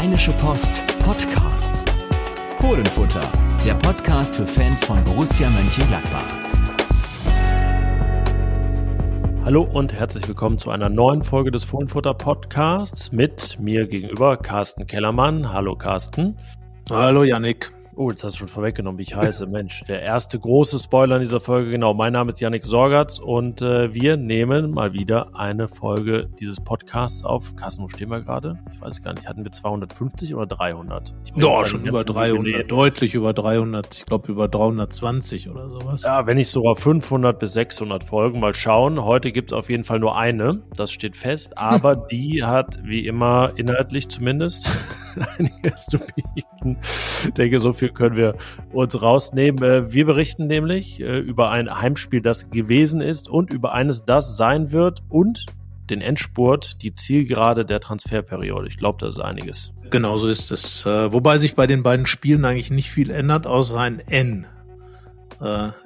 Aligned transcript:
Rheinische 0.00 0.32
Post 0.32 0.82
Podcasts. 1.00 1.84
Fohlenfutter, 2.58 3.20
der 3.66 3.74
Podcast 3.74 4.34
für 4.34 4.46
Fans 4.46 4.82
von 4.82 5.04
Borussia 5.04 5.50
Mönchengladbach. 5.50 6.24
Hallo 9.44 9.68
und 9.70 9.92
herzlich 9.92 10.26
willkommen 10.26 10.56
zu 10.56 10.70
einer 10.70 10.88
neuen 10.88 11.22
Folge 11.22 11.50
des 11.50 11.64
Fohlenfutter 11.64 12.14
Podcasts 12.14 13.12
mit 13.12 13.58
mir 13.60 13.86
gegenüber 13.86 14.38
Carsten 14.38 14.86
Kellermann. 14.86 15.52
Hallo 15.52 15.76
Carsten. 15.76 16.38
Hallo 16.90 17.22
Yannick. 17.22 17.70
Oh, 17.96 18.10
jetzt 18.10 18.22
hast 18.22 18.34
du 18.34 18.38
schon 18.40 18.48
vorweggenommen, 18.48 18.98
wie 18.98 19.02
ich 19.02 19.16
heiße. 19.16 19.46
Mensch, 19.46 19.82
der 19.88 20.02
erste 20.02 20.38
große 20.38 20.78
Spoiler 20.78 21.16
in 21.16 21.22
dieser 21.22 21.40
Folge. 21.40 21.70
Genau, 21.70 21.92
mein 21.92 22.12
Name 22.12 22.30
ist 22.30 22.40
Yannick 22.40 22.64
Sorgatz 22.64 23.18
und 23.18 23.62
äh, 23.62 23.92
wir 23.92 24.16
nehmen 24.16 24.70
mal 24.70 24.92
wieder 24.92 25.34
eine 25.34 25.66
Folge 25.66 26.28
dieses 26.38 26.60
Podcasts 26.60 27.24
auf. 27.24 27.56
Carsten, 27.56 27.82
wo 27.82 27.88
stehen 27.88 28.08
wir 28.08 28.20
gerade? 28.20 28.58
Ich 28.72 28.80
weiß 28.80 29.02
gar 29.02 29.12
nicht. 29.14 29.26
Hatten 29.26 29.42
wir 29.42 29.50
250 29.50 30.34
oder 30.36 30.46
300? 30.46 31.12
Ja, 31.34 31.64
schon 31.64 31.84
über 31.84 32.04
300. 32.04 32.70
Deutlich 32.70 33.14
über 33.14 33.32
300. 33.32 33.96
Ich 33.96 34.06
glaube 34.06 34.30
über 34.30 34.46
320 34.46 35.50
oder 35.50 35.68
sowas. 35.68 36.04
Ja, 36.04 36.26
wenn 36.26 36.36
nicht 36.36 36.50
sogar 36.50 36.76
500 36.76 37.40
bis 37.40 37.54
600 37.54 38.04
Folgen. 38.04 38.38
Mal 38.38 38.54
schauen. 38.54 39.02
Heute 39.04 39.32
gibt 39.32 39.50
es 39.50 39.52
auf 39.52 39.68
jeden 39.68 39.84
Fall 39.84 39.98
nur 39.98 40.16
eine. 40.16 40.62
Das 40.76 40.92
steht 40.92 41.16
fest. 41.16 41.58
Aber 41.58 41.96
die 42.10 42.44
hat 42.44 42.78
wie 42.84 43.04
immer 43.04 43.52
inhaltlich 43.56 44.08
zumindest 44.08 44.70
einiges 45.38 45.86
zu 45.86 45.98
bieten. 45.98 46.78
Ich 47.24 47.32
denke, 47.32 47.58
so 47.58 47.72
viel 47.80 47.90
können 47.90 48.16
wir 48.16 48.36
uns 48.72 49.00
rausnehmen. 49.00 49.62
Äh, 49.62 49.92
wir 49.92 50.06
berichten 50.06 50.46
nämlich 50.46 51.00
äh, 51.00 51.18
über 51.18 51.50
ein 51.50 51.80
Heimspiel, 51.80 52.20
das 52.20 52.50
gewesen 52.50 53.00
ist 53.00 53.28
und 53.28 53.52
über 53.52 53.72
eines, 53.72 54.04
das 54.04 54.36
sein 54.36 54.70
wird 54.70 55.02
und 55.08 55.46
den 55.88 56.00
Endspurt, 56.00 56.82
die 56.82 56.94
Zielgerade 56.94 57.64
der 57.64 57.80
Transferperiode. 57.80 58.68
Ich 58.68 58.76
glaube, 58.76 58.98
das 59.00 59.16
ist 59.16 59.22
einiges. 59.22 59.72
Genau 59.90 60.18
so 60.18 60.28
ist 60.28 60.52
es. 60.52 60.86
Äh, 60.86 61.12
wobei 61.12 61.38
sich 61.38 61.56
bei 61.56 61.66
den 61.66 61.82
beiden 61.82 62.06
Spielen 62.06 62.44
eigentlich 62.44 62.70
nicht 62.70 62.90
viel 62.90 63.10
ändert, 63.10 63.46
außer 63.46 63.80
ein 63.80 63.98
N. 63.98 64.46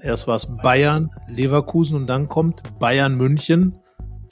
erst 0.03 0.27
war 0.27 0.35
es 0.35 0.49
Bayern, 0.63 1.11
Leverkusen 1.29 1.97
und 1.97 2.09
dann 2.09 2.29
kommt 2.29 2.63
Bayern 2.81 3.15
München. 3.15 3.79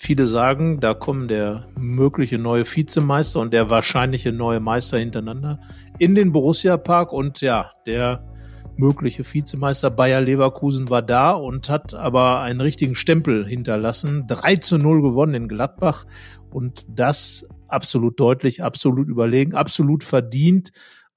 Viele 0.04 0.26
sagen, 0.26 0.80
da 0.80 0.94
kommen 0.94 1.28
der 1.28 1.68
mögliche 1.78 2.36
neue 2.36 2.64
Vizemeister 2.64 3.38
und 3.38 3.52
der 3.52 3.70
wahrscheinliche 3.70 4.32
neue 4.32 4.58
Meister 4.58 4.98
hintereinander 4.98 5.60
in 6.00 6.16
den 6.16 6.32
Borussia 6.32 6.76
Park 6.76 7.12
und 7.12 7.40
ja, 7.40 7.70
der 7.86 8.28
mögliche 8.76 9.22
Vizemeister 9.22 9.90
Bayer 9.90 10.20
Leverkusen 10.20 10.90
war 10.90 11.02
da 11.02 11.30
und 11.30 11.68
hat 11.68 11.94
aber 11.94 12.40
einen 12.40 12.60
richtigen 12.60 12.96
Stempel 12.96 13.46
hinterlassen. 13.46 14.26
3 14.26 14.56
zu 14.56 14.76
0 14.76 15.02
gewonnen 15.02 15.34
in 15.34 15.46
Gladbach 15.46 16.04
und 16.50 16.84
das 16.88 17.48
absolut 17.68 18.18
deutlich, 18.18 18.64
absolut 18.64 19.06
überlegen, 19.06 19.54
absolut 19.54 20.02
verdient 20.02 20.72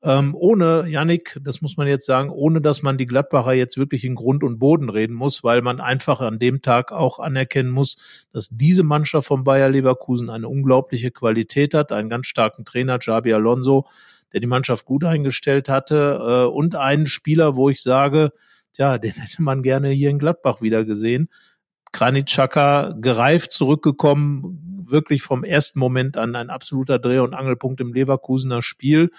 ähm, 0.06 0.36
ohne, 0.36 0.88
Yannick, 0.88 1.39
das 1.42 1.64
muss 1.64 1.78
man 1.78 1.88
jetzt 1.88 2.06
sagen, 2.06 2.30
ohne 2.30 2.61
dass 2.61 2.84
man 2.84 2.95
die 2.95 3.08
Gladbacher 3.08 3.53
jetzt 3.53 3.75
wirklich 3.75 4.06
in 4.06 4.14
Grund 4.14 4.44
und 4.44 4.59
Boden 4.59 4.89
reden 4.89 5.16
muss, 5.16 5.44
weil 5.44 5.64
man 5.64 5.81
einfach 5.81 6.22
an 6.22 6.38
dem 6.38 6.61
Tag 6.61 6.92
auch 6.92 7.17
anerkennen 7.17 7.72
muss, 7.72 8.26
dass 8.31 8.50
diese 8.52 8.83
Mannschaft 8.83 9.28
von 9.28 9.44
Bayer 9.44 9.67
Leverkusen 9.70 10.30
eine 10.30 10.48
unglaubliche 10.48 11.09
Qualität 11.09 11.73
hat, 11.73 11.92
einen 11.92 12.08
ganz 12.08 12.28
starken 12.28 12.66
Trainer, 12.66 13.00
Javi 13.02 13.33
Alonso, 13.33 13.88
der 14.31 14.42
die 14.42 14.48
Mannschaft 14.48 14.86
gut 14.86 15.03
eingestellt 15.03 15.70
hatte 15.70 16.20
äh, 16.22 16.53
und 16.53 16.76
einen 16.76 17.08
Spieler, 17.08 17.56
wo 17.56 17.70
ich 17.70 17.81
sage, 17.81 18.31
tja, 18.73 18.98
den 19.00 19.14
hätte 19.14 19.42
man 19.42 19.64
gerne 19.64 19.89
hier 19.89 20.11
in 20.11 20.20
Gladbach 20.20 20.61
wieder 20.61 20.86
gesehen. 20.86 21.30
Granit 21.92 22.30
gereift 22.30 23.53
zurückgekommen, 23.53 24.83
wirklich 24.88 25.23
vom 25.23 25.44
ersten 25.44 25.80
Moment 25.80 26.16
an 26.16 26.36
ein 26.36 26.52
absoluter 26.52 27.00
Dreh- 27.00 27.20
und 27.20 27.33
Angelpunkt 27.33 27.81
im 27.81 27.94
Leverkusener 27.94 28.61
Spiel 28.61 29.09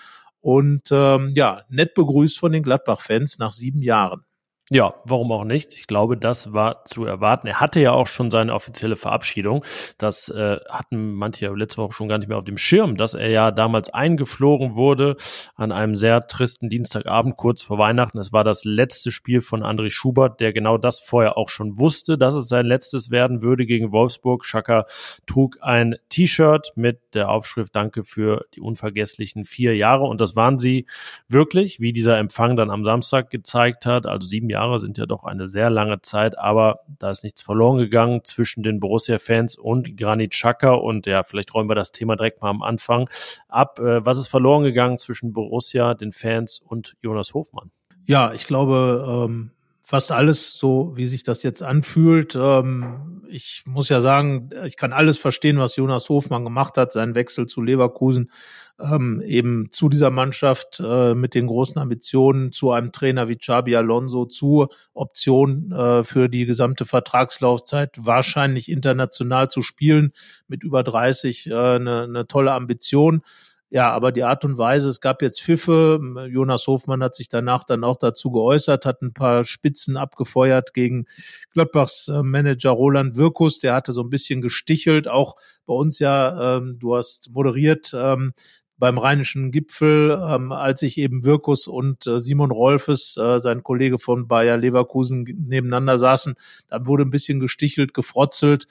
und 0.41 0.89
ähm, 0.91 1.33
ja, 1.35 1.63
nett 1.69 1.95
begrüßt 1.95 2.39
von 2.39 2.53
den 2.53 2.63
Gladbach-Fans 2.63 3.39
nach 3.39 3.53
sieben 3.53 3.83
Jahren. 3.83 4.25
Ja, 4.69 4.95
warum 5.05 5.31
auch 5.31 5.45
nicht? 5.45 5.75
Ich 5.75 5.87
glaube, 5.87 6.17
das 6.17 6.53
war 6.53 6.85
zu 6.87 7.05
erwarten. 7.05 7.47
Er 7.47 7.61
hatte 7.61 7.79
ja 7.79 7.93
auch 7.93 8.09
schon 8.09 8.33
seine 8.33 8.53
offizielle 8.53 8.97
Verabschiedung. 8.97 9.65
Das 9.97 10.29
äh, 10.29 10.59
hatten 10.69 11.13
manche 11.15 11.55
letzte 11.55 11.81
Woche 11.81 11.93
schon 11.93 12.09
gar 12.09 12.19
nicht 12.19 12.27
mehr 12.27 12.37
auf 12.37 12.45
dem 12.45 12.59
Schirm, 12.59 12.97
dass 12.97 13.15
er 13.15 13.29
ja 13.29 13.53
damals 13.53 13.95
eingeflogen 13.95 14.75
wurde 14.75 15.15
an 15.55 15.71
einem 15.71 15.95
sehr 15.95 16.27
tristen 16.27 16.69
Dienstagabend 16.69 17.37
kurz 17.37 17.63
vor 17.63 17.79
Weihnachten. 17.79 18.19
Es 18.19 18.33
war 18.33 18.43
das 18.43 18.65
letzte 18.65 19.13
Spiel 19.13 19.41
von 19.41 19.63
André 19.63 19.91
Schubert, 19.91 20.41
der 20.41 20.53
genau 20.53 20.79
das 20.79 20.99
vorher 20.99 21.39
auch 21.39 21.49
schon 21.49 21.79
wusste, 21.79 22.19
dass 22.19 22.35
es 22.35 22.49
sein 22.49 22.67
letztes 22.67 23.13
werden 23.13 23.43
würde 23.43 23.67
gegen 23.67 23.93
Wolfsburg. 23.93 24.45
Schaka 24.45 24.87
trug 25.27 25.59
ein 25.61 25.95
T-Shirt 26.09 26.73
mit 26.75 26.99
der 27.15 27.29
Aufschrift 27.29 27.77
Danke 27.77 28.03
für 28.03 28.47
die 28.57 28.61
unvergesslichen 28.61 29.45
vier 29.45 29.77
Jahre. 29.77 30.07
Und 30.07 30.21
das 30.21 30.35
waren 30.35 30.59
sie 30.59 30.87
wirklich, 31.29 31.79
wie 31.79 31.93
dieser 31.93 32.19
Empfang 32.19 32.57
dann 32.57 32.71
am 32.71 32.83
Samstag 32.83 33.31
gezeigt 33.31 33.87
hat. 33.87 34.07
Also 34.07 34.27
sieben 34.27 34.51
Jahre 34.51 34.56
Jahre 34.57 34.81
sind 34.81 34.97
ja 34.97 35.07
doch 35.07 35.25
eine 35.25 35.49
sehr 35.49 35.69
lange 35.69 36.01
Zeit, 36.01 36.39
aber 36.39 36.81
da 36.99 37.11
ist 37.11 37.25
nichts 37.25 37.43
verloren 37.43 37.77
gegangen 37.79 38.25
zwischen 38.25 38.63
den 38.63 38.81
Borussia-Fans 38.81 39.57
und 39.57 39.97
Granit 39.97 40.33
Xhaka 40.33 40.73
und 40.73 41.07
ja, 41.07 41.23
vielleicht 41.23 41.55
räumen 41.55 41.69
wir 41.69 41.75
das 41.75 41.93
Thema 41.93 42.17
direkt 42.17 42.41
mal 42.41 42.49
am 42.49 42.63
Anfang 42.63 43.11
ab. 43.49 43.79
Äh, 43.79 44.05
was 44.05 44.19
ist 44.19 44.29
verloren 44.29 44.65
gegangen 44.65 44.99
zwischen 44.99 45.33
Borussia, 45.33 45.95
den 45.95 46.13
Fans 46.13 46.59
und 46.59 46.97
Jonas 47.03 47.35
Hofmann? 47.35 47.71
Ja, 48.07 48.33
ich 48.33 48.47
glaube, 48.47 49.27
ähm, 49.29 49.51
fast 49.89 50.11
alles 50.11 50.59
so, 50.59 50.95
wie 50.97 51.07
sich 51.07 51.23
das 51.23 51.45
jetzt 51.45 51.63
anfühlt. 51.63 52.35
Ähm, 52.35 53.23
ich 53.29 53.63
muss 53.67 53.89
ja 53.89 54.01
sagen, 54.01 54.51
ich 54.65 54.77
kann 54.77 54.93
alles 54.93 55.17
verstehen, 55.17 55.61
was 55.61 55.77
Jonas 55.77 56.09
Hofmann 56.09 56.43
gemacht 56.43 56.77
hat, 56.77 56.91
seinen 56.91 57.15
Wechsel 57.15 57.47
zu 57.47 57.63
Leverkusen, 57.63 58.33
ähm, 58.81 59.23
eben 59.25 59.69
zu 59.71 59.89
dieser 59.89 60.11
Mannschaft 60.11 60.83
äh, 60.85 61.15
mit 61.15 61.37
den 61.37 61.47
großen 61.47 61.79
Ambitionen, 61.79 62.51
zu 62.51 62.73
einem 62.73 62.91
Trainer 62.91 63.29
wie 63.29 63.37
Xabi 63.37 63.77
Alonso, 63.77 64.25
zu 64.27 64.67
Option 64.93 65.71
äh, 65.71 66.03
für 66.03 66.29
die 66.29 66.47
gesamte 66.47 66.85
Vertragslaufzeit, 66.85 67.97
wahrscheinlich 67.97 68.69
international 68.69 69.49
zu 69.51 69.63
spielen, 69.63 70.13
mit 70.49 70.65
über 70.65 70.83
30 70.83 71.47
äh, 71.49 71.55
eine, 71.55 72.03
eine 72.03 72.27
tolle 72.27 72.55
Ambition. 72.55 73.23
Ja, 73.69 73.91
aber 73.91 74.13
die 74.13 74.23
Art 74.23 74.45
und 74.45 74.59
Weise, 74.59 74.89
es 74.89 75.01
gab 75.01 75.23
jetzt 75.23 75.43
Pfiffe. 75.43 76.01
Jonas 76.31 76.69
Hofmann 76.69 77.03
hat 77.03 77.17
sich 77.17 77.29
danach 77.29 77.65
dann 77.65 77.83
auch 77.83 77.97
dazu 77.97 78.31
geäußert, 78.31 78.87
hat 78.87 79.03
ein 79.03 79.13
paar 79.13 79.45
Spitzen 79.45 79.97
abgefeuert 79.97 80.73
gegen 80.73 81.07
Gladbachs 81.53 82.07
äh, 82.07 82.23
Manager 82.23 82.71
Roland 82.71 83.17
Wirkus. 83.17 83.59
Der 83.59 83.75
hatte 83.75 83.93
so 83.93 84.03
ein 84.03 84.11
bisschen 84.11 84.41
gestichelt. 84.41 85.09
Auch 85.09 85.35
bei 85.67 85.75
uns 85.75 85.99
ja, 85.99 86.59
ähm, 86.59 86.79
du 86.79 86.95
hast 86.97 87.31
moderiert, 87.33 87.93
ähm, 87.93 88.35
beim 88.79 88.99
Rheinischen 88.99 89.51
Gipfel, 89.51 90.11
ähm, 90.11 90.53
als 90.53 90.81
sich 90.81 90.99
eben 90.99 91.25
Wirkus 91.25 91.67
und 91.67 92.07
äh, 92.07 92.21
Simon 92.21 92.51
Rolfes, 92.51 93.17
äh, 93.17 93.39
sein 93.39 93.63
Kollege 93.63 93.99
von 93.99 94.29
Bayer 94.29 94.59
Leverkusen, 94.59 95.25
nebeneinander 95.25 95.99
saßen. 95.99 96.35
Da 96.69 96.87
wurde 96.87 97.05
ein 97.05 97.11
bisschen 97.11 97.41
gestichelt, 97.41 97.95
gefrotzelt. 97.95 98.67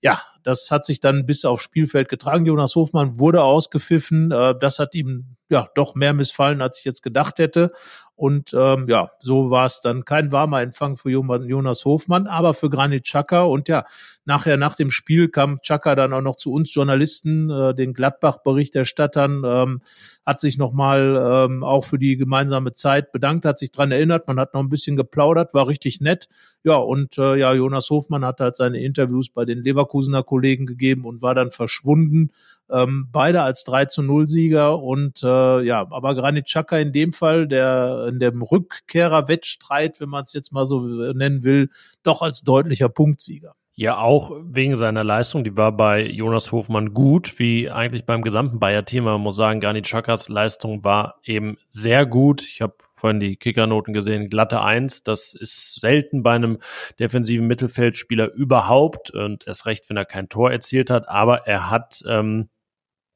Ja, 0.00 0.22
das 0.42 0.70
hat 0.70 0.84
sich 0.84 1.00
dann 1.00 1.26
bis 1.26 1.44
aufs 1.44 1.62
Spielfeld 1.62 2.08
getragen. 2.08 2.46
Jonas 2.46 2.74
Hofmann 2.74 3.18
wurde 3.18 3.42
ausgepfiffen. 3.42 4.30
Äh, 4.30 4.54
das 4.58 4.78
hat 4.78 4.94
ihm 4.94 5.36
ja 5.48 5.68
doch 5.74 5.94
mehr 5.94 6.12
missfallen, 6.12 6.62
als 6.62 6.78
ich 6.78 6.84
jetzt 6.84 7.02
gedacht 7.02 7.38
hätte. 7.38 7.72
Und 8.22 8.54
ähm, 8.54 8.86
ja, 8.88 9.10
so 9.18 9.50
war 9.50 9.66
es 9.66 9.80
dann 9.80 10.04
kein 10.04 10.30
warmer 10.30 10.62
Empfang 10.62 10.96
für 10.96 11.10
Jonas 11.10 11.84
Hofmann, 11.84 12.28
aber 12.28 12.54
für 12.54 12.70
Granit 12.70 13.02
Xhaka. 13.02 13.42
Und 13.42 13.68
ja, 13.68 13.84
nachher 14.24 14.56
nach 14.56 14.76
dem 14.76 14.92
Spiel 14.92 15.28
kam 15.28 15.58
Xhaka 15.60 15.96
dann 15.96 16.12
auch 16.12 16.20
noch 16.20 16.36
zu 16.36 16.52
uns 16.52 16.72
Journalisten, 16.72 17.50
äh, 17.50 17.74
den 17.74 17.94
Gladbach-Berichterstattern, 17.94 19.42
ähm, 19.44 19.80
hat 20.24 20.38
sich 20.38 20.56
nochmal 20.56 21.48
ähm, 21.50 21.64
auch 21.64 21.84
für 21.84 21.98
die 21.98 22.16
gemeinsame 22.16 22.72
Zeit 22.74 23.10
bedankt, 23.10 23.44
hat 23.44 23.58
sich 23.58 23.72
dran 23.72 23.90
erinnert, 23.90 24.28
man 24.28 24.38
hat 24.38 24.54
noch 24.54 24.60
ein 24.60 24.68
bisschen 24.68 24.94
geplaudert, 24.94 25.52
war 25.52 25.66
richtig 25.66 26.00
nett. 26.00 26.28
Ja, 26.62 26.76
und 26.76 27.18
äh, 27.18 27.34
ja, 27.34 27.52
Jonas 27.52 27.90
Hofmann 27.90 28.24
hat 28.24 28.38
halt 28.38 28.54
seine 28.54 28.80
Interviews 28.80 29.30
bei 29.30 29.44
den 29.44 29.64
Leverkusener 29.64 30.22
Kollegen 30.22 30.66
gegeben 30.66 31.06
und 31.06 31.22
war 31.22 31.34
dann 31.34 31.50
verschwunden. 31.50 32.30
Ähm, 32.72 33.08
beide 33.12 33.42
als 33.42 33.64
3 33.64 33.86
zu 33.86 34.02
0 34.02 34.28
Sieger 34.28 34.80
und 34.80 35.22
äh, 35.22 35.60
ja, 35.62 35.86
aber 35.90 36.14
Granit 36.14 36.46
Xhaka 36.46 36.78
in 36.78 36.92
dem 36.92 37.12
Fall, 37.12 37.46
der 37.46 38.06
in 38.08 38.18
dem 38.18 38.42
Rückkehrer-Wettstreit, 38.42 40.00
wenn 40.00 40.08
man 40.08 40.24
es 40.24 40.32
jetzt 40.32 40.52
mal 40.52 40.64
so 40.64 40.80
nennen 40.80 41.44
will, 41.44 41.68
doch 42.02 42.22
als 42.22 42.42
deutlicher 42.42 42.88
Punktsieger. 42.88 43.54
Ja, 43.74 43.98
auch 43.98 44.30
wegen 44.44 44.76
seiner 44.76 45.02
Leistung, 45.02 45.44
die 45.44 45.56
war 45.56 45.72
bei 45.72 46.06
Jonas 46.06 46.52
Hofmann 46.52 46.92
gut, 46.92 47.38
wie 47.38 47.70
eigentlich 47.70 48.04
beim 48.04 48.22
gesamten 48.22 48.58
Bayer-Team. 48.58 49.04
Man 49.04 49.20
muss 49.22 49.36
sagen, 49.36 49.60
Granit 49.60 49.86
Xhakas 49.86 50.28
Leistung 50.28 50.84
war 50.84 51.16
eben 51.24 51.56
sehr 51.70 52.04
gut. 52.04 52.42
Ich 52.42 52.60
habe 52.60 52.74
vorhin 52.94 53.18
die 53.18 53.36
Kickernoten 53.36 53.94
gesehen, 53.94 54.28
glatte 54.28 54.60
Eins. 54.60 55.02
Das 55.02 55.34
ist 55.34 55.80
selten 55.80 56.22
bei 56.22 56.34
einem 56.34 56.58
defensiven 57.00 57.46
Mittelfeldspieler 57.46 58.32
überhaupt 58.32 59.10
und 59.10 59.46
erst 59.46 59.64
recht, 59.66 59.88
wenn 59.88 59.96
er 59.96 60.04
kein 60.04 60.28
Tor 60.28 60.52
erzielt 60.52 60.90
hat. 60.90 61.08
Aber 61.08 61.46
er 61.46 61.68
hat 61.68 62.02
ähm, 62.06 62.50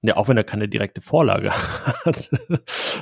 ja, 0.06 0.16
auch 0.16 0.28
wenn 0.28 0.36
er 0.36 0.44
keine 0.44 0.68
direkte 0.68 1.00
Vorlage 1.00 1.50
hat, 2.04 2.30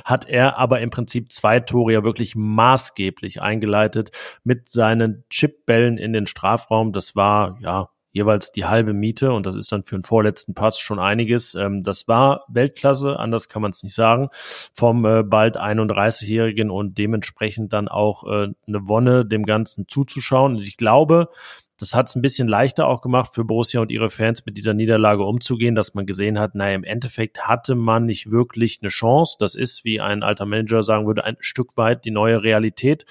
hat 0.03 0.29
er 0.29 0.57
aber 0.57 0.79
im 0.81 0.89
Prinzip 0.89 1.31
zwei 1.31 1.59
Tore 1.59 1.93
ja 1.93 2.03
wirklich 2.03 2.35
maßgeblich 2.35 3.41
eingeleitet 3.41 4.11
mit 4.43 4.69
seinen 4.69 5.23
Chipbällen 5.29 5.97
in 5.97 6.13
den 6.13 6.25
Strafraum. 6.25 6.93
Das 6.93 7.15
war, 7.15 7.57
ja, 7.61 7.89
jeweils 8.15 8.53
die 8.53 8.63
halbe 8.63 8.93
Miete 8.93 9.33
und 9.33 9.45
das 9.45 9.55
ist 9.55 9.69
dann 9.73 9.83
für 9.83 9.97
den 9.97 10.03
vorletzten 10.03 10.53
Pass 10.53 10.79
schon 10.79 10.99
einiges. 10.99 11.53
Ähm, 11.53 11.83
das 11.83 12.07
war 12.07 12.45
Weltklasse, 12.47 13.19
anders 13.19 13.49
kann 13.49 13.61
man 13.61 13.71
es 13.71 13.83
nicht 13.83 13.93
sagen, 13.93 14.29
vom 14.73 15.03
äh, 15.05 15.21
bald 15.21 15.59
31-Jährigen 15.59 16.71
und 16.71 16.97
dementsprechend 16.97 17.73
dann 17.73 17.89
auch 17.89 18.23
äh, 18.23 18.47
eine 18.67 18.87
Wonne, 18.87 19.25
dem 19.25 19.45
Ganzen 19.45 19.89
zuzuschauen. 19.89 20.55
Und 20.55 20.61
ich 20.61 20.77
glaube, 20.77 21.27
das 21.77 21.93
hat 21.93 22.07
es 22.07 22.15
ein 22.15 22.21
bisschen 22.21 22.47
leichter 22.47 22.87
auch 22.87 23.01
gemacht 23.01 23.35
für 23.35 23.43
Borussia 23.43 23.81
und 23.81 23.91
ihre 23.91 24.09
Fans 24.09 24.45
mit 24.45 24.55
dieser 24.55 24.73
Niederlage 24.73 25.23
umzugehen, 25.23 25.75
dass 25.75 25.93
man 25.93 26.05
gesehen 26.05 26.39
hat, 26.39 26.55
naja, 26.55 26.75
im 26.75 26.83
Endeffekt 26.83 27.47
hatte 27.47 27.75
man 27.75 28.05
nicht 28.05 28.31
wirklich 28.31 28.79
eine 28.81 28.89
Chance. 28.89 29.35
Das 29.39 29.55
ist, 29.55 29.83
wie 29.83 29.99
ein 29.99 30.23
alter 30.23 30.45
Manager 30.45 30.83
sagen 30.83 31.05
würde, 31.05 31.25
ein 31.25 31.37
Stück 31.39 31.75
weit 31.75 32.05
die 32.05 32.11
neue 32.11 32.43
Realität. 32.43 33.05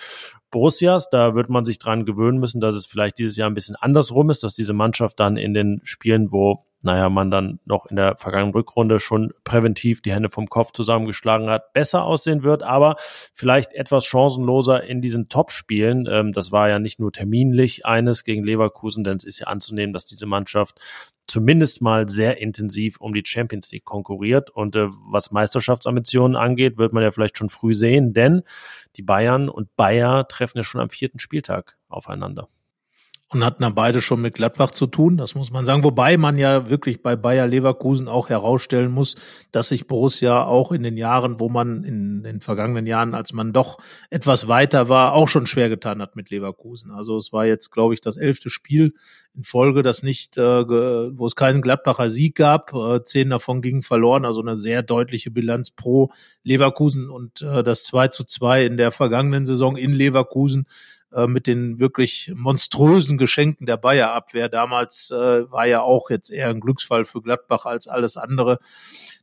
Borussias. 0.50 1.10
Da 1.10 1.34
wird 1.34 1.50
man 1.50 1.64
sich 1.64 1.78
dran 1.78 2.04
gewöhnen 2.04 2.38
müssen, 2.38 2.60
dass 2.60 2.76
es 2.76 2.86
vielleicht 2.86 3.18
dieses 3.18 3.36
Jahr 3.36 3.50
ein 3.50 3.54
bisschen 3.54 3.76
andersrum 3.76 4.30
ist, 4.30 4.44
dass 4.44 4.54
diese 4.54 4.72
Mannschaft 4.72 5.18
dann 5.18 5.36
in 5.36 5.52
den 5.52 5.80
Spielen, 5.82 6.32
wo 6.32 6.64
naja, 6.84 7.08
man 7.08 7.30
dann 7.30 7.60
noch 7.64 7.86
in 7.86 7.96
der 7.96 8.16
vergangenen 8.16 8.52
Rückrunde 8.52 9.00
schon 9.00 9.32
präventiv 9.42 10.02
die 10.02 10.12
Hände 10.12 10.30
vom 10.30 10.46
Kopf 10.48 10.72
zusammengeschlagen 10.72 11.48
hat, 11.48 11.72
besser 11.72 12.04
aussehen 12.04 12.42
wird, 12.42 12.62
aber 12.62 12.96
vielleicht 13.32 13.72
etwas 13.72 14.04
chancenloser 14.04 14.84
in 14.84 15.00
diesen 15.00 15.28
Top-Spielen. 15.28 16.06
Ähm, 16.10 16.32
das 16.32 16.52
war 16.52 16.68
ja 16.68 16.78
nicht 16.78 17.00
nur 17.00 17.12
terminlich 17.12 17.86
eines 17.86 18.24
gegen 18.24 18.44
Leverkusen, 18.44 19.02
denn 19.02 19.16
es 19.16 19.24
ist 19.24 19.40
ja 19.40 19.46
anzunehmen, 19.46 19.92
dass 19.92 20.04
diese 20.04 20.26
Mannschaft 20.26 20.78
zumindest 21.26 21.80
mal 21.80 22.08
sehr 22.08 22.38
intensiv 22.38 23.00
um 23.00 23.14
die 23.14 23.24
Champions 23.24 23.72
League 23.72 23.84
konkurriert. 23.84 24.50
Und 24.50 24.76
äh, 24.76 24.88
was 25.10 25.30
Meisterschaftsambitionen 25.30 26.36
angeht, 26.36 26.76
wird 26.78 26.92
man 26.92 27.02
ja 27.02 27.10
vielleicht 27.10 27.38
schon 27.38 27.48
früh 27.48 27.74
sehen, 27.74 28.12
denn 28.12 28.42
die 28.96 29.02
Bayern 29.02 29.48
und 29.48 29.74
Bayer 29.76 30.28
treffen 30.28 30.58
ja 30.58 30.64
schon 30.64 30.80
am 30.80 30.90
vierten 30.90 31.18
Spieltag 31.18 31.78
aufeinander 31.88 32.48
und 33.30 33.44
hatten 33.44 33.62
dann 33.62 33.74
beide 33.74 34.00
schon 34.00 34.20
mit 34.20 34.34
Gladbach 34.34 34.70
zu 34.70 34.86
tun, 34.86 35.16
das 35.16 35.34
muss 35.34 35.50
man 35.50 35.64
sagen. 35.64 35.82
Wobei 35.82 36.16
man 36.16 36.38
ja 36.38 36.68
wirklich 36.68 37.02
bei 37.02 37.16
Bayer 37.16 37.46
Leverkusen 37.46 38.06
auch 38.06 38.28
herausstellen 38.28 38.92
muss, 38.92 39.16
dass 39.50 39.68
sich 39.68 39.86
Borussia 39.86 40.44
auch 40.44 40.72
in 40.72 40.82
den 40.82 40.96
Jahren, 40.96 41.40
wo 41.40 41.48
man 41.48 41.84
in 41.84 42.22
den 42.22 42.40
vergangenen 42.40 42.86
Jahren, 42.86 43.14
als 43.14 43.32
man 43.32 43.52
doch 43.52 43.78
etwas 44.10 44.46
weiter 44.46 44.88
war, 44.88 45.14
auch 45.14 45.28
schon 45.28 45.46
schwer 45.46 45.68
getan 45.68 46.00
hat 46.00 46.16
mit 46.16 46.30
Leverkusen. 46.30 46.90
Also 46.90 47.16
es 47.16 47.32
war 47.32 47.46
jetzt, 47.46 47.70
glaube 47.70 47.94
ich, 47.94 48.00
das 48.00 48.16
elfte 48.16 48.50
Spiel 48.50 48.94
in 49.34 49.42
Folge, 49.42 49.82
das 49.82 50.02
nicht, 50.02 50.38
äh, 50.38 50.42
wo 50.42 51.26
es 51.26 51.34
keinen 51.34 51.60
Gladbacher 51.60 52.10
Sieg 52.10 52.36
gab. 52.36 52.72
Äh, 52.72 53.02
zehn 53.04 53.30
davon 53.30 53.62
gingen 53.62 53.82
verloren, 53.82 54.24
also 54.24 54.42
eine 54.42 54.56
sehr 54.56 54.82
deutliche 54.82 55.30
Bilanz 55.30 55.70
pro 55.70 56.12
Leverkusen 56.44 57.10
und 57.10 57.42
äh, 57.42 57.64
das 57.64 57.82
2 57.84 58.08
zu 58.08 58.24
2 58.24 58.64
in 58.64 58.76
der 58.76 58.92
vergangenen 58.92 59.44
Saison 59.44 59.76
in 59.76 59.92
Leverkusen 59.92 60.66
äh, 61.14 61.26
mit 61.26 61.46
den 61.46 61.78
wirklich 61.78 62.32
monströsen 62.34 63.18
Geschenken 63.18 63.66
der 63.66 63.76
Bayer-Abwehr. 63.76 64.48
Damals 64.48 65.10
äh, 65.10 65.50
war 65.50 65.66
ja 65.66 65.80
auch 65.80 66.10
jetzt 66.10 66.30
eher 66.30 66.48
ein 66.48 66.60
Glücksfall 66.60 67.04
für 67.04 67.22
Gladbach 67.22 67.66
als 67.66 67.88
alles 67.88 68.16
andere. 68.16 68.58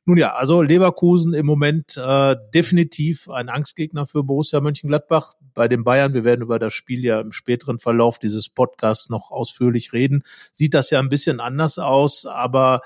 Nun 0.06 0.18
ja, 0.18 0.34
also 0.34 0.64
Leverkusen 0.64 1.36
im 1.36 1.46
Moment 1.46 1.96
äh, 1.96 2.36
definitiv 2.56 3.30
ein 3.30 3.50
Angstgegner 3.50 4.08
für 4.08 4.24
Borussia 4.24 4.60
Mönchengladbach. 4.60 5.34
Bei 5.54 5.68
den 5.68 5.84
Bayern, 5.84 6.16
wir 6.16 6.24
werden 6.24 6.42
über 6.42 6.58
das 6.58 6.74
Spiel 6.74 7.06
ja 7.06 7.22
im 7.22 7.32
späteren 7.32 7.78
Verlauf 7.78 8.18
dieses 8.18 8.50
Podcasts 8.50 9.10
noch 9.10 9.30
ausführlich 9.30 9.94
reden, 9.94 10.24
sieht 10.54 10.74
das 10.74 10.90
ja 10.90 11.00
ein 11.00 11.10
bisschen 11.10 11.40
anders 11.40 11.78
aus. 11.78 12.26
Aber 12.26 12.82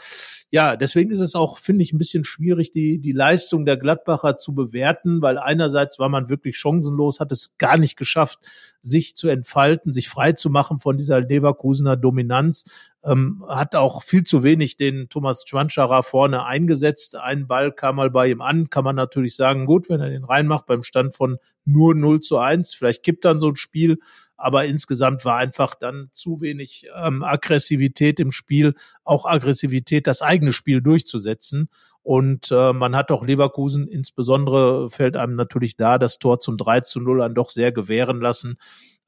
ja, 0.52 0.76
deswegen 0.76 1.10
ist 1.10 1.22
es 1.22 1.36
auch, 1.36 1.58
finde 1.58 1.84
ich, 1.84 1.94
ein 1.94 1.98
bisschen 1.98 2.26
schwierig, 2.26 2.72
die, 2.72 3.00
die 3.00 3.14
Leistung 3.14 3.66
der 3.66 3.78
Gladbacher 3.78 4.36
zu 4.36 4.54
bewerten, 4.54 5.22
weil 5.22 5.38
einerseits 5.38 6.00
war 6.00 6.10
man 6.10 6.28
wirklich 6.28 6.58
chancenlos, 6.58 7.22
hat 7.22 7.32
es 7.32 7.58
gar 7.58 7.78
nicht 7.78 7.96
geschafft, 7.96 8.40
sich 8.82 9.16
zu 9.16 9.30
entfalten, 9.30 9.94
sich 9.94 10.10
frei 10.10 10.34
zu 10.34 10.50
machen 10.50 10.80
von 10.80 10.98
dieser 10.98 11.22
Leverkusener 11.22 11.96
Dominanz 11.96 12.66
ähm, 13.06 13.46
hat 13.48 13.76
auch 13.76 14.02
viel 14.02 14.24
zu 14.24 14.44
wenig 14.44 14.78
den 14.78 15.10
Thomas 15.10 15.44
Schwanscherer 15.46 16.02
vorne 16.04 16.46
eingesetzt. 16.46 17.16
Ein 17.16 17.48
Ball 17.48 17.72
kam 17.72 17.98
mal 17.98 18.10
bei 18.10 18.30
ihm 18.30 18.42
an, 18.42 18.70
kann 18.70 18.84
man 18.84 18.96
natürlich 18.96 19.36
sagen, 19.36 19.66
gut, 19.66 19.90
wenn 19.90 20.02
er 20.02 20.10
den 20.10 20.24
reinmacht 20.24 20.66
beim 20.66 20.82
Stand 20.82 21.16
von 21.16 21.38
nur 21.66 21.94
0 21.94 22.22
zu 22.22 22.38
1, 22.40 22.74
vielleicht 22.74 23.04
kippt 23.04 23.26
dann 23.26 23.40
so 23.40 23.50
ein 23.50 23.56
Spiel, 23.56 24.00
aber 24.38 24.66
insgesamt 24.66 25.24
war 25.24 25.38
einfach 25.38 25.76
dann 25.76 26.10
zu 26.12 26.42
wenig 26.42 26.88
ähm, 27.02 27.24
Aggressivität 27.24 28.20
im 28.20 28.32
Spiel, 28.32 28.74
auch 29.04 29.26
Aggressivität, 29.26 30.08
das 30.08 30.22
eigene 30.22 30.52
Spiel 30.52 30.82
durchzusetzen. 30.82 31.70
Und 32.06 32.52
äh, 32.52 32.72
man 32.72 32.96
hat 32.96 33.10
auch 33.10 33.26
Leverkusen, 33.26 33.88
insbesondere 33.88 34.92
fällt 34.92 35.18
einem 35.18 35.36
natürlich 35.36 35.76
da 35.76 35.98
das 35.98 36.20
Tor 36.20 36.40
zum 36.40 36.56
3 36.56 36.82
zu 36.82 37.00
0 37.00 37.24
an 37.24 37.34
doch 37.34 37.50
sehr 37.50 37.72
gewähren 37.72 38.22
lassen. 38.22 38.60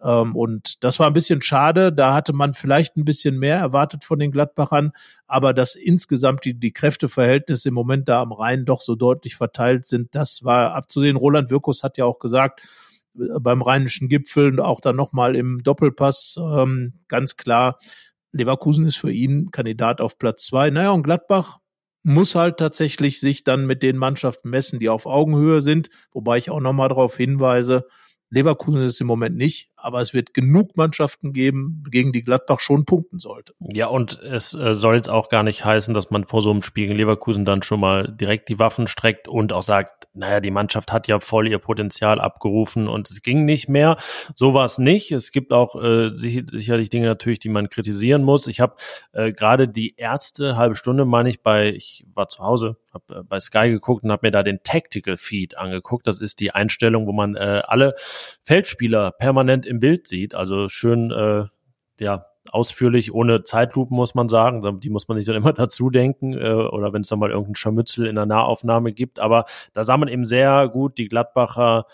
Ähm, 0.01 0.35
und 0.35 0.83
das 0.83 0.97
war 0.97 1.05
ein 1.05 1.13
bisschen 1.13 1.43
schade. 1.43 1.93
Da 1.93 2.15
hatte 2.15 2.33
man 2.33 2.55
vielleicht 2.55 2.97
ein 2.97 3.05
bisschen 3.05 3.37
mehr 3.37 3.59
erwartet 3.59 4.03
von 4.03 4.17
den 4.17 4.31
Gladbachern, 4.31 4.93
aber 5.27 5.53
dass 5.53 5.75
insgesamt 5.75 6.43
die, 6.43 6.55
die 6.55 6.73
Kräfteverhältnisse 6.73 7.69
im 7.69 7.75
Moment 7.75 8.09
da 8.09 8.19
am 8.19 8.31
Rhein 8.31 8.65
doch 8.65 8.81
so 8.81 8.95
deutlich 8.95 9.35
verteilt 9.35 9.85
sind, 9.85 10.15
das 10.15 10.43
war 10.43 10.73
abzusehen. 10.73 11.17
Roland 11.17 11.51
Wirkus 11.51 11.83
hat 11.83 11.99
ja 11.99 12.05
auch 12.05 12.17
gesagt, 12.17 12.61
äh, 13.15 13.39
beim 13.39 13.61
rheinischen 13.61 14.09
Gipfel 14.09 14.53
und 14.53 14.59
auch 14.59 14.81
dann 14.81 14.95
nochmal 14.95 15.35
im 15.35 15.61
Doppelpass 15.61 16.39
ähm, 16.41 16.93
ganz 17.07 17.37
klar, 17.37 17.77
Leverkusen 18.31 18.87
ist 18.87 18.97
für 18.97 19.11
ihn 19.11 19.51
Kandidat 19.51 20.01
auf 20.01 20.17
Platz 20.17 20.45
zwei. 20.45 20.71
Naja, 20.71 20.89
und 20.89 21.03
Gladbach 21.03 21.59
muss 22.07 22.35
halt 22.35 22.57
tatsächlich 22.57 23.19
sich 23.19 23.43
dann 23.43 23.65
mit 23.65 23.83
den 23.83 23.97
Mannschaften 23.97 24.49
messen, 24.49 24.79
die 24.79 24.89
auf 24.89 25.05
Augenhöhe 25.05 25.61
sind, 25.61 25.89
wobei 26.13 26.37
ich 26.37 26.49
auch 26.49 26.61
nochmal 26.61 26.89
darauf 26.89 27.17
hinweise, 27.17 27.85
Leverkusen 28.29 28.81
ist 28.81 28.93
es 28.93 29.01
im 29.01 29.07
Moment 29.07 29.37
nicht, 29.37 29.69
aber 29.75 30.01
es 30.01 30.13
wird 30.13 30.33
genug 30.33 30.75
Mannschaften 30.75 31.31
geben, 31.31 31.83
gegen 31.89 32.11
die 32.11 32.23
Gladbach 32.23 32.59
schon 32.59 32.85
punkten 32.85 33.19
sollte. 33.19 33.53
Ja, 33.59 33.87
und 33.87 34.21
es 34.21 34.53
äh, 34.53 34.73
soll 34.73 34.95
jetzt 34.95 35.09
auch 35.09 35.29
gar 35.29 35.43
nicht 35.43 35.63
heißen, 35.63 35.93
dass 35.93 36.09
man 36.09 36.25
vor 36.25 36.41
so 36.41 36.51
einem 36.51 36.61
Spiel 36.61 36.87
gegen 36.87 36.97
Leverkusen 36.97 37.45
dann 37.45 37.63
schon 37.63 37.79
mal 37.79 38.07
direkt 38.07 38.49
die 38.49 38.59
Waffen 38.59 38.87
streckt 38.87 39.27
und 39.27 39.53
auch 39.53 39.63
sagt, 39.63 40.07
naja, 40.13 40.41
die 40.41 40.51
Mannschaft 40.51 40.91
hat 40.91 41.07
ja 41.07 41.19
voll 41.19 41.47
ihr 41.47 41.59
Potenzial 41.59 42.19
abgerufen 42.19 42.87
und 42.87 43.09
es 43.09 43.21
ging 43.21 43.45
nicht 43.45 43.69
mehr. 43.69 43.97
So 44.35 44.53
war 44.53 44.65
es 44.65 44.77
nicht. 44.77 45.11
Es 45.11 45.31
gibt 45.31 45.53
auch 45.53 45.81
äh, 45.81 46.11
sicherlich 46.15 46.89
Dinge 46.89 47.07
natürlich, 47.07 47.39
die 47.39 47.49
man 47.49 47.69
kritisieren 47.69 48.23
muss. 48.23 48.47
Ich 48.47 48.59
habe 48.59 48.75
äh, 49.13 49.31
gerade 49.31 49.69
die 49.69 49.95
erste 49.95 50.57
halbe 50.57 50.75
Stunde, 50.75 51.05
meine 51.05 51.29
ich, 51.29 51.43
bei, 51.43 51.69
ich 51.69 52.05
war 52.13 52.27
zu 52.27 52.43
Hause, 52.43 52.77
habe 52.97 53.21
äh, 53.21 53.23
bei 53.23 53.39
Sky 53.39 53.69
geguckt 53.69 54.03
und 54.03 54.11
habe 54.11 54.27
mir 54.27 54.31
da 54.31 54.43
den 54.43 54.59
Tactical 54.63 55.17
Feed 55.17 55.57
angeguckt. 55.57 56.07
Das 56.07 56.19
ist 56.19 56.39
die 56.39 56.51
Einstellung, 56.51 57.07
wo 57.07 57.13
man 57.13 57.35
äh, 57.35 57.61
alle 57.65 57.95
Feldspieler 58.43 59.11
permanent 59.11 59.65
im 59.65 59.79
Bild 59.79 60.07
sieht. 60.07 60.35
Also 60.35 60.69
schön, 60.69 61.11
äh, 61.11 61.45
ja, 61.99 62.25
ausführlich, 62.51 63.13
ohne 63.13 63.43
Zeitlupen, 63.43 63.95
muss 63.95 64.15
man 64.15 64.29
sagen. 64.29 64.79
Die 64.79 64.89
muss 64.89 65.07
man 65.07 65.17
nicht 65.17 65.27
dann 65.27 65.35
immer 65.35 65.53
dazu 65.53 65.89
denken 65.89 66.33
äh, 66.33 66.53
oder 66.53 66.93
wenn 66.93 67.01
es 67.01 67.09
dann 67.09 67.19
mal 67.19 67.29
irgendein 67.29 67.55
Scharmützel 67.55 68.07
in 68.07 68.15
der 68.15 68.25
Nahaufnahme 68.25 68.93
gibt. 68.93 69.19
Aber 69.19 69.45
da 69.73 69.83
sah 69.83 69.97
man 69.97 70.07
eben 70.07 70.25
sehr 70.25 70.69
gut 70.69 70.97
die 70.97 71.07
Gladbacher 71.07 71.85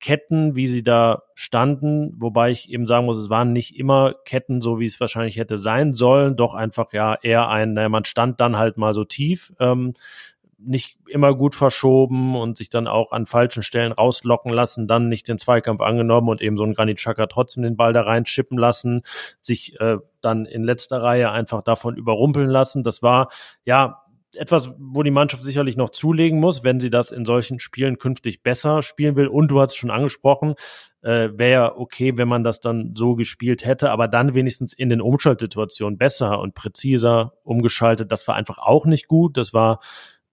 Ketten, 0.00 0.56
wie 0.56 0.66
sie 0.66 0.82
da 0.82 1.24
standen, 1.34 2.14
wobei 2.16 2.50
ich 2.50 2.70
eben 2.70 2.86
sagen 2.86 3.04
muss, 3.04 3.18
es 3.18 3.28
waren 3.28 3.52
nicht 3.52 3.78
immer 3.78 4.14
Ketten, 4.24 4.62
so 4.62 4.80
wie 4.80 4.86
es 4.86 4.98
wahrscheinlich 4.98 5.36
hätte 5.36 5.58
sein 5.58 5.92
sollen, 5.92 6.36
doch 6.36 6.54
einfach 6.54 6.94
ja 6.94 7.16
eher 7.20 7.48
ein, 7.50 7.74
naja, 7.74 7.90
man 7.90 8.06
stand 8.06 8.40
dann 8.40 8.56
halt 8.56 8.78
mal 8.78 8.94
so 8.94 9.04
tief. 9.04 9.52
Ähm, 9.60 9.92
nicht 10.62 10.98
immer 11.08 11.34
gut 11.34 11.54
verschoben 11.54 12.36
und 12.36 12.56
sich 12.56 12.68
dann 12.68 12.86
auch 12.86 13.12
an 13.12 13.26
falschen 13.26 13.62
Stellen 13.62 13.92
rauslocken 13.92 14.52
lassen, 14.52 14.86
dann 14.86 15.08
nicht 15.08 15.28
den 15.28 15.38
Zweikampf 15.38 15.80
angenommen 15.80 16.28
und 16.28 16.42
eben 16.42 16.56
so 16.56 16.64
ein 16.64 16.74
Granit 16.74 16.98
Xhaka 16.98 17.26
trotzdem 17.26 17.62
den 17.62 17.76
Ball 17.76 17.92
da 17.92 18.02
reinschippen 18.02 18.58
lassen, 18.58 19.02
sich 19.40 19.78
äh, 19.80 19.98
dann 20.20 20.46
in 20.46 20.62
letzter 20.62 21.02
Reihe 21.02 21.30
einfach 21.30 21.62
davon 21.62 21.96
überrumpeln 21.96 22.48
lassen. 22.48 22.82
Das 22.82 23.02
war 23.02 23.28
ja 23.64 24.02
etwas, 24.34 24.72
wo 24.78 25.02
die 25.02 25.10
Mannschaft 25.10 25.42
sicherlich 25.42 25.76
noch 25.76 25.90
zulegen 25.90 26.38
muss, 26.38 26.62
wenn 26.62 26.78
sie 26.78 26.90
das 26.90 27.10
in 27.10 27.24
solchen 27.24 27.58
Spielen 27.58 27.98
künftig 27.98 28.42
besser 28.42 28.82
spielen 28.82 29.16
will. 29.16 29.26
Und 29.26 29.48
du 29.48 29.60
hast 29.60 29.70
es 29.70 29.76
schon 29.76 29.90
angesprochen, 29.90 30.54
äh, 31.02 31.30
wäre 31.32 31.50
ja 31.50 31.76
okay, 31.76 32.16
wenn 32.16 32.28
man 32.28 32.44
das 32.44 32.60
dann 32.60 32.94
so 32.96 33.16
gespielt 33.16 33.64
hätte, 33.64 33.90
aber 33.90 34.08
dann 34.08 34.34
wenigstens 34.34 34.72
in 34.72 34.88
den 34.88 35.00
Umschaltsituationen 35.00 35.98
besser 35.98 36.38
und 36.38 36.54
präziser 36.54 37.32
umgeschaltet. 37.42 38.12
Das 38.12 38.28
war 38.28 38.36
einfach 38.36 38.58
auch 38.58 38.86
nicht 38.86 39.08
gut. 39.08 39.36
Das 39.36 39.52
war 39.52 39.80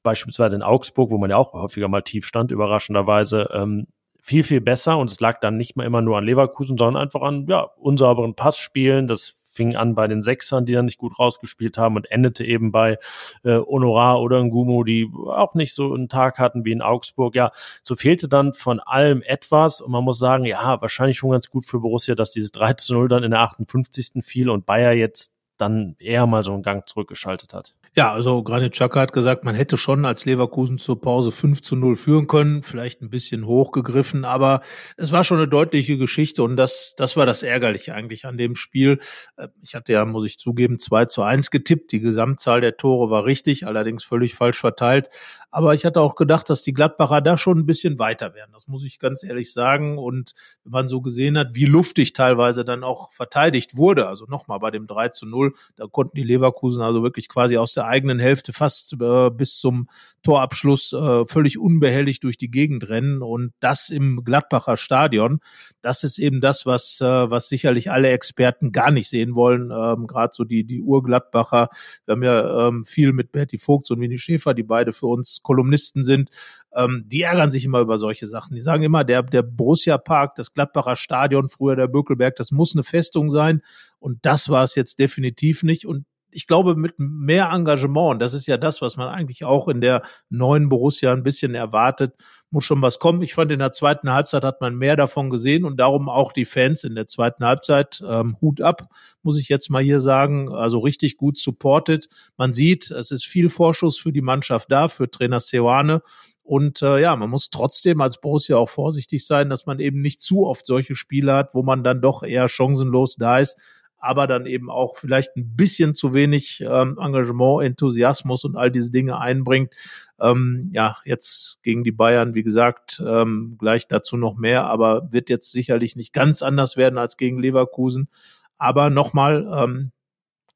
beispielsweise 0.04 0.56
in 0.56 0.64
Augsburg, 0.64 1.12
wo 1.12 1.18
man 1.18 1.30
ja 1.30 1.38
auch 1.38 1.54
häufiger 1.54 1.88
mal 1.88 2.02
tief 2.02 2.26
stand, 2.26 2.52
überraschenderweise, 2.52 3.50
ähm, 3.54 3.88
viel, 4.22 4.44
viel 4.44 4.62
besser. 4.62 4.98
Und 4.98 5.12
es 5.12 5.20
lag 5.20 5.40
dann 5.40 5.58
nicht 5.58 5.78
mehr 5.78 5.86
immer 5.86 6.02
nur 6.02 6.18
an 6.18 6.26
Leverkusen, 6.26 6.78
sondern 6.78 7.02
einfach 7.02 7.22
an 7.22 7.46
ja, 7.48 7.62
unsauberen 7.78 8.36
Passspielen. 8.36 9.08
Das 9.08 9.38
fing 9.58 9.76
an 9.76 9.96
bei 9.96 10.08
den 10.08 10.24
Sechsern, 10.24 10.66
die 10.66 10.74
dann 10.74 10.86
nicht 10.86 11.00
gut 11.00 11.20
rausgespielt 11.20 11.78
haben 11.78 11.96
und 11.96 12.10
endete 12.10 12.46
eben 12.46 12.72
bei 12.72 13.00
äh, 13.44 13.58
Honorar 13.58 14.22
oder 14.22 14.42
Ngumo, 14.44 14.84
die 14.84 15.12
auch 15.26 15.56
nicht 15.56 15.74
so 15.74 15.94
einen 15.94 16.08
Tag 16.08 16.38
hatten 16.38 16.64
wie 16.64 16.72
in 16.72 16.82
Augsburg. 16.82 17.36
Ja, 17.36 17.52
so 17.82 17.96
fehlte 17.96 18.30
dann 18.30 18.54
von 18.54 18.80
allem 18.80 19.22
etwas 19.24 19.82
und 19.82 19.92
man 19.92 20.04
muss 20.04 20.20
sagen, 20.20 20.46
ja, 20.46 20.80
wahrscheinlich 20.80 21.18
schon 21.18 21.32
ganz 21.32 21.50
gut 21.50 21.66
für 21.66 21.80
Borussia, 21.80 22.14
dass 22.16 22.32
dieses 22.32 22.52
3 22.52 22.74
zu 22.74 22.94
0 22.94 23.08
dann 23.10 23.24
in 23.24 23.32
der 23.32 23.42
58. 23.42 24.24
fiel 24.24 24.50
und 24.50 24.66
Bayer 24.66 24.94
jetzt 24.94 25.34
dann 25.58 25.96
eher 25.98 26.28
mal 26.28 26.44
so 26.44 26.54
einen 26.54 26.62
Gang 26.62 26.88
zurückgeschaltet 26.88 27.54
hat. 27.54 27.74
Ja, 27.98 28.14
also 28.14 28.44
Granit 28.44 28.74
Xhaka 28.74 29.00
hat 29.00 29.12
gesagt, 29.12 29.44
man 29.44 29.56
hätte 29.56 29.76
schon 29.76 30.06
als 30.06 30.24
Leverkusen 30.24 30.78
zur 30.78 31.02
Pause 31.02 31.32
5 31.32 31.64
zu 31.64 31.76
0 31.76 31.96
führen 31.96 32.28
können, 32.28 32.62
vielleicht 32.62 33.02
ein 33.02 33.10
bisschen 33.10 33.48
hochgegriffen, 33.48 34.24
aber 34.24 34.62
es 34.98 35.12
war 35.12 35.24
schon 35.24 35.40
eine 35.40 35.48
deutliche 35.48 35.98
Geschichte 35.98 36.44
und 36.44 36.58
das, 36.58 36.94
das 36.96 37.18
war 37.18 37.26
das 37.26 37.42
Ärgerliche 37.42 37.96
eigentlich 37.96 38.26
an 38.26 38.38
dem 38.38 38.54
Spiel. 38.54 39.00
Äh, 39.36 39.48
ich 39.64 39.74
hatte 39.74 39.94
ja, 39.94 40.06
muss 40.06 40.26
ich 40.28 40.38
zugeben, 40.38 40.78
2 40.78 41.06
zu 41.06 41.24
1 41.24 41.50
getippt. 41.50 41.92
Die 41.92 42.00
Gesamtzahl 42.00 42.62
der 42.62 42.78
Tore 42.78 43.10
war 43.10 43.26
richtig, 43.26 43.66
allerdings 43.66 44.04
völlig 44.04 44.36
falsch 44.36 44.60
verteilt. 44.60 45.10
Aber 45.58 45.74
ich 45.74 45.86
hatte 45.86 46.02
auch 46.02 46.14
gedacht, 46.14 46.52
dass 46.52 46.62
die 46.62 46.72
Gladbacher 46.72 47.20
da 47.20 47.36
schon 47.36 47.58
ein 47.58 47.66
bisschen 47.66 47.98
weiter 47.98 48.36
wären. 48.36 48.52
Das 48.54 48.68
muss 48.68 48.84
ich 48.84 49.00
ganz 49.00 49.24
ehrlich 49.24 49.52
sagen. 49.52 49.98
Und 49.98 50.34
wenn 50.64 50.72
man 50.72 50.88
so 50.88 51.02
gesehen 51.02 51.36
hat, 51.36 51.56
wie 51.56 51.66
luftig 51.66 52.14
teilweise 52.14 52.64
dann 52.64 52.84
auch 52.84 53.12
verteidigt 53.12 53.76
wurde, 53.76 54.08
also 54.08 54.26
nochmal 54.26 54.60
bei 54.60 54.70
dem 54.70 54.86
3 54.86 55.10
zu 55.10 55.26
0, 55.26 55.56
da 55.76 55.88
konnten 55.88 56.16
die 56.16 56.22
Leverkusen 56.22 56.84
also 56.84 57.02
wirklich 57.02 57.28
quasi 57.28 57.58
aus 57.58 57.74
der 57.74 57.88
eigenen 57.88 58.20
Hälfte 58.20 58.54
fast 58.54 58.94
äh, 59.02 59.32
bis 59.32 59.58
zum 59.58 59.90
Torabschluss 60.22 60.94
äh, 60.94 61.26
völlig 61.26 61.58
unbehelligt 61.58 62.24
durch 62.24 62.38
die 62.38 62.52
Gegend 62.52 62.88
rennen. 62.88 63.24
Und 63.24 63.54
das 63.60 63.90
im 63.90 64.24
Gladbacher 64.24 64.78
Stadion, 64.78 65.40
das 65.82 66.04
ist 66.04 66.20
eben 66.20 66.40
das, 66.40 66.68
was, 66.68 67.02
äh, 67.02 67.32
was 67.32 67.50
sicherlich 67.50 67.90
alle 67.90 68.10
Experten 68.10 68.72
gar 68.72 68.92
nicht 68.92 69.10
sehen 69.10 69.34
wollen. 69.34 69.72
Ähm, 69.72 70.06
Gerade 70.06 70.36
so 70.36 70.44
die, 70.44 70.66
die 70.66 70.84
Urgladbacher. 70.84 71.70
Wir 72.06 72.12
haben 72.12 72.24
ja 72.24 72.68
ähm, 72.68 72.86
viel 72.86 73.12
mit 73.12 73.32
Berti 73.32 73.58
Vogts 73.58 73.90
und 73.90 74.00
Winnie 74.02 74.20
Schäfer, 74.20 74.54
die 74.54 74.62
beide 74.62 74.94
für 74.94 75.08
uns 75.08 75.42
Kolumnisten 75.48 76.04
sind, 76.04 76.30
ähm, 76.76 77.06
die 77.08 77.22
ärgern 77.22 77.52
sich 77.52 77.64
immer 77.64 77.80
über 77.80 77.98
solche 77.98 78.28
Sachen. 78.28 78.54
Die 78.54 78.62
sagen 78.62 78.84
immer, 78.84 79.06
der, 79.06 79.24
der 79.24 79.44
Borussia 79.44 79.98
Park, 79.98 80.36
das 80.36 80.54
Gladbacher 80.54 80.98
Stadion, 80.98 81.48
früher 81.48 81.78
der 81.78 81.88
Bökelberg, 81.88 82.36
das 82.36 82.52
muss 82.52 82.76
eine 82.76 82.84
Festung 82.84 83.30
sein. 83.30 83.62
Und 84.00 84.20
das 84.24 84.50
war 84.50 84.64
es 84.64 84.76
jetzt 84.76 85.00
definitiv 85.00 85.64
nicht. 85.64 85.88
Und 85.88 86.06
ich 86.38 86.46
glaube, 86.46 86.76
mit 86.76 86.94
mehr 87.00 87.50
Engagement, 87.50 88.22
das 88.22 88.36
ist 88.36 88.46
ja 88.46 88.58
das, 88.58 88.80
was 88.80 88.96
man 88.96 89.08
eigentlich 89.08 89.44
auch 89.44 89.68
in 89.68 89.82
der 89.82 90.04
neuen 90.30 90.70
Borussia 90.70 91.12
ein 91.12 91.24
bisschen 91.24 91.56
erwartet, 91.56 92.14
muss 92.52 92.64
schon 92.64 92.80
was 92.84 93.00
kommen. 93.00 93.24
Ich 93.24 93.34
fand, 93.34 93.52
in 93.52 93.58
der 93.58 93.72
zweiten 93.72 94.14
Halbzeit 94.14 94.44
hat 94.44 94.62
man 94.62 94.76
mehr 94.76 94.96
davon 94.96 95.32
gesehen 95.32 95.66
und 95.66 95.78
darum 95.80 96.10
auch 96.10 96.32
die 96.32 96.46
Fans 96.46 96.84
in 96.84 96.94
der 96.94 97.08
zweiten 97.08 97.44
Halbzeit. 97.44 98.04
Ähm, 98.08 98.38
Hut 98.40 98.62
ab, 98.62 98.84
muss 99.24 99.40
ich 99.40 99.50
jetzt 99.50 99.72
mal 99.72 99.82
hier 99.82 100.00
sagen. 100.00 100.54
Also 100.54 100.78
richtig 100.78 101.18
gut 101.18 101.40
supported. 101.40 102.08
Man 102.38 102.54
sieht, 102.54 102.92
es 102.92 103.10
ist 103.10 103.26
viel 103.26 103.50
Vorschuss 103.50 103.98
für 103.98 104.12
die 104.12 104.22
Mannschaft 104.22 104.72
da, 104.72 104.90
für 104.90 105.10
Trainer 105.10 105.40
Seoane. 105.40 106.04
Und 106.44 106.84
äh, 106.84 107.02
ja, 107.02 107.16
man 107.16 107.32
muss 107.32 107.50
trotzdem 107.50 108.00
als 108.00 108.22
Borussia 108.22 108.58
auch 108.58 108.70
vorsichtig 108.70 109.26
sein, 109.26 109.50
dass 109.50 109.66
man 109.66 109.80
eben 109.80 110.02
nicht 110.02 110.22
zu 110.22 110.46
oft 110.46 110.68
solche 110.68 110.94
Spiele 110.94 111.34
hat, 111.34 111.56
wo 111.56 111.64
man 111.64 111.84
dann 111.84 112.00
doch 112.00 112.22
eher 112.22 112.48
chancenlos 112.48 113.16
da 113.16 113.40
ist 113.40 113.58
aber 114.00 114.28
dann 114.28 114.46
eben 114.46 114.70
auch 114.70 114.96
vielleicht 114.98 115.36
ein 115.36 115.56
bisschen 115.56 115.94
zu 115.96 116.14
wenig 116.14 116.62
ähm, 116.62 116.98
Engagement, 117.00 117.64
Enthusiasmus 117.64 118.46
und 118.46 118.56
all 118.56 118.72
diese 118.72 118.92
Dinge 118.92 119.20
einbringt. 119.20 119.74
Ähm, 120.20 120.70
ja, 120.74 120.98
jetzt 121.06 121.60
gegen 121.64 121.84
die 121.84 121.92
Bayern, 121.92 122.34
wie 122.34 122.44
gesagt, 122.44 123.02
ähm, 123.06 123.56
gleich 123.58 123.88
dazu 123.88 124.18
noch 124.18 124.36
mehr, 124.36 124.66
aber 124.66 125.12
wird 125.12 125.30
jetzt 125.30 125.52
sicherlich 125.52 125.96
nicht 125.96 126.14
ganz 126.14 126.42
anders 126.42 126.78
werden 126.78 126.98
als 126.98 127.18
gegen 127.18 127.40
Leverkusen. 127.40 128.10
Aber 128.58 128.90
nochmal, 128.90 129.48
ähm, 129.52 129.92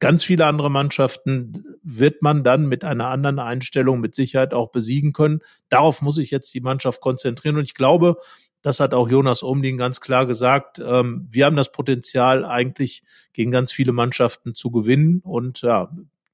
ganz 0.02 0.24
viele 0.24 0.48
andere 0.48 0.70
Mannschaften 0.70 1.64
wird 1.84 2.22
man 2.22 2.44
dann 2.44 2.68
mit 2.68 2.84
einer 2.84 3.08
anderen 3.08 3.40
Einstellung 3.40 4.02
mit 4.02 4.16
Sicherheit 4.16 4.54
auch 4.54 4.72
besiegen 4.72 5.14
können. 5.14 5.42
Darauf 5.70 6.02
muss 6.02 6.16
sich 6.16 6.32
jetzt 6.32 6.54
die 6.54 6.60
Mannschaft 6.60 7.02
konzentrieren. 7.02 7.56
Und 7.56 7.64
ich 7.64 7.76
glaube, 7.76 8.18
das 8.62 8.80
hat 8.80 8.94
auch 8.94 9.10
Jonas 9.10 9.44
Omding 9.44 9.78
ganz 9.78 10.02
klar 10.02 10.26
gesagt. 10.26 10.80
Ähm, 10.80 11.28
wir 11.30 11.46
haben 11.46 11.56
das 11.56 11.72
Potenzial 11.72 12.46
eigentlich 12.46 13.04
gegen 13.34 13.52
ganz 13.52 13.72
viele 13.72 13.92
Mannschaften 13.92 14.54
zu 14.54 14.72
gewinnen. 14.72 15.22
Und 15.24 15.62
ja, 15.62 15.92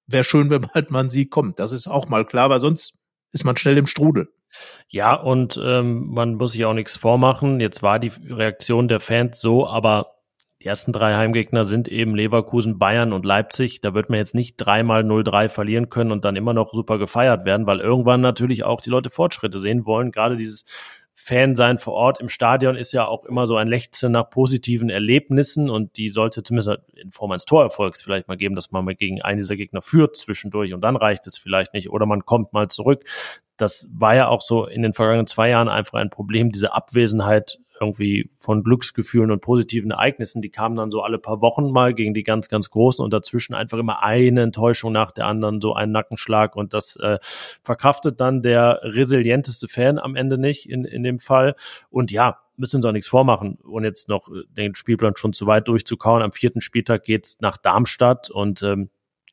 wäre 0.07 0.23
schön, 0.23 0.49
wenn 0.49 0.67
halt 0.69 0.91
mal 0.91 1.05
ein 1.05 1.09
Sieg 1.09 1.31
kommt. 1.31 1.59
Das 1.59 1.71
ist 1.71 1.87
auch 1.87 2.07
mal 2.09 2.25
klar, 2.25 2.49
weil 2.49 2.59
sonst 2.59 2.95
ist 3.31 3.43
man 3.43 3.57
schnell 3.57 3.77
im 3.77 3.87
Strudel. 3.87 4.29
Ja, 4.89 5.13
und 5.13 5.59
ähm, 5.61 6.07
man 6.07 6.35
muss 6.35 6.53
sich 6.53 6.65
auch 6.65 6.73
nichts 6.73 6.97
vormachen. 6.97 7.59
Jetzt 7.59 7.83
war 7.83 7.99
die 7.99 8.11
Reaktion 8.29 8.87
der 8.87 9.01
Fans 9.01 9.41
so, 9.41 9.67
aber 9.67 10.13
die 10.61 10.67
ersten 10.67 10.91
drei 10.91 11.13
Heimgegner 11.15 11.65
sind 11.65 11.87
eben 11.87 12.15
Leverkusen, 12.15 12.79
Bayern 12.79 13.13
und 13.13 13.25
Leipzig. 13.25 13.81
Da 13.81 13.93
wird 13.93 14.09
man 14.09 14.19
jetzt 14.19 14.33
nicht 14.33 14.55
dreimal 14.57 15.03
0-3 15.03 15.49
verlieren 15.49 15.89
können 15.89 16.11
und 16.11 16.25
dann 16.25 16.35
immer 16.35 16.53
noch 16.53 16.73
super 16.73 16.97
gefeiert 16.97 17.45
werden, 17.45 17.67
weil 17.67 17.79
irgendwann 17.79 18.21
natürlich 18.21 18.63
auch 18.63 18.81
die 18.81 18.89
Leute 18.89 19.09
Fortschritte 19.09 19.59
sehen 19.59 19.85
wollen. 19.85 20.11
Gerade 20.11 20.35
dieses 20.35 20.65
Fan 21.19 21.55
sein 21.55 21.79
vor 21.79 21.93
Ort 21.93 22.21
im 22.21 22.29
Stadion 22.29 22.75
ist 22.75 22.91
ja 22.91 23.07
auch 23.07 23.25
immer 23.25 23.47
so 23.47 23.57
ein 23.57 23.67
Lechzen 23.67 24.11
nach 24.11 24.29
positiven 24.29 24.91
Erlebnissen 24.91 25.67
und 25.67 25.97
die 25.97 26.09
sollte 26.09 26.43
zumindest 26.43 26.79
in 26.93 27.11
Form 27.11 27.31
eines 27.31 27.45
Torerfolgs 27.45 28.03
vielleicht 28.03 28.27
mal 28.27 28.37
geben, 28.37 28.53
dass 28.53 28.71
man 28.71 28.85
mal 28.85 28.93
gegen 28.93 29.23
einen 29.23 29.39
dieser 29.39 29.55
Gegner 29.55 29.81
führt 29.81 30.15
zwischendurch 30.15 30.75
und 30.75 30.81
dann 30.81 30.95
reicht 30.95 31.25
es 31.25 31.39
vielleicht 31.39 31.73
nicht 31.73 31.89
oder 31.89 32.05
man 32.05 32.23
kommt 32.23 32.53
mal 32.53 32.67
zurück. 32.67 33.03
Das 33.57 33.89
war 33.91 34.15
ja 34.15 34.27
auch 34.27 34.41
so 34.41 34.67
in 34.67 34.83
den 34.83 34.93
vergangenen 34.93 35.25
zwei 35.25 35.49
Jahren 35.49 35.69
einfach 35.69 35.97
ein 35.97 36.11
Problem, 36.11 36.51
diese 36.51 36.75
Abwesenheit 36.75 37.57
irgendwie 37.79 38.29
von 38.35 38.63
Glücksgefühlen 38.63 39.31
und 39.31 39.41
positiven 39.41 39.91
Ereignissen, 39.91 40.41
die 40.41 40.49
kamen 40.49 40.75
dann 40.75 40.91
so 40.91 41.01
alle 41.01 41.17
paar 41.17 41.41
Wochen 41.41 41.71
mal 41.71 41.93
gegen 41.93 42.13
die 42.13 42.23
ganz, 42.23 42.49
ganz 42.49 42.69
Großen 42.69 43.03
und 43.03 43.13
dazwischen 43.13 43.53
einfach 43.53 43.77
immer 43.77 44.03
eine 44.03 44.41
Enttäuschung 44.41 44.91
nach 44.91 45.11
der 45.11 45.25
anderen, 45.25 45.61
so 45.61 45.73
ein 45.73 45.91
Nackenschlag 45.91 46.55
und 46.55 46.73
das 46.73 46.95
äh, 46.97 47.19
verkraftet 47.63 48.19
dann 48.19 48.41
der 48.41 48.81
resilienteste 48.83 49.67
Fan 49.67 49.99
am 49.99 50.15
Ende 50.15 50.37
nicht 50.37 50.69
in, 50.69 50.85
in 50.85 51.03
dem 51.03 51.19
Fall. 51.19 51.55
Und 51.89 52.11
ja, 52.11 52.39
müssen 52.57 52.77
uns 52.77 52.85
auch 52.85 52.91
nichts 52.91 53.07
vormachen, 53.07 53.57
und 53.63 53.83
jetzt 53.83 54.09
noch 54.09 54.29
äh, 54.29 54.43
den 54.49 54.75
Spielplan 54.75 55.15
schon 55.15 55.33
zu 55.33 55.45
weit 55.47 55.67
durchzukauen. 55.67 56.21
Am 56.21 56.31
vierten 56.31 56.61
Spieltag 56.61 57.03
geht's 57.03 57.37
nach 57.39 57.57
Darmstadt 57.57 58.29
und 58.29 58.61
ähm, 58.63 58.89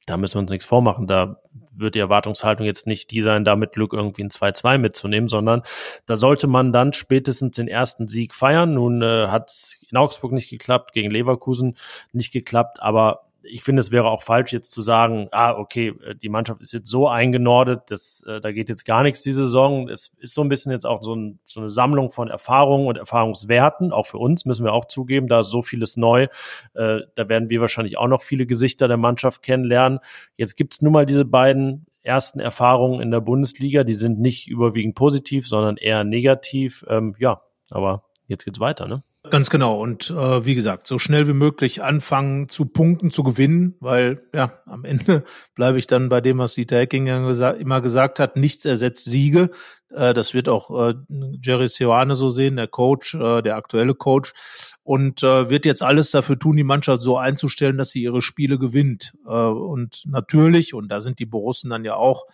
da 0.07 0.17
müssen 0.17 0.35
wir 0.35 0.41
uns 0.41 0.51
nichts 0.51 0.67
vormachen. 0.67 1.07
Da 1.07 1.41
wird 1.77 1.95
die 1.95 2.01
Erwartungshaltung 2.01 2.67
jetzt 2.67 2.87
nicht 2.87 3.11
die 3.11 3.23
sein, 3.23 3.45
da 3.45 3.57
mit 3.57 3.73
Glück 3.73 3.93
irgendwie 3.93 4.23
ein 4.23 4.31
2-2 4.31 4.79
mitzunehmen, 4.79 5.29
sondern 5.29 5.63
da 6.07 6.17
sollte 6.17 6.47
man 6.47 6.73
dann 6.73 6.93
spätestens 6.93 7.57
den 7.57 7.69
ersten 7.69 8.09
Sieg 8.09 8.35
feiern. 8.35 8.75
Nun 8.75 9.03
äh, 9.03 9.29
hat 9.29 9.77
in 9.91 9.97
Augsburg 9.97 10.33
nicht 10.33 10.51
geklappt, 10.51 10.93
gegen 10.93 11.11
Leverkusen 11.11 11.77
nicht 12.13 12.33
geklappt, 12.33 12.83
aber 12.83 13.25
ich 13.45 13.63
finde, 13.63 13.81
es 13.81 13.91
wäre 13.91 14.11
auch 14.11 14.23
falsch, 14.23 14.53
jetzt 14.53 14.73
zu 14.73 14.81
sagen, 14.81 15.29
ah, 15.33 15.53
okay, 15.53 15.95
äh, 16.05 16.15
die 16.15 16.29
Mannschaft 16.29 16.61
ist 16.61 16.73
jetzt 16.73 16.91
so 16.91 17.09
eingenordet, 17.09 17.91
dass, 17.91 18.23
äh, 18.27 18.41
da 18.41 18.53
geht 18.53 18.69
jetzt 18.69 18.85
gar 18.85 19.03
nichts 19.03 19.23
diese 19.23 19.47
Saison. 19.47 19.89
Es 19.89 20.13
ist 20.19 20.35
so 20.35 20.43
ein 20.43 20.49
bisschen 20.49 20.73
jetzt 20.73 20.87
auch 20.87 21.03
so, 21.03 21.15
ein, 21.15 21.39
so 21.45 21.61
eine 21.61 21.71
Sammlung 21.71 22.11
von 22.11 22.29
Erfahrungen 22.29 22.87
und 22.87 22.97
Erfahrungswerten. 22.97 23.93
Auch 23.93 24.07
für 24.07 24.19
uns 24.19 24.45
müssen 24.45 24.65
wir 24.65 24.73
auch 24.73 24.87
zugeben, 24.87 25.29
da 25.29 25.41
ist 25.41 25.51
so 25.51 25.63
vieles 25.63 25.97
neu. 25.97 26.29
Äh, 26.75 27.01
da 27.15 27.29
werden 27.29 27.51
wir 27.51 27.61
wahrscheinlich 27.61 27.99
auch 27.99 28.09
noch 28.09 28.23
viele 28.23 28.47
Gesichter 28.47 28.89
der 28.89 28.97
Mannschaft 28.97 29.43
kennenlernen. 29.43 30.01
Jetzt 30.37 30.57
gibt's 30.57 30.83
nun 30.83 30.93
mal 30.93 31.07
diese 31.07 31.25
beiden 31.25 31.87
ersten 32.03 32.41
Erfahrungen 32.41 33.01
in 33.01 33.11
der 33.11 33.21
Bundesliga. 33.21 33.85
Die 33.85 33.95
sind 33.95 34.21
nicht 34.21 34.49
überwiegend 34.49 34.95
positiv, 34.95 35.49
sondern 35.49 35.77
eher 35.77 36.05
negativ. 36.05 36.85
Ähm, 36.89 37.15
ja, 37.19 37.43
aber 37.71 38.05
jetzt 38.27 38.45
geht's 38.45 38.61
weiter, 38.61 38.87
ne? 38.87 39.03
Ganz 39.31 39.49
genau. 39.49 39.81
Und 39.81 40.11
äh, 40.11 40.45
wie 40.45 40.55
gesagt, 40.55 40.87
so 40.87 40.99
schnell 40.99 41.27
wie 41.27 41.33
möglich 41.33 41.83
anfangen 41.83 42.51
zu 42.51 42.67
punkten, 42.67 43.11
zu 43.11 43.23
gewinnen, 43.23 43.75
weil 43.81 44.23
ja, 44.35 44.61
am 44.67 44.85
Ende 44.85 45.25
bleibe 45.55 45.79
ich 45.79 45.87
dann 45.87 46.11
bei 46.11 46.21
dem, 46.21 46.39
was 46.39 46.55
Dieter 46.55 46.77
Hecking 46.77 47.07
immer 47.07 47.81
gesagt 47.81 48.21
hat, 48.21 48.37
nichts 48.37 48.67
ersetzt 48.67 49.07
Siege. 49.07 49.51
Äh, 49.91 50.13
das 50.13 50.35
wird 50.35 50.51
auch 50.51 50.89
äh, 50.89 50.95
Jerry 51.41 51.69
Seoane 51.69 52.17
so 52.17 52.29
sehen, 52.29 52.57
der 52.57 52.69
Coach, 52.69 53.15
äh, 53.15 53.41
der 53.41 53.57
aktuelle 53.57 53.95
Coach. 53.95 54.35
Und 54.83 55.23
äh, 55.23 55.49
wird 55.49 55.65
jetzt 55.65 55.83
alles 55.83 56.11
dafür 56.11 56.39
tun, 56.39 56.57
die 56.57 56.63
Mannschaft 56.63 57.01
so 57.01 57.17
einzustellen, 57.17 57.79
dass 57.79 57.91
sie 57.91 58.03
ihre 58.03 58.21
Spiele 58.21 58.59
gewinnt. 58.59 59.15
Äh, 59.27 59.31
und 59.31 60.03
natürlich, 60.07 60.75
und 60.75 60.89
da 60.89 61.01
sind 61.01 61.19
die 61.19 61.27
Borussen 61.27 61.71
dann 61.71 61.85
ja 61.87 61.95
auch 61.95 62.27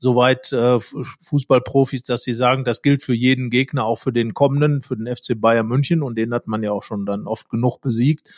soweit 0.00 0.50
äh, 0.52 0.80
Fußballprofis, 0.80 2.02
dass 2.02 2.22
sie 2.22 2.32
sagen, 2.32 2.64
das 2.64 2.80
gilt 2.80 3.02
für 3.02 3.14
jeden 3.14 3.50
Gegner, 3.50 3.84
auch 3.84 3.98
für 3.98 4.12
den 4.12 4.32
kommenden, 4.32 4.80
für 4.80 4.96
den 4.96 5.14
FC 5.14 5.38
Bayern 5.38 5.66
München 5.66 6.02
und 6.02 6.16
den 6.16 6.32
hat 6.32 6.46
man 6.46 6.62
ja 6.62 6.72
auch 6.72 6.82
schon 6.82 7.04
dann 7.04 7.26
oft 7.26 7.50
genug 7.50 7.80
besiegt. 7.82 8.28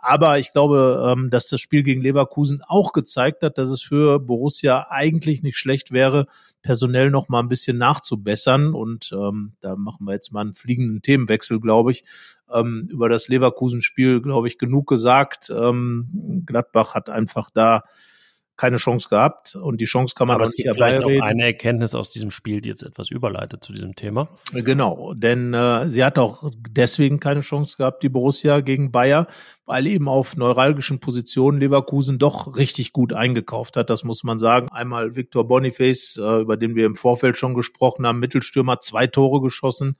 Aber 0.00 0.38
ich 0.38 0.52
glaube, 0.52 1.12
ähm, 1.12 1.28
dass 1.28 1.46
das 1.46 1.60
Spiel 1.60 1.82
gegen 1.82 2.02
Leverkusen 2.02 2.62
auch 2.64 2.92
gezeigt 2.92 3.42
hat, 3.42 3.58
dass 3.58 3.68
es 3.68 3.82
für 3.82 4.20
Borussia 4.20 4.86
eigentlich 4.90 5.42
nicht 5.42 5.58
schlecht 5.58 5.90
wäre, 5.90 6.28
personell 6.62 7.10
noch 7.10 7.28
mal 7.28 7.40
ein 7.40 7.48
bisschen 7.48 7.78
nachzubessern. 7.78 8.74
Und 8.74 9.10
ähm, 9.12 9.54
da 9.60 9.74
machen 9.74 10.06
wir 10.06 10.14
jetzt 10.14 10.32
mal 10.32 10.42
einen 10.42 10.54
fliegenden 10.54 11.02
Themenwechsel, 11.02 11.58
glaube 11.58 11.90
ich. 11.90 12.04
Ähm, 12.48 12.86
über 12.88 13.08
das 13.08 13.26
Leverkusen-Spiel, 13.26 14.22
glaube 14.22 14.46
ich, 14.46 14.56
genug 14.56 14.86
gesagt. 14.86 15.50
Ähm, 15.50 16.44
Gladbach 16.46 16.94
hat 16.94 17.10
einfach 17.10 17.50
da 17.50 17.82
keine 18.58 18.76
Chance 18.76 19.08
gehabt 19.08 19.56
und 19.56 19.80
die 19.80 19.86
Chance 19.86 20.14
kann 20.16 20.26
man 20.26 20.34
Aber 20.34 20.44
es 20.44 20.54
gibt 20.54 20.74
vielleicht 20.74 21.00
noch 21.00 21.22
eine 21.22 21.44
Erkenntnis 21.44 21.94
aus 21.94 22.10
diesem 22.10 22.30
Spiel, 22.30 22.60
die 22.60 22.68
jetzt 22.68 22.82
etwas 22.82 23.10
überleitet 23.10 23.64
zu 23.64 23.72
diesem 23.72 23.94
Thema. 23.94 24.28
Genau, 24.52 25.14
denn 25.14 25.54
äh, 25.54 25.88
sie 25.88 26.04
hat 26.04 26.18
auch 26.18 26.50
deswegen 26.68 27.20
keine 27.20 27.40
Chance 27.40 27.76
gehabt, 27.78 28.02
die 28.02 28.08
Borussia 28.08 28.60
gegen 28.60 28.90
Bayer, 28.90 29.28
weil 29.64 29.86
eben 29.86 30.08
auf 30.08 30.36
neuralgischen 30.36 30.98
Positionen 30.98 31.60
Leverkusen 31.60 32.18
doch 32.18 32.56
richtig 32.56 32.92
gut 32.92 33.12
eingekauft 33.12 33.76
hat, 33.76 33.90
das 33.90 34.02
muss 34.02 34.24
man 34.24 34.38
sagen. 34.38 34.68
Einmal 34.70 35.14
Victor 35.14 35.46
Boniface, 35.46 36.16
äh, 36.16 36.40
über 36.40 36.56
den 36.56 36.74
wir 36.74 36.84
im 36.84 36.96
Vorfeld 36.96 37.38
schon 37.38 37.54
gesprochen 37.54 38.06
haben, 38.06 38.18
Mittelstürmer, 38.18 38.80
zwei 38.80 39.06
Tore 39.06 39.40
geschossen, 39.40 39.96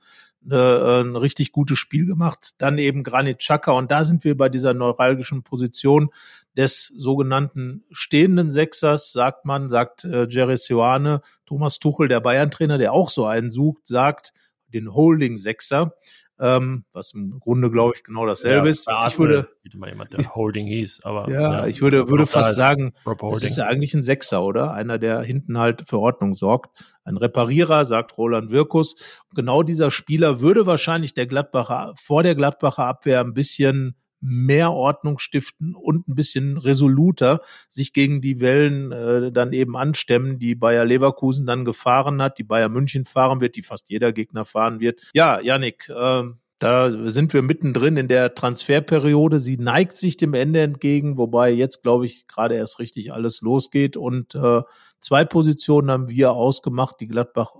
äh, 0.49 1.01
ein 1.01 1.15
richtig 1.15 1.51
gutes 1.51 1.79
Spiel 1.79 2.05
gemacht. 2.05 2.51
Dann 2.57 2.77
eben 2.77 3.03
Granit 3.03 3.39
Xhaka. 3.39 3.71
Und 3.71 3.91
da 3.91 4.05
sind 4.05 4.23
wir 4.23 4.37
bei 4.37 4.49
dieser 4.49 4.73
neuralgischen 4.73 5.43
Position 5.43 6.09
des 6.55 6.87
sogenannten 6.95 7.83
stehenden 7.91 8.49
Sechsers, 8.49 9.11
sagt 9.11 9.45
man, 9.45 9.69
sagt 9.69 10.03
äh, 10.03 10.27
Jerry 10.29 10.57
Sioane, 10.57 11.21
Thomas 11.45 11.79
Tuchel, 11.79 12.07
der 12.07 12.19
Bayern-Trainer, 12.19 12.77
der 12.77 12.93
auch 12.93 13.09
so 13.09 13.25
einen 13.25 13.51
sucht, 13.51 13.87
sagt 13.87 14.33
den 14.67 14.93
Holding-Sechser 14.93 15.93
ähm, 16.39 16.85
was 16.93 17.13
im 17.13 17.39
Grunde, 17.39 17.69
glaube 17.69 17.93
ich, 17.95 18.03
genau 18.03 18.25
dasselbe 18.25 18.67
ja, 18.67 18.71
ist. 18.71 18.87
Ich 19.07 19.19
würde, 19.19 19.49
mal 19.75 19.89
jemand, 19.89 20.13
der 20.13 20.35
Holding 20.35 20.67
hieß, 20.67 21.01
aber 21.03 21.29
ja, 21.29 21.41
ja 21.41 21.67
ich 21.67 21.81
würde, 21.81 22.09
würde 22.09 22.25
fast 22.25 22.55
sagen, 22.55 22.93
das 23.05 23.43
ist 23.43 23.57
ja 23.57 23.65
eigentlich 23.65 23.93
ein 23.93 24.01
Sechser, 24.01 24.43
oder? 24.43 24.73
Einer, 24.73 24.97
der 24.97 25.21
hinten 25.21 25.57
halt 25.57 25.83
für 25.87 25.99
Ordnung 25.99 26.35
sorgt. 26.35 26.83
Ein 27.03 27.17
Reparierer, 27.17 27.85
sagt 27.85 28.17
Roland 28.17 28.51
Wirkus. 28.51 28.95
Genau 29.35 29.63
dieser 29.63 29.91
Spieler 29.91 30.39
würde 30.39 30.65
wahrscheinlich 30.65 31.13
der 31.13 31.27
Gladbacher, 31.27 31.93
vor 31.97 32.23
der 32.23 32.35
Gladbacher 32.35 32.85
Abwehr 32.85 33.19
ein 33.19 33.33
bisschen 33.33 33.95
mehr 34.21 34.71
Ordnung 34.71 35.19
stiften 35.19 35.75
und 35.75 36.07
ein 36.07 36.15
bisschen 36.15 36.57
resoluter 36.57 37.41
sich 37.67 37.93
gegen 37.93 38.21
die 38.21 38.39
Wellen 38.39 38.91
äh, 38.91 39.31
dann 39.31 39.53
eben 39.53 39.77
anstemmen, 39.77 40.39
die 40.39 40.55
Bayer 40.55 40.85
Leverkusen 40.85 41.45
dann 41.45 41.65
gefahren 41.65 42.21
hat, 42.21 42.37
die 42.37 42.43
Bayer 42.43 42.69
München 42.69 43.05
fahren 43.05 43.41
wird, 43.41 43.55
die 43.55 43.63
fast 43.63 43.89
jeder 43.89 44.11
Gegner 44.11 44.45
fahren 44.45 44.79
wird. 44.79 44.99
Ja, 45.13 45.39
Yannick, 45.39 45.89
äh, 45.89 46.23
da 46.59 47.09
sind 47.09 47.33
wir 47.33 47.41
mittendrin 47.41 47.95
in 47.95 48.09
der 48.09 48.35
Transferperiode. 48.35 49.39
Sie 49.39 49.57
neigt 49.57 49.95
sich 49.95 50.17
dem 50.17 50.33
Ende 50.33 50.61
entgegen, 50.61 51.17
wobei 51.17 51.51
jetzt, 51.51 51.83
glaube 51.83 52.05
ich, 52.05 52.27
gerade 52.27 52.55
erst 52.55 52.79
richtig 52.79 53.13
alles 53.13 53.39
losgeht. 53.39 53.95
Und 53.95 54.35
äh, 54.35 54.61
zwei 54.99 55.23
Positionen 55.23 55.89
haben 55.89 56.09
wir 56.09 56.33
ausgemacht, 56.33 56.97
die 56.99 57.07
Gladbach 57.07 57.55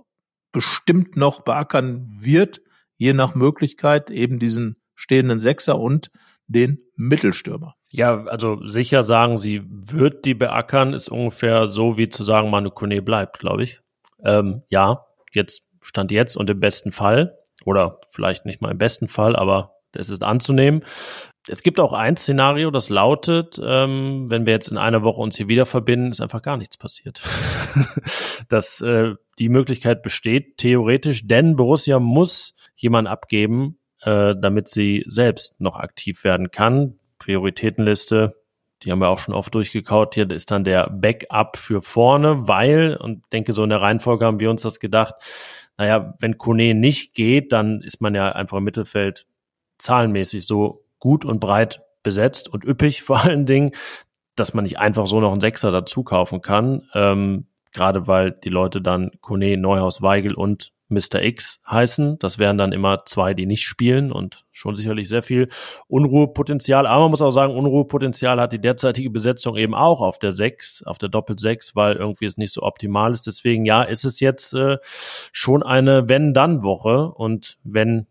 bestimmt 0.52 1.16
noch 1.16 1.40
beackern 1.40 2.06
wird, 2.20 2.60
je 2.98 3.14
nach 3.14 3.34
Möglichkeit, 3.34 4.10
eben 4.10 4.38
diesen 4.38 4.76
stehenden 4.94 5.40
Sechser 5.40 5.78
und 5.78 6.10
den 6.50 6.80
Mittelstürmer. 6.96 7.74
Ja, 7.88 8.24
also 8.24 8.66
sicher 8.66 9.02
sagen, 9.02 9.38
sie 9.38 9.62
wird 9.64 10.24
die 10.24 10.34
beackern, 10.34 10.92
ist 10.92 11.08
ungefähr 11.08 11.68
so 11.68 11.96
wie 11.96 12.08
zu 12.08 12.24
sagen, 12.24 12.50
Manu 12.50 12.70
Kone 12.70 13.02
bleibt, 13.02 13.38
glaube 13.38 13.62
ich. 13.62 13.80
Ähm, 14.24 14.62
ja, 14.68 15.06
jetzt 15.32 15.62
stand 15.80 16.10
jetzt 16.10 16.36
und 16.36 16.50
im 16.50 16.60
besten 16.60 16.92
Fall, 16.92 17.38
oder 17.64 18.00
vielleicht 18.10 18.46
nicht 18.46 18.60
mal 18.60 18.70
im 18.70 18.78
besten 18.78 19.08
Fall, 19.08 19.36
aber 19.36 19.76
das 19.92 20.08
ist 20.08 20.22
anzunehmen. 20.22 20.84
Es 21.48 21.62
gibt 21.62 21.80
auch 21.80 21.92
ein 21.92 22.16
Szenario, 22.16 22.70
das 22.70 22.90
lautet, 22.90 23.60
ähm, 23.64 24.26
wenn 24.28 24.44
wir 24.44 24.52
jetzt 24.52 24.68
in 24.68 24.76
einer 24.76 25.02
Woche 25.02 25.20
uns 25.20 25.36
hier 25.36 25.48
wieder 25.48 25.66
verbinden, 25.66 26.10
ist 26.10 26.20
einfach 26.20 26.42
gar 26.42 26.56
nichts 26.56 26.76
passiert. 26.76 27.22
dass 28.48 28.80
äh, 28.82 29.14
die 29.38 29.48
Möglichkeit 29.48 30.02
besteht, 30.02 30.58
theoretisch, 30.58 31.26
denn 31.26 31.56
Borussia 31.56 31.98
muss 31.98 32.54
jemanden 32.76 33.10
abgeben, 33.10 33.79
äh, 34.02 34.34
damit 34.36 34.68
sie 34.68 35.04
selbst 35.08 35.60
noch 35.60 35.76
aktiv 35.76 36.24
werden 36.24 36.50
kann. 36.50 36.98
Prioritätenliste, 37.18 38.36
die 38.82 38.90
haben 38.90 39.00
wir 39.00 39.08
auch 39.08 39.18
schon 39.18 39.34
oft 39.34 39.54
durchgekaut. 39.54 40.14
Hier 40.14 40.30
ist 40.30 40.50
dann 40.50 40.64
der 40.64 40.88
Backup 40.90 41.56
für 41.56 41.82
vorne, 41.82 42.48
weil, 42.48 42.96
und 42.96 43.32
denke, 43.32 43.52
so 43.52 43.62
in 43.62 43.70
der 43.70 43.82
Reihenfolge 43.82 44.24
haben 44.24 44.40
wir 44.40 44.50
uns 44.50 44.62
das 44.62 44.80
gedacht, 44.80 45.14
naja, 45.76 46.14
wenn 46.18 46.38
Kone 46.38 46.74
nicht 46.74 47.14
geht, 47.14 47.52
dann 47.52 47.82
ist 47.82 48.00
man 48.00 48.14
ja 48.14 48.32
einfach 48.32 48.58
im 48.58 48.64
Mittelfeld 48.64 49.26
zahlenmäßig 49.78 50.46
so 50.46 50.84
gut 50.98 51.24
und 51.24 51.40
breit 51.40 51.82
besetzt 52.02 52.48
und 52.48 52.64
üppig 52.64 53.02
vor 53.02 53.20
allen 53.24 53.46
Dingen, 53.46 53.72
dass 54.36 54.54
man 54.54 54.64
nicht 54.64 54.78
einfach 54.78 55.06
so 55.06 55.20
noch 55.20 55.32
einen 55.32 55.40
Sechser 55.40 55.70
dazu 55.70 56.02
kaufen 56.02 56.40
kann. 56.40 56.88
Ähm, 56.94 57.46
gerade 57.72 58.06
weil 58.06 58.30
die 58.32 58.48
Leute 58.48 58.80
dann 58.80 59.10
Kone, 59.20 59.56
Neuhaus, 59.56 60.02
Weigel 60.02 60.34
und 60.34 60.72
Mr. 60.90 61.22
X 61.22 61.60
heißen. 61.68 62.18
Das 62.18 62.38
wären 62.38 62.58
dann 62.58 62.72
immer 62.72 63.04
zwei, 63.04 63.34
die 63.34 63.46
nicht 63.46 63.64
spielen 63.64 64.12
und 64.12 64.44
schon 64.50 64.76
sicherlich 64.76 65.08
sehr 65.08 65.22
viel 65.22 65.48
Unruhepotenzial. 65.86 66.86
Aber 66.86 67.02
man 67.02 67.10
muss 67.10 67.22
auch 67.22 67.30
sagen, 67.30 67.54
Unruhepotenzial 67.56 68.40
hat 68.40 68.52
die 68.52 68.60
derzeitige 68.60 69.10
Besetzung 69.10 69.56
eben 69.56 69.74
auch 69.74 70.00
auf 70.00 70.18
der 70.18 70.32
6, 70.32 70.82
auf 70.84 70.98
der 70.98 71.08
Doppel-6, 71.08 71.74
weil 71.74 71.96
irgendwie 71.96 72.26
es 72.26 72.36
nicht 72.36 72.52
so 72.52 72.62
optimal 72.62 73.12
ist. 73.12 73.26
Deswegen 73.26 73.64
ja, 73.64 73.82
ist 73.82 74.04
es 74.04 74.20
jetzt 74.20 74.52
äh, 74.54 74.78
schon 75.32 75.62
eine 75.62 76.08
Wenn-Dann-Woche 76.08 77.12
und 77.12 77.58
wenn 77.64 78.06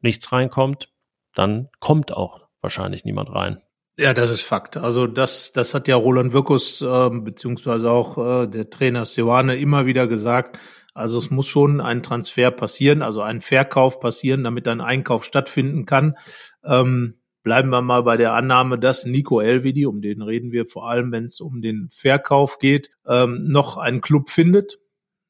nichts 0.00 0.32
reinkommt, 0.32 0.88
dann 1.34 1.68
kommt 1.78 2.12
auch 2.12 2.40
wahrscheinlich 2.60 3.04
niemand 3.04 3.32
rein. 3.32 3.62
Ja, 3.98 4.14
das 4.14 4.30
ist 4.30 4.42
Fakt. 4.42 4.76
Also 4.76 5.08
das, 5.08 5.50
das 5.50 5.74
hat 5.74 5.88
ja 5.88 5.96
Roland 5.96 6.32
Wirkus 6.32 6.80
äh, 6.80 7.10
beziehungsweise 7.10 7.90
auch 7.90 8.16
äh, 8.16 8.46
der 8.46 8.70
Trainer 8.70 9.04
Seoane 9.04 9.56
immer 9.56 9.86
wieder 9.86 10.06
gesagt. 10.06 10.58
Also 10.98 11.18
es 11.18 11.30
muss 11.30 11.46
schon 11.46 11.80
ein 11.80 12.02
Transfer 12.02 12.50
passieren, 12.50 13.02
also 13.02 13.22
ein 13.22 13.40
Verkauf 13.40 14.00
passieren, 14.00 14.42
damit 14.42 14.66
ein 14.66 14.80
Einkauf 14.80 15.24
stattfinden 15.24 15.86
kann. 15.86 16.16
Ähm, 16.64 17.14
bleiben 17.44 17.70
wir 17.70 17.82
mal 17.82 18.02
bei 18.02 18.16
der 18.16 18.34
Annahme, 18.34 18.80
dass 18.80 19.06
Nico 19.06 19.40
Elvedi, 19.40 19.86
um 19.86 20.02
den 20.02 20.22
reden 20.22 20.50
wir 20.50 20.66
vor 20.66 20.90
allem, 20.90 21.12
wenn 21.12 21.26
es 21.26 21.40
um 21.40 21.62
den 21.62 21.88
Verkauf 21.90 22.58
geht, 22.58 22.90
ähm, 23.06 23.44
noch 23.46 23.76
einen 23.76 24.00
Club 24.00 24.28
findet. 24.28 24.80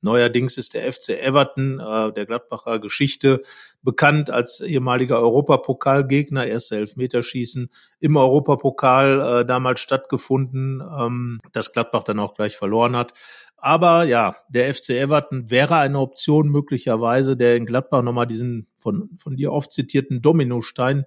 Neuerdings 0.01 0.57
ist 0.57 0.75
der 0.75 0.93
FC 0.93 1.11
Everton 1.21 1.81
äh, 1.81 2.13
der 2.13 2.27
Gladbacher 2.27 2.79
Geschichte 2.79 3.43
bekannt 3.83 4.31
als 4.31 4.61
ehemaliger 4.61 5.21
Europapokalgegner, 5.21 6.47
erste 6.47 6.77
Elfmeterschießen 6.77 7.69
im 8.01 8.17
Europapokal 8.17 9.41
äh, 9.43 9.47
damals 9.47 9.81
stattgefunden, 9.81 10.81
ähm, 10.81 11.41
das 11.53 11.73
Gladbach 11.73 12.05
dann 12.05 12.21
auch 12.21 12.35
gleich 12.35 12.57
verloren 12.57 12.97
hat. 12.97 13.13
Aber 13.57 14.05
ja, 14.05 14.37
der 14.49 14.73
FC 14.73 14.91
Everton 14.91 15.51
wäre 15.51 15.77
eine 15.77 15.99
Option 15.99 16.49
möglicherweise, 16.49 17.37
der 17.37 17.57
in 17.57 17.67
Gladbach 17.67 18.03
nochmal 18.03 18.29
diesen 18.29 18.69
von, 18.77 19.11
von 19.19 19.37
dir 19.37 19.53
oft 19.53 19.73
zitierten 19.73 20.23
Dominostein 20.23 21.07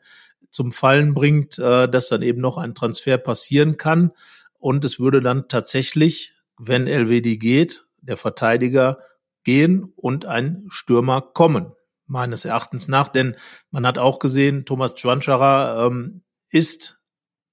zum 0.49 0.73
Fallen 0.73 1.13
bringt, 1.13 1.57
äh, 1.59 1.87
dass 1.87 2.09
dann 2.09 2.21
eben 2.21 2.41
noch 2.41 2.57
ein 2.57 2.75
Transfer 2.75 3.17
passieren 3.17 3.77
kann. 3.77 4.11
Und 4.59 4.83
es 4.85 4.99
würde 4.99 5.21
dann 5.21 5.47
tatsächlich, 5.47 6.33
wenn 6.59 6.87
LWD 6.87 7.39
geht, 7.39 7.85
der 8.01 8.17
Verteidiger 8.17 8.99
gehen 9.43 9.91
und 9.95 10.25
ein 10.25 10.65
Stürmer 10.69 11.21
kommen 11.21 11.73
meines 12.05 12.45
Erachtens 12.45 12.87
nach. 12.87 13.09
Denn 13.09 13.35
man 13.71 13.87
hat 13.87 13.97
auch 13.97 14.19
gesehen, 14.19 14.65
Thomas 14.65 14.99
Schwanscherer 14.99 15.87
ähm, 15.87 16.23
ist 16.49 16.99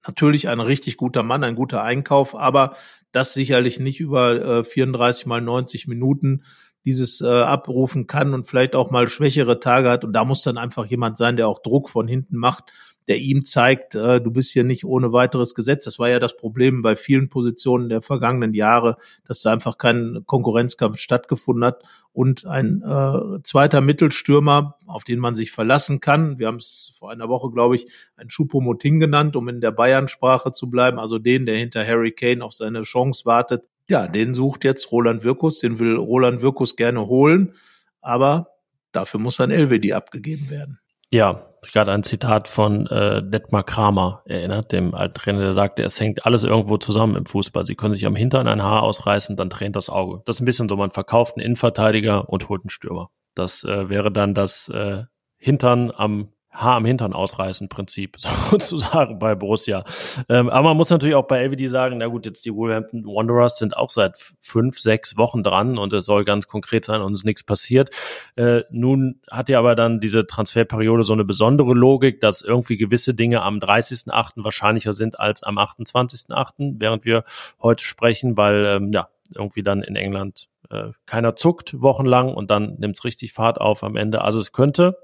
natürlich 0.05 0.49
ein 0.49 0.59
richtig 0.59 0.97
guter 0.97 1.23
Mann, 1.23 1.43
ein 1.43 1.55
guter 1.55 1.83
Einkauf, 1.83 2.35
aber 2.35 2.75
das 3.11 3.33
sicherlich 3.33 3.79
nicht 3.79 3.99
über 3.99 4.59
äh, 4.59 4.63
34 4.63 5.25
mal 5.25 5.41
90 5.41 5.87
Minuten 5.87 6.43
dieses 6.85 7.21
äh, 7.21 7.27
abrufen 7.27 8.07
kann 8.07 8.33
und 8.33 8.47
vielleicht 8.47 8.75
auch 8.75 8.91
mal 8.91 9.07
schwächere 9.07 9.59
Tage 9.59 9.89
hat. 9.89 10.03
Und 10.03 10.13
da 10.13 10.23
muss 10.23 10.43
dann 10.43 10.57
einfach 10.57 10.85
jemand 10.85 11.17
sein, 11.17 11.35
der 11.35 11.47
auch 11.47 11.59
Druck 11.59 11.89
von 11.89 12.07
hinten 12.07 12.37
macht 12.37 12.71
der 13.07 13.17
ihm 13.17 13.43
zeigt, 13.43 13.95
äh, 13.95 14.21
du 14.21 14.31
bist 14.31 14.51
hier 14.51 14.63
nicht 14.63 14.85
ohne 14.85 15.11
weiteres 15.11 15.55
Gesetz. 15.55 15.85
Das 15.85 15.97
war 15.97 16.09
ja 16.09 16.19
das 16.19 16.37
Problem 16.37 16.81
bei 16.81 16.95
vielen 16.95 17.29
Positionen 17.29 17.89
der 17.89 18.01
vergangenen 18.01 18.53
Jahre, 18.53 18.97
dass 19.25 19.41
da 19.41 19.51
einfach 19.51 19.77
kein 19.77 20.23
Konkurrenzkampf 20.25 20.97
stattgefunden 20.97 21.65
hat 21.65 21.83
und 22.13 22.45
ein 22.45 22.83
äh, 22.83 23.41
zweiter 23.43 23.81
Mittelstürmer, 23.81 24.75
auf 24.85 25.03
den 25.03 25.19
man 25.19 25.33
sich 25.33 25.51
verlassen 25.51 25.99
kann. 25.99 26.37
Wir 26.37 26.47
haben 26.47 26.57
es 26.57 26.93
vor 26.97 27.11
einer 27.11 27.29
Woche, 27.29 27.49
glaube 27.49 27.75
ich, 27.75 27.87
ein 28.15 28.27
Choupo-Moting 28.27 28.99
genannt, 28.99 29.35
um 29.35 29.47
in 29.49 29.61
der 29.61 29.71
Bayern-Sprache 29.71 30.51
zu 30.51 30.69
bleiben. 30.69 30.99
Also 30.99 31.17
den, 31.17 31.45
der 31.45 31.57
hinter 31.57 31.85
Harry 31.85 32.11
Kane 32.11 32.43
auf 32.43 32.53
seine 32.53 32.83
Chance 32.83 33.25
wartet. 33.25 33.67
Ja, 33.89 34.07
den 34.07 34.35
sucht 34.35 34.63
jetzt 34.63 34.91
Roland 34.91 35.23
Wirkus. 35.23 35.59
Den 35.59 35.79
will 35.79 35.95
Roland 35.95 36.41
Wirkus 36.41 36.75
gerne 36.75 37.07
holen. 37.07 37.53
Aber 38.01 38.49
dafür 38.91 39.19
muss 39.19 39.39
ein 39.39 39.49
LWD 39.49 39.93
abgegeben 39.93 40.49
werden. 40.49 40.79
Ja, 41.11 41.43
gerade 41.71 41.91
ein 41.91 42.03
Zitat 42.03 42.47
von 42.47 42.85
äh, 42.87 43.23
Detmar 43.23 43.63
Kramer 43.63 44.21
erinnert, 44.25 44.71
dem 44.71 44.93
alten 44.93 45.15
Trainer, 45.15 45.39
der 45.39 45.53
sagte, 45.53 45.83
es 45.83 45.99
hängt 45.99 46.25
alles 46.25 46.43
irgendwo 46.43 46.77
zusammen 46.77 47.15
im 47.15 47.25
Fußball. 47.25 47.65
Sie 47.65 47.75
können 47.75 47.95
sich 47.95 48.05
am 48.05 48.15
Hintern 48.15 48.47
ein 48.47 48.61
Haar 48.61 48.83
ausreißen, 48.83 49.35
dann 49.35 49.49
tränt 49.49 49.75
das 49.75 49.89
Auge. 49.89 50.21
Das 50.25 50.37
ist 50.37 50.41
ein 50.41 50.45
bisschen 50.45 50.69
so, 50.69 50.75
man 50.75 50.91
verkauft 50.91 51.35
einen 51.35 51.45
Innenverteidiger 51.45 52.29
und 52.29 52.49
holt 52.49 52.63
einen 52.63 52.69
Stürmer. 52.69 53.09
Das 53.35 53.63
äh, 53.63 53.89
wäre 53.89 54.11
dann 54.11 54.33
das 54.33 54.69
äh, 54.69 55.03
Hintern 55.37 55.91
am 55.95 56.33
Haar 56.51 56.75
am 56.75 56.85
Hintern 56.85 57.13
ausreißen 57.13 57.69
Prinzip 57.69 58.17
sozusagen 58.51 59.19
bei 59.19 59.35
Borussia. 59.35 59.83
Ähm, 60.27 60.49
aber 60.49 60.69
man 60.69 60.77
muss 60.77 60.89
natürlich 60.89 61.15
auch 61.15 61.27
bei 61.27 61.45
LVD 61.45 61.67
sagen, 61.67 61.99
na 61.99 62.07
gut, 62.07 62.25
jetzt 62.25 62.45
die 62.45 62.53
Wolverhampton 62.53 63.05
Wanderers 63.05 63.57
sind 63.57 63.77
auch 63.77 63.89
seit 63.89 64.17
fünf, 64.41 64.79
sechs 64.79 65.15
Wochen 65.15 65.43
dran 65.43 65.77
und 65.77 65.93
es 65.93 66.05
soll 66.05 66.25
ganz 66.25 66.47
konkret 66.47 66.85
sein 66.85 67.01
und 67.01 67.13
es 67.13 67.21
ist 67.21 67.25
nichts 67.25 67.43
passiert. 67.43 67.91
Äh, 68.35 68.63
nun 68.71 69.21
hat 69.29 69.49
ja 69.49 69.59
aber 69.59 69.75
dann 69.75 69.99
diese 69.99 70.25
Transferperiode 70.25 71.03
so 71.03 71.13
eine 71.13 71.25
besondere 71.25 71.73
Logik, 71.73 72.19
dass 72.19 72.41
irgendwie 72.41 72.77
gewisse 72.77 73.13
Dinge 73.13 73.41
am 73.41 73.59
30.8. 73.59 74.43
wahrscheinlicher 74.43 74.93
sind 74.93 75.19
als 75.19 75.43
am 75.43 75.57
28.8., 75.57 76.75
während 76.79 77.05
wir 77.05 77.23
heute 77.61 77.83
sprechen, 77.83 78.37
weil 78.37 78.65
ähm, 78.65 78.91
ja, 78.91 79.07
irgendwie 79.35 79.63
dann 79.63 79.81
in 79.81 79.95
England 79.95 80.47
äh, 80.69 80.89
keiner 81.05 81.35
zuckt 81.35 81.81
wochenlang 81.81 82.33
und 82.33 82.49
dann 82.49 82.75
nimmt 82.79 82.97
es 82.97 83.03
richtig 83.03 83.33
Fahrt 83.33 83.59
auf 83.59 83.83
am 83.83 83.95
Ende. 83.95 84.21
Also 84.21 84.39
es 84.39 84.51
könnte, 84.51 84.97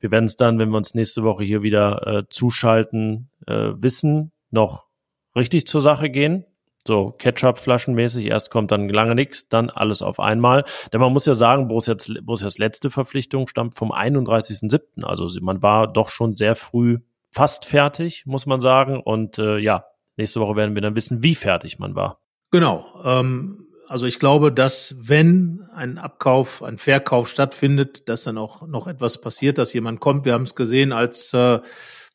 wir 0.00 0.10
werden 0.10 0.26
es 0.26 0.36
dann, 0.36 0.58
wenn 0.58 0.70
wir 0.70 0.76
uns 0.76 0.94
nächste 0.94 1.22
Woche 1.22 1.44
hier 1.44 1.62
wieder 1.62 2.06
äh, 2.06 2.22
zuschalten, 2.28 3.30
äh, 3.46 3.72
wissen, 3.76 4.32
noch 4.50 4.86
richtig 5.36 5.66
zur 5.66 5.82
Sache 5.82 6.10
gehen. 6.10 6.44
So 6.86 7.12
Ketchup-Flaschenmäßig, 7.12 8.26
erst 8.26 8.50
kommt 8.50 8.70
dann 8.70 8.90
lange 8.90 9.14
nichts, 9.14 9.48
dann 9.48 9.70
alles 9.70 10.02
auf 10.02 10.20
einmal. 10.20 10.64
Denn 10.92 11.00
man 11.00 11.12
muss 11.14 11.24
ja 11.24 11.34
sagen, 11.34 11.68
Borussias, 11.68 12.12
Borussias 12.22 12.58
letzte 12.58 12.90
Verpflichtung 12.90 13.46
stammt 13.46 13.74
vom 13.74 13.90
31.07. 13.90 15.02
Also 15.02 15.28
man 15.40 15.62
war 15.62 15.90
doch 15.90 16.10
schon 16.10 16.36
sehr 16.36 16.56
früh 16.56 16.98
fast 17.30 17.64
fertig, 17.64 18.26
muss 18.26 18.44
man 18.44 18.60
sagen. 18.60 19.00
Und 19.00 19.38
äh, 19.38 19.58
ja, 19.58 19.86
nächste 20.16 20.40
Woche 20.40 20.56
werden 20.56 20.74
wir 20.74 20.82
dann 20.82 20.94
wissen, 20.94 21.22
wie 21.22 21.34
fertig 21.34 21.78
man 21.78 21.94
war. 21.94 22.20
Genau. 22.54 22.86
Ähm, 23.04 23.66
also 23.88 24.06
ich 24.06 24.20
glaube, 24.20 24.52
dass 24.52 24.94
wenn 25.00 25.66
ein 25.74 25.98
Abkauf, 25.98 26.62
ein 26.62 26.78
Verkauf 26.78 27.26
stattfindet, 27.26 28.08
dass 28.08 28.22
dann 28.22 28.38
auch 28.38 28.64
noch 28.68 28.86
etwas 28.86 29.20
passiert, 29.20 29.58
dass 29.58 29.72
jemand 29.72 29.98
kommt. 29.98 30.24
Wir 30.24 30.34
haben 30.34 30.44
es 30.44 30.54
gesehen, 30.54 30.92
als 30.92 31.34
äh, 31.34 31.58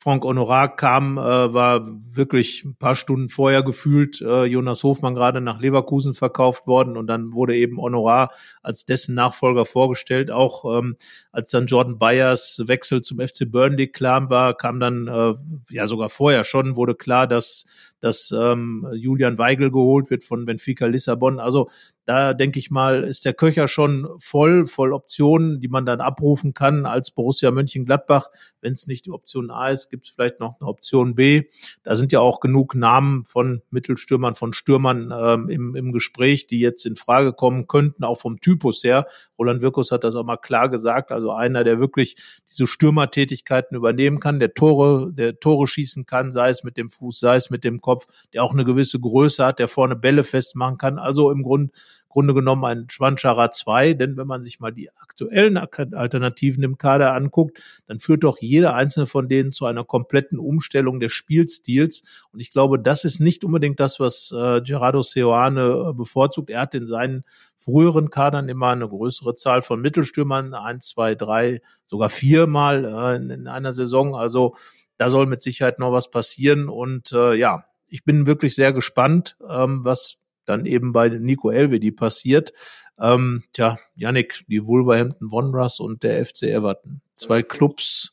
Frank 0.01 0.23
Honorar 0.23 0.77
kam, 0.77 1.17
äh, 1.17 1.21
war 1.53 1.85
wirklich 1.85 2.63
ein 2.63 2.75
paar 2.75 2.95
Stunden 2.95 3.27
vorher 3.27 3.63
gefühlt 3.63 4.21
äh, 4.21 4.45
Jonas 4.45 4.83
Hofmann 4.83 5.13
gerade 5.13 5.41
nach 5.41 5.59
Leverkusen 5.59 6.13
verkauft 6.13 6.67
worden 6.67 6.95
und 6.95 7.07
dann 7.07 7.33
wurde 7.33 7.57
eben 7.57 7.81
Honorar 7.81 8.31
als 8.63 8.85
dessen 8.85 9.13
Nachfolger 9.13 9.65
vorgestellt. 9.65 10.31
Auch 10.31 10.79
ähm, 10.79 10.95
als 11.33 11.51
dann 11.51 11.65
Jordan 11.65 11.99
Byers 11.99 12.63
Wechsel 12.65 13.01
zum 13.01 13.19
FC 13.19 13.51
Burnley 13.51 13.88
klar 13.88 14.29
war, 14.29 14.55
kam 14.55 14.79
dann 14.79 15.07
äh, 15.07 15.33
ja 15.69 15.85
sogar 15.85 16.07
vorher 16.09 16.45
schon 16.45 16.77
wurde 16.77 16.95
klar, 16.95 17.27
dass 17.27 17.65
dass 17.99 18.31
ähm, 18.31 18.88
Julian 18.93 19.38
Weigel 19.38 19.71
geholt 19.71 20.09
wird 20.09 20.23
von 20.23 20.45
Benfica 20.45 20.85
Lissabon. 20.85 21.39
Also 21.39 21.69
da 22.09 22.33
denke 22.33 22.57
ich 22.57 22.71
mal, 22.71 23.03
ist 23.03 23.23
der 23.25 23.35
Köcher 23.35 23.67
schon 23.67 24.07
voll, 24.17 24.65
voll 24.65 24.93
Optionen, 24.93 25.59
die 25.59 25.67
man 25.67 25.85
dann 25.85 26.01
abrufen 26.01 26.55
kann 26.55 26.87
als 26.87 27.11
Borussia 27.11 27.51
Mönchengladbach. 27.51 28.31
Wenn 28.61 28.73
es 28.73 28.87
nicht 28.87 29.05
die 29.05 29.11
Option 29.11 29.51
A 29.51 29.69
ist, 29.69 29.91
gibt 29.91 30.07
es 30.07 30.13
vielleicht 30.13 30.39
noch 30.39 30.59
eine 30.59 30.67
Option 30.67 31.13
B. 31.13 31.43
Da 31.83 31.95
sind 31.95 32.11
ja 32.11 32.19
auch 32.19 32.39
genug 32.39 32.73
Namen 32.73 33.25
von 33.25 33.61
Mittelstürmern, 33.69 34.33
von 34.33 34.53
Stürmern 34.53 35.13
ähm, 35.15 35.49
im, 35.49 35.75
im 35.75 35.91
Gespräch, 35.91 36.47
die 36.47 36.59
jetzt 36.59 36.83
in 36.87 36.95
Frage 36.95 37.31
kommen 37.31 37.67
könnten, 37.67 38.03
auch 38.03 38.19
vom 38.19 38.41
Typus 38.41 38.83
her. 38.83 39.05
Roland 39.37 39.61
Wirkus 39.61 39.91
hat 39.91 40.03
das 40.03 40.15
auch 40.15 40.25
mal 40.25 40.37
klar 40.37 40.67
gesagt. 40.67 41.11
Also 41.11 41.31
einer, 41.31 41.63
der 41.63 41.79
wirklich 41.79 42.15
diese 42.49 42.65
Stürmertätigkeiten 42.65 43.77
übernehmen 43.77 44.19
kann, 44.19 44.39
der 44.39 44.55
Tore, 44.55 45.13
der 45.13 45.39
Tore 45.39 45.67
schießen 45.67 46.07
kann, 46.07 46.31
sei 46.31 46.49
es 46.49 46.63
mit 46.63 46.75
dem 46.75 46.89
Fuß, 46.89 47.19
sei 47.19 47.35
es 47.35 47.51
mit 47.51 47.63
dem 47.63 47.81
Kopf, 47.81 48.07
der 48.33 48.43
auch 48.43 48.53
eine 48.53 48.65
gewisse 48.65 48.99
Größe 48.99 49.45
hat, 49.45 49.59
der 49.59 49.67
vorne 49.67 49.95
Bälle 49.95 50.23
festmachen 50.23 50.79
kann. 50.79 50.97
Also 50.97 51.29
im 51.29 51.43
Grunde 51.43 51.71
Grunde 52.09 52.33
genommen 52.33 52.65
ein 52.65 52.89
Schwanschara 52.89 53.51
2, 53.51 53.93
denn 53.93 54.17
wenn 54.17 54.27
man 54.27 54.41
sich 54.41 54.59
mal 54.59 54.71
die 54.71 54.89
aktuellen 54.89 55.57
Alternativen 55.57 56.63
im 56.63 56.77
Kader 56.77 57.13
anguckt, 57.13 57.59
dann 57.87 57.99
führt 57.99 58.23
doch 58.23 58.39
jeder 58.39 58.73
einzelne 58.73 59.05
von 59.05 59.29
denen 59.29 59.51
zu 59.51 59.65
einer 59.65 59.83
kompletten 59.83 60.39
Umstellung 60.39 60.99
des 60.99 61.13
Spielstils. 61.13 62.01
Und 62.33 62.39
ich 62.39 62.51
glaube, 62.51 62.79
das 62.79 63.05
ist 63.05 63.19
nicht 63.19 63.43
unbedingt 63.43 63.79
das, 63.79 63.99
was 63.99 64.31
äh, 64.31 64.61
Gerardo 64.61 65.03
Seoane 65.03 65.89
äh, 65.89 65.93
bevorzugt. 65.93 66.49
Er 66.49 66.61
hat 66.61 66.73
in 66.73 66.87
seinen 66.87 67.23
früheren 67.55 68.09
Kadern 68.09 68.49
immer 68.49 68.69
eine 68.69 68.89
größere 68.89 69.35
Zahl 69.35 69.61
von 69.61 69.79
Mittelstürmern, 69.79 70.53
eins, 70.53 70.89
zwei, 70.89 71.13
drei, 71.13 71.61
sogar 71.85 72.09
viermal 72.09 72.85
äh, 72.85 73.15
in, 73.17 73.29
in 73.29 73.47
einer 73.47 73.71
Saison. 73.73 74.15
Also 74.15 74.55
da 74.97 75.09
soll 75.09 75.27
mit 75.27 75.41
Sicherheit 75.41 75.77
noch 75.77 75.91
was 75.91 76.09
passieren. 76.09 76.69
Und 76.69 77.11
äh, 77.11 77.35
ja, 77.35 77.65
ich 77.87 78.03
bin 78.03 78.25
wirklich 78.25 78.55
sehr 78.55 78.73
gespannt, 78.73 79.37
ähm, 79.47 79.85
was 79.85 80.19
dann 80.49 80.65
eben 80.65 80.91
bei 80.91 81.09
Nico 81.09 81.49
Elvedi 81.49 81.91
passiert. 81.91 82.53
Ähm, 82.99 83.43
tja, 83.53 83.77
Yannick, 83.95 84.45
die 84.47 84.65
Wolverhampton 84.65 85.31
Wanderers 85.31 85.79
und 85.79 86.03
der 86.03 86.25
FC 86.25 86.43
Everton. 86.43 87.01
Zwei 87.15 87.43
Clubs, 87.43 88.12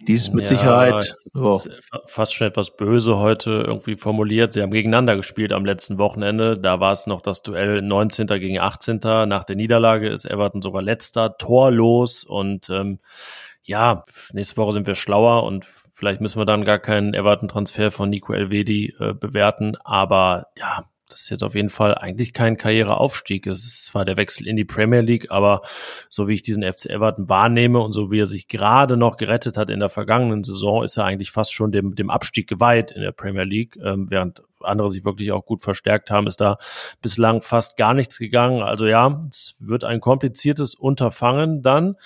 die 0.00 0.14
ist 0.14 0.34
mit 0.34 0.44
ja, 0.44 0.56
Sicherheit 0.56 1.16
oh. 1.34 1.60
fast 2.06 2.34
schon 2.34 2.48
etwas 2.48 2.76
böse 2.76 3.18
heute 3.18 3.64
irgendwie 3.66 3.96
formuliert. 3.96 4.52
Sie 4.52 4.62
haben 4.62 4.70
gegeneinander 4.70 5.16
gespielt 5.16 5.52
am 5.52 5.64
letzten 5.64 5.98
Wochenende. 5.98 6.58
Da 6.58 6.80
war 6.80 6.92
es 6.92 7.06
noch 7.06 7.22
das 7.22 7.42
Duell 7.42 7.80
19. 7.80 8.26
gegen 8.26 8.58
18. 8.58 9.00
Nach 9.28 9.44
der 9.44 9.56
Niederlage 9.56 10.08
ist 10.08 10.26
Everton 10.26 10.60
sogar 10.60 10.82
letzter, 10.82 11.38
torlos 11.38 12.24
und 12.24 12.68
ähm, 12.68 12.98
ja, 13.62 14.04
nächste 14.32 14.56
Woche 14.58 14.72
sind 14.72 14.86
wir 14.86 14.94
schlauer 14.94 15.44
und 15.44 15.66
vielleicht 15.92 16.20
müssen 16.20 16.38
wir 16.38 16.44
dann 16.44 16.64
gar 16.64 16.78
keinen 16.78 17.14
Everton-Transfer 17.14 17.90
von 17.90 18.10
Nico 18.10 18.32
Elvedi 18.32 18.94
äh, 19.00 19.14
bewerten. 19.14 19.76
Aber 19.82 20.46
ja, 20.58 20.84
das 21.16 21.22
ist 21.22 21.30
jetzt 21.30 21.44
auf 21.44 21.54
jeden 21.54 21.70
Fall 21.70 21.94
eigentlich 21.94 22.34
kein 22.34 22.58
Karriereaufstieg. 22.58 23.46
Es 23.46 23.64
ist 23.64 23.86
zwar 23.86 24.04
der 24.04 24.18
Wechsel 24.18 24.46
in 24.46 24.54
die 24.54 24.66
Premier 24.66 25.00
League, 25.00 25.30
aber 25.30 25.62
so 26.10 26.28
wie 26.28 26.34
ich 26.34 26.42
diesen 26.42 26.62
FC 26.62 26.90
Everton 26.90 27.30
wahrnehme 27.30 27.80
und 27.80 27.94
so 27.94 28.10
wie 28.10 28.20
er 28.20 28.26
sich 28.26 28.48
gerade 28.48 28.98
noch 28.98 29.16
gerettet 29.16 29.56
hat 29.56 29.70
in 29.70 29.80
der 29.80 29.88
vergangenen 29.88 30.44
Saison, 30.44 30.84
ist 30.84 30.98
er 30.98 31.06
eigentlich 31.06 31.30
fast 31.30 31.54
schon 31.54 31.72
dem, 31.72 31.94
dem 31.94 32.10
Abstieg 32.10 32.46
geweiht 32.50 32.90
in 32.90 33.00
der 33.00 33.12
Premier 33.12 33.44
League, 33.44 33.78
ähm, 33.82 34.10
während 34.10 34.42
andere 34.60 34.90
sich 34.90 35.06
wirklich 35.06 35.32
auch 35.32 35.46
gut 35.46 35.62
verstärkt 35.62 36.10
haben, 36.10 36.26
ist 36.26 36.42
da 36.42 36.58
bislang 37.00 37.40
fast 37.40 37.78
gar 37.78 37.94
nichts 37.94 38.18
gegangen. 38.18 38.62
Also 38.62 38.86
ja, 38.86 39.24
es 39.30 39.54
wird 39.58 39.84
ein 39.84 40.00
kompliziertes 40.02 40.74
Unterfangen 40.74 41.62
dann 41.62 41.96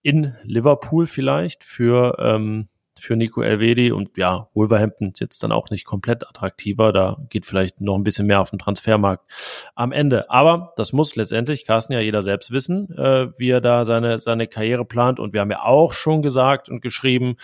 in 0.00 0.34
Liverpool 0.42 1.06
vielleicht 1.06 1.64
für 1.64 2.16
ähm, 2.18 2.68
für 3.04 3.16
Nico 3.16 3.42
Elvedi 3.42 3.92
und 3.92 4.16
ja, 4.16 4.48
Wolverhampton 4.54 5.10
ist 5.12 5.20
jetzt 5.20 5.42
dann 5.42 5.52
auch 5.52 5.70
nicht 5.70 5.84
komplett 5.84 6.26
attraktiver. 6.26 6.92
Da 6.92 7.18
geht 7.28 7.46
vielleicht 7.46 7.80
noch 7.80 7.96
ein 7.96 8.04
bisschen 8.04 8.26
mehr 8.26 8.40
auf 8.40 8.50
den 8.50 8.58
Transfermarkt 8.58 9.30
am 9.74 9.92
Ende. 9.92 10.30
Aber 10.30 10.72
das 10.76 10.92
muss 10.92 11.14
letztendlich 11.16 11.64
Carsten 11.64 11.92
ja 11.92 12.00
jeder 12.00 12.22
selbst 12.22 12.50
wissen, 12.50 12.90
äh, 12.96 13.28
wie 13.38 13.50
er 13.50 13.60
da 13.60 13.84
seine, 13.84 14.18
seine 14.18 14.46
Karriere 14.46 14.84
plant. 14.84 15.20
Und 15.20 15.32
wir 15.32 15.40
haben 15.40 15.50
ja 15.50 15.62
auch 15.62 15.92
schon 15.92 16.22
gesagt 16.22 16.68
und 16.68 16.80
geschrieben, 16.80 17.36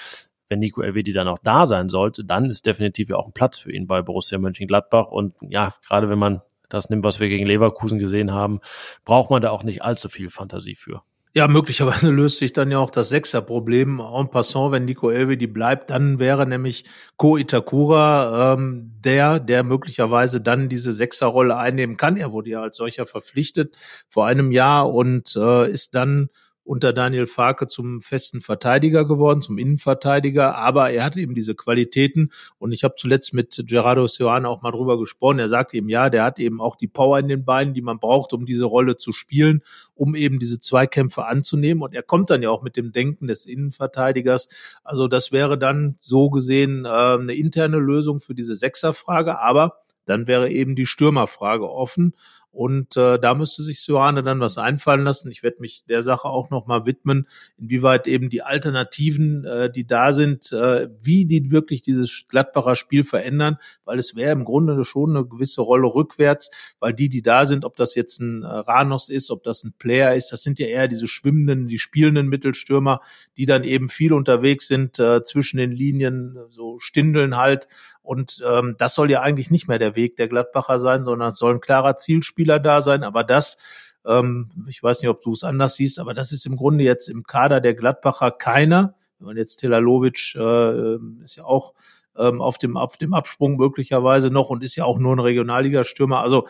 wenn 0.49 0.59
Nico 0.59 0.83
Elvedi 0.83 1.13
dann 1.13 1.29
auch 1.29 1.39
da 1.43 1.67
sein 1.67 1.89
sollte, 1.89 2.25
dann 2.25 2.51
ist 2.51 2.67
definitiv 2.67 3.09
ja 3.09 3.17
auch 3.17 3.27
ein 3.27 3.33
Platz 3.33 3.59
für 3.59 3.73
ihn 3.73 3.87
bei 3.87 4.03
Borussia 4.03 4.39
Mönchengladbach. 4.39 5.09
Und 5.09 5.37
ja, 5.49 5.75
gerade 5.87 6.09
wenn 6.09 6.19
man 6.19 6.43
das 6.69 6.91
nimmt, 6.91 7.05
was 7.05 7.21
wir 7.21 7.29
gegen 7.29 7.47
Leverkusen 7.47 7.99
gesehen 7.99 8.33
haben, 8.33 8.61
braucht 9.05 9.31
man 9.31 9.43
da 9.43 9.51
auch 9.51 9.63
nicht 9.63 9.83
allzu 9.83 10.09
viel 10.09 10.31
Fantasie 10.31 10.75
für. 10.75 11.03
Ja, 11.33 11.47
möglicherweise 11.47 12.11
löst 12.11 12.39
sich 12.39 12.53
dann 12.53 12.73
ja 12.73 12.79
auch 12.79 12.91
das 12.91 13.09
Sechser-Problem 13.11 14.01
en 14.01 14.31
passant, 14.31 14.73
wenn 14.73 14.85
Nico 14.85 15.11
Elvedi 15.11 15.47
bleibt, 15.47 15.91
dann 15.91 16.19
wäre 16.19 16.45
nämlich 16.45 16.85
Ko 17.17 17.37
Itakura 17.37 18.55
ähm, 18.55 18.93
der, 19.05 19.39
der 19.39 19.63
möglicherweise 19.63 20.41
dann 20.41 20.69
diese 20.69 20.93
Sechserrolle 20.93 21.57
einnehmen 21.57 21.97
kann. 21.97 22.17
Er 22.17 22.33
wurde 22.33 22.51
ja 22.51 22.63
als 22.63 22.77
solcher 22.79 23.07
verpflichtet 23.07 23.77
vor 24.09 24.27
einem 24.27 24.51
Jahr 24.51 24.93
und 24.93 25.37
äh, 25.37 25.71
ist 25.71 25.95
dann 25.95 26.31
unter 26.65 26.93
Daniel 26.93 27.27
Farke 27.27 27.67
zum 27.67 28.01
festen 28.01 28.41
Verteidiger 28.41 29.05
geworden, 29.05 29.43
zum 29.43 29.59
Innenverteidiger, 29.59 30.57
aber 30.57 30.91
er 30.91 31.05
hat 31.05 31.17
eben 31.17 31.35
diese 31.35 31.55
Qualitäten 31.55 32.31
und 32.59 32.73
ich 32.73 32.85
habe 32.85 32.95
zuletzt 32.97 33.35
mit 33.35 33.63
Gerardo 33.67 34.07
Seoane 34.07 34.49
auch 34.49 34.63
mal 34.63 34.71
drüber 34.71 34.99
gesprochen. 34.99 35.39
Er 35.39 35.49
sagt 35.49 35.75
eben, 35.75 35.89
ja, 35.89 36.11
der 36.11 36.25
hat 36.25 36.39
eben 36.39 36.61
auch 36.61 36.77
die 36.77 36.89
Power 36.89 37.19
in 37.19 37.29
den 37.29 37.45
Beinen, 37.45 37.75
die 37.75 37.83
man 37.83 37.99
braucht, 37.99 38.33
um 38.33 38.47
diese 38.47 38.65
Rolle 38.65 38.97
zu 38.97 39.13
spielen, 39.13 39.63
um 39.95 40.15
eben 40.15 40.39
diese 40.39 40.61
Zweikämpfe 40.61 41.27
anzunehmen 41.27 41.83
und 41.83 41.95
er 41.95 42.03
kommt 42.03 42.31
dann 42.31 42.43
ja 42.43 42.51
auch 42.51 42.63
mit 42.63 42.77
dem 42.77 42.93
Denken 42.93 43.27
des 43.27 43.47
Innenverteidigers. 43.47 44.49
Also 44.85 45.09
das 45.09 45.33
wäre 45.33 45.59
dann 45.59 45.97
so 46.01 46.31
gesehen 46.31 46.85
äh, 46.85 46.89
eine 46.89 47.35
interne 47.35 47.79
Lösung 47.79 48.21
für 48.21 48.35
diese 48.35 48.55
Sechserfrage, 48.55 49.39
aber 49.41 49.81
dann 50.11 50.27
wäre 50.27 50.51
eben 50.51 50.75
die 50.75 50.87
Stürmerfrage 50.87 51.71
offen. 51.71 52.15
Und 52.53 52.97
äh, 52.97 53.19
da 53.19 53.35
müsste 53.35 53.63
sich 53.63 53.81
Suane 53.81 54.25
dann 54.25 54.41
was 54.41 54.59
einfallen 54.59 55.05
lassen. 55.05 55.31
Ich 55.31 55.45
werde 55.45 55.61
mich 55.61 55.85
der 55.89 56.03
Sache 56.03 56.29
auch 56.29 56.51
noch 56.51 56.67
mal 56.67 56.85
widmen, 56.85 57.29
inwieweit 57.59 58.09
eben 58.09 58.29
die 58.29 58.43
Alternativen, 58.43 59.45
äh, 59.45 59.71
die 59.71 59.87
da 59.87 60.13
sind, 60.13 60.53
äh, 60.53 60.89
wie 61.01 61.27
die 61.27 61.53
wirklich 61.53 61.83
dieses 61.83 62.25
Gladbacher 62.29 62.75
Spiel 62.75 63.05
verändern, 63.05 63.59
weil 63.85 64.01
es 64.01 64.17
wäre 64.17 64.33
im 64.33 64.45
Grunde 64.45 64.85
schon 64.85 65.17
eine 65.17 65.27
gewisse 65.27 65.63
Rolle 65.63 65.87
rückwärts, 65.87 66.51
weil 66.81 66.93
die, 66.93 67.09
die 67.09 67.23
da 67.23 67.47
sind, 67.47 67.65
ob 67.65 67.77
das 67.77 67.95
jetzt 67.95 68.21
ein 68.21 68.43
äh, 68.43 68.47
Ranos 68.47 69.09
ist, 69.09 69.31
ob 69.31 69.45
das 69.45 69.63
ein 69.63 69.75
Player 69.79 70.15
ist, 70.17 70.33
das 70.33 70.43
sind 70.43 70.59
ja 70.59 70.67
eher 70.67 70.89
diese 70.89 71.07
schwimmenden, 71.07 71.69
die 71.69 71.79
spielenden 71.79 72.29
Mittelstürmer, 72.29 73.01
die 73.37 73.47
dann 73.47 73.63
eben 73.63 73.89
viel 73.89 74.13
unterwegs 74.13 74.67
sind 74.67 74.99
äh, 74.99 75.23
zwischen 75.23 75.59
den 75.59 75.71
Linien, 75.71 76.37
so 76.51 76.79
stindeln 76.79 77.37
halt. 77.37 77.69
Und 78.03 78.43
ähm, 78.45 78.75
das 78.79 78.95
soll 78.95 79.11
ja 79.11 79.21
eigentlich 79.21 79.51
nicht 79.51 79.69
mehr 79.69 79.79
der 79.79 79.95
Weg 79.95 80.17
der 80.17 80.27
Gladbacher 80.27 80.79
sein, 80.79 81.05
sondern 81.05 81.29
es 81.29 81.39
soll 81.39 81.55
ein 81.55 81.61
klarer 81.61 81.97
Zielspiel 81.97 82.40
Spieler 82.41 82.59
da 82.59 82.81
sein, 82.81 83.05
aber 83.05 83.23
das, 83.23 83.59
ähm, 84.07 84.49
ich 84.67 84.83
weiß 84.83 85.03
nicht, 85.03 85.11
ob 85.11 85.21
du 85.21 85.33
es 85.33 85.45
anders 85.45 85.75
siehst, 85.75 85.99
aber 85.99 86.15
das 86.15 86.33
ist 86.33 86.47
im 86.47 86.57
Grunde 86.57 86.85
jetzt 86.85 87.09
im 87.09 87.25
Kader 87.25 87.61
der 87.61 87.75
Gladbacher 87.75 88.31
keiner. 88.31 88.95
Man 89.19 89.37
jetzt 89.37 89.57
Telalovic 89.57 90.35
äh, 90.37 90.97
ist 91.23 91.37
ja 91.37 91.45
auch 91.45 91.75
ähm, 92.17 92.41
auf 92.41 92.57
dem 92.57 92.79
auf 92.79 92.97
dem 92.97 93.13
Absprung 93.13 93.57
möglicherweise 93.57 94.31
noch 94.31 94.49
und 94.49 94.65
ist 94.65 94.77
ja 94.77 94.87
auch 94.87 94.99
nur 94.99 95.15
ein 95.15 95.19
Regionalligastürmer. 95.19 96.21
Also 96.21 96.49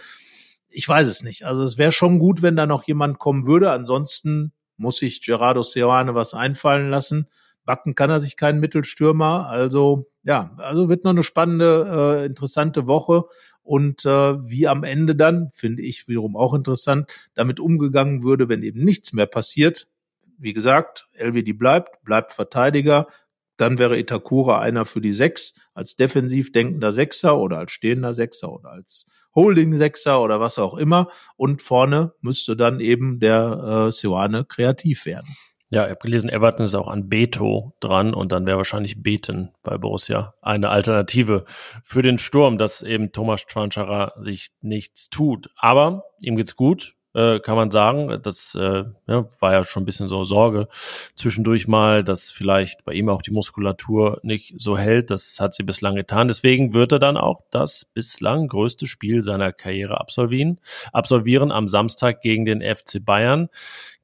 ich 0.69 0.89
weiß 0.89 1.09
es 1.09 1.25
nicht. 1.25 1.45
Also 1.45 1.65
es 1.65 1.77
wäre 1.77 1.91
schon 1.91 2.21
gut, 2.21 2.43
wenn 2.43 2.55
da 2.55 2.67
noch 2.67 2.85
jemand 2.85 3.19
kommen 3.19 3.45
würde. 3.45 3.73
Ansonsten 3.73 4.53
muss 4.77 4.99
sich 4.99 5.21
Gerardo 5.21 5.65
Seoane 5.65 6.15
was 6.15 6.33
einfallen 6.33 6.89
lassen. 6.89 7.27
Backen 7.65 7.97
kann 7.97 8.11
er 8.11 8.21
sich 8.21 8.37
keinen 8.37 8.61
Mittelstürmer. 8.61 9.49
Also 9.49 10.07
ja, 10.23 10.55
also 10.59 10.89
wird 10.89 11.05
noch 11.05 11.13
eine 11.13 11.23
spannende, 11.23 12.23
äh, 12.23 12.27
interessante 12.27 12.87
Woche 12.87 13.25
und 13.63 14.05
äh, 14.05 14.09
wie 14.49 14.69
am 14.69 14.85
Ende 14.85 15.17
dann, 15.17 15.51
finde 15.51 15.83
ich 15.83 16.09
wiederum 16.09 16.37
auch 16.37 16.55
interessant, 16.55 17.11
damit 17.35 17.61
umgegangen 17.61 18.23
würde, 18.23 18.49
wenn 18.49 18.63
eben 18.63 18.85
nichts 18.85 19.13
mehr 19.13 19.27
passiert. 19.27 19.89
Wie 20.39 20.53
gesagt, 20.53 21.09
LWD 21.15 21.59
bleibt, 21.59 22.03
bleibt 22.03 22.33
Verteidiger, 22.33 23.07
dann 23.57 23.79
wäre 23.79 23.99
Itakura 23.99 24.59
einer 24.59 24.87
für 24.87 25.03
die 25.03 25.13
Sechs, 25.13 25.55
als 25.75 25.95
defensiv 25.95 26.51
denkender 26.51 26.93
Sechser 26.93 27.39
oder 27.39 27.59
als 27.59 27.73
stehender 27.73 28.15
Sechser 28.15 28.51
oder 28.51 28.71
als 28.71 29.05
Holding-Sechser 29.35 30.21
oder 30.23 30.41
was 30.41 30.59
auch 30.59 30.75
immer. 30.75 31.11
Und 31.37 31.61
vorne 31.61 32.15
müsste 32.23 32.57
dann 32.57 32.81
eben 32.81 33.21
der 33.21 33.89
äh, 33.89 33.93
Seoane 33.93 34.47
kreativ 34.47 35.05
werden. 35.05 35.37
Ja, 35.73 35.85
ich 35.85 35.91
habe 35.91 36.01
gelesen, 36.01 36.29
Everton 36.29 36.67
ist 36.67 36.75
auch 36.75 36.89
an 36.89 37.09
Beto 37.09 37.75
dran 37.79 38.13
und 38.13 38.33
dann 38.33 38.45
wäre 38.45 38.57
wahrscheinlich 38.57 39.05
Beten 39.05 39.53
bei 39.63 39.79
Borussia 39.79 40.35
eine 40.43 40.69
Alternative 40.69 41.45
für 41.85 42.03
den 42.03 42.19
Sturm, 42.19 42.59
dass 42.59 42.83
eben 42.83 43.13
Thomas 43.13 43.43
Schwanscherer 43.47 44.15
sich 44.19 44.51
nichts 44.61 45.11
tut. 45.11 45.49
Aber 45.57 46.07
ihm 46.19 46.37
geht's 46.37 46.57
gut 46.57 46.97
äh, 47.15 47.41
kann 47.41 47.57
man 47.57 47.71
sagen. 47.71 48.21
Das 48.23 48.55
äh, 48.55 48.85
ja, 49.07 49.29
war 49.41 49.53
ja 49.53 49.65
schon 49.65 49.83
ein 49.83 49.87
bisschen 49.87 50.09
so 50.09 50.25
Sorge 50.25 50.69
zwischendurch 51.15 51.69
mal, 51.69 52.05
dass 52.05 52.31
vielleicht 52.31 52.85
bei 52.85 52.93
ihm 52.93 53.09
auch 53.09 53.23
die 53.23 53.33
Muskulatur 53.33 54.21
nicht 54.23 54.61
so 54.61 54.79
hält. 54.79 55.11
Das 55.11 55.39
hat 55.41 55.55
sie 55.55 55.63
bislang 55.63 55.95
getan. 55.95 56.29
Deswegen 56.29 56.75
wird 56.75 56.93
er 56.93 56.99
dann 56.99 57.17
auch 57.17 57.41
das 57.51 57.85
bislang 57.85 58.49
größte 58.49 58.87
Spiel 58.87 59.23
seiner 59.23 59.53
Karriere 59.53 60.01
absolvieren, 60.01 60.61
absolvieren 60.93 61.53
am 61.53 61.69
Samstag 61.69 62.21
gegen 62.23 62.45
den 62.45 62.63
FC 62.63 63.05
Bayern, 63.05 63.49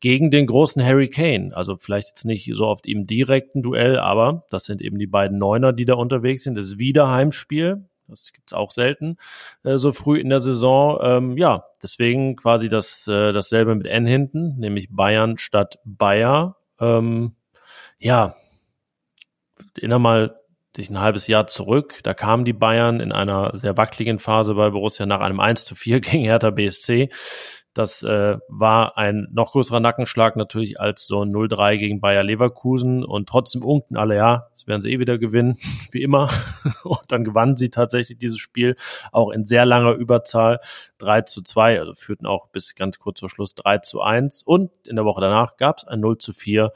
gegen 0.00 0.30
den 0.30 0.46
großen 0.46 0.84
Harry 0.84 1.08
Kane. 1.08 1.52
Also 1.54 1.76
vielleicht 1.76 2.08
jetzt 2.08 2.24
nicht 2.24 2.50
so 2.54 2.66
oft 2.66 2.86
im 2.86 3.06
direkten 3.06 3.62
Duell, 3.62 3.98
aber 3.98 4.44
das 4.50 4.64
sind 4.64 4.82
eben 4.82 4.98
die 4.98 5.06
beiden 5.06 5.38
Neuner, 5.38 5.72
die 5.72 5.84
da 5.84 5.94
unterwegs 5.94 6.42
sind. 6.42 6.56
Das 6.56 6.66
ist 6.66 6.78
wieder 6.78 7.08
Heimspiel. 7.08 7.86
Das 8.08 8.32
gibt's 8.32 8.52
auch 8.52 8.70
selten 8.70 9.16
äh, 9.64 9.78
so 9.78 9.92
früh 9.92 10.18
in 10.18 10.28
der 10.28 10.40
Saison. 10.40 10.98
Ähm, 11.02 11.36
ja, 11.36 11.64
deswegen 11.82 12.36
quasi 12.36 12.68
das 12.68 13.06
äh, 13.08 13.32
dasselbe 13.32 13.74
mit 13.74 13.86
N 13.86 14.06
hinten, 14.06 14.56
nämlich 14.58 14.88
Bayern 14.90 15.38
statt 15.38 15.78
Bayer. 15.84 16.56
Ähm, 16.80 17.34
ja, 17.98 18.34
erinnere 19.76 20.00
mal 20.00 20.40
sich 20.76 20.90
ein 20.90 21.00
halbes 21.00 21.26
Jahr 21.26 21.46
zurück. 21.46 22.00
Da 22.02 22.14
kamen 22.14 22.44
die 22.44 22.52
Bayern 22.52 23.00
in 23.00 23.10
einer 23.10 23.56
sehr 23.56 23.76
wackeligen 23.76 24.18
Phase 24.18 24.54
bei 24.54 24.70
Borussia 24.70 25.06
nach 25.06 25.20
einem 25.20 25.40
1 25.40 25.64
zu 25.64 25.74
4 25.74 26.00
gegen 26.00 26.24
Hertha 26.24 26.50
BSC. 26.50 27.10
Das 27.76 28.02
äh, 28.02 28.38
war 28.48 28.96
ein 28.96 29.28
noch 29.32 29.52
größerer 29.52 29.80
Nackenschlag 29.80 30.34
natürlich 30.36 30.80
als 30.80 31.06
so 31.06 31.22
ein 31.22 31.30
0-3 31.30 31.76
gegen 31.76 32.00
Bayer 32.00 32.22
Leverkusen 32.22 33.04
und 33.04 33.28
trotzdem 33.28 33.62
unken 33.62 33.98
alle, 33.98 34.16
ja, 34.16 34.46
das 34.52 34.66
werden 34.66 34.80
sie 34.80 34.92
eh 34.92 34.98
wieder 34.98 35.18
gewinnen, 35.18 35.58
wie 35.90 36.02
immer. 36.02 36.30
Und 36.84 37.04
dann 37.08 37.22
gewannen 37.22 37.56
sie 37.56 37.68
tatsächlich 37.68 38.16
dieses 38.16 38.38
Spiel 38.38 38.76
auch 39.12 39.30
in 39.30 39.44
sehr 39.44 39.66
langer 39.66 39.92
Überzahl 39.92 40.60
3 40.98 41.22
zu 41.22 41.42
2, 41.42 41.80
also 41.80 41.94
führten 41.94 42.24
auch 42.24 42.48
bis 42.48 42.74
ganz 42.76 42.98
kurz 42.98 43.20
vor 43.20 43.28
Schluss 43.28 43.54
3 43.54 43.78
zu 43.78 44.00
1 44.00 44.42
und 44.42 44.70
in 44.86 44.96
der 44.96 45.04
Woche 45.04 45.20
danach 45.20 45.58
gab 45.58 45.78
es 45.78 45.84
ein 45.84 46.00
0 46.00 46.16
zu 46.16 46.32
4 46.32 46.72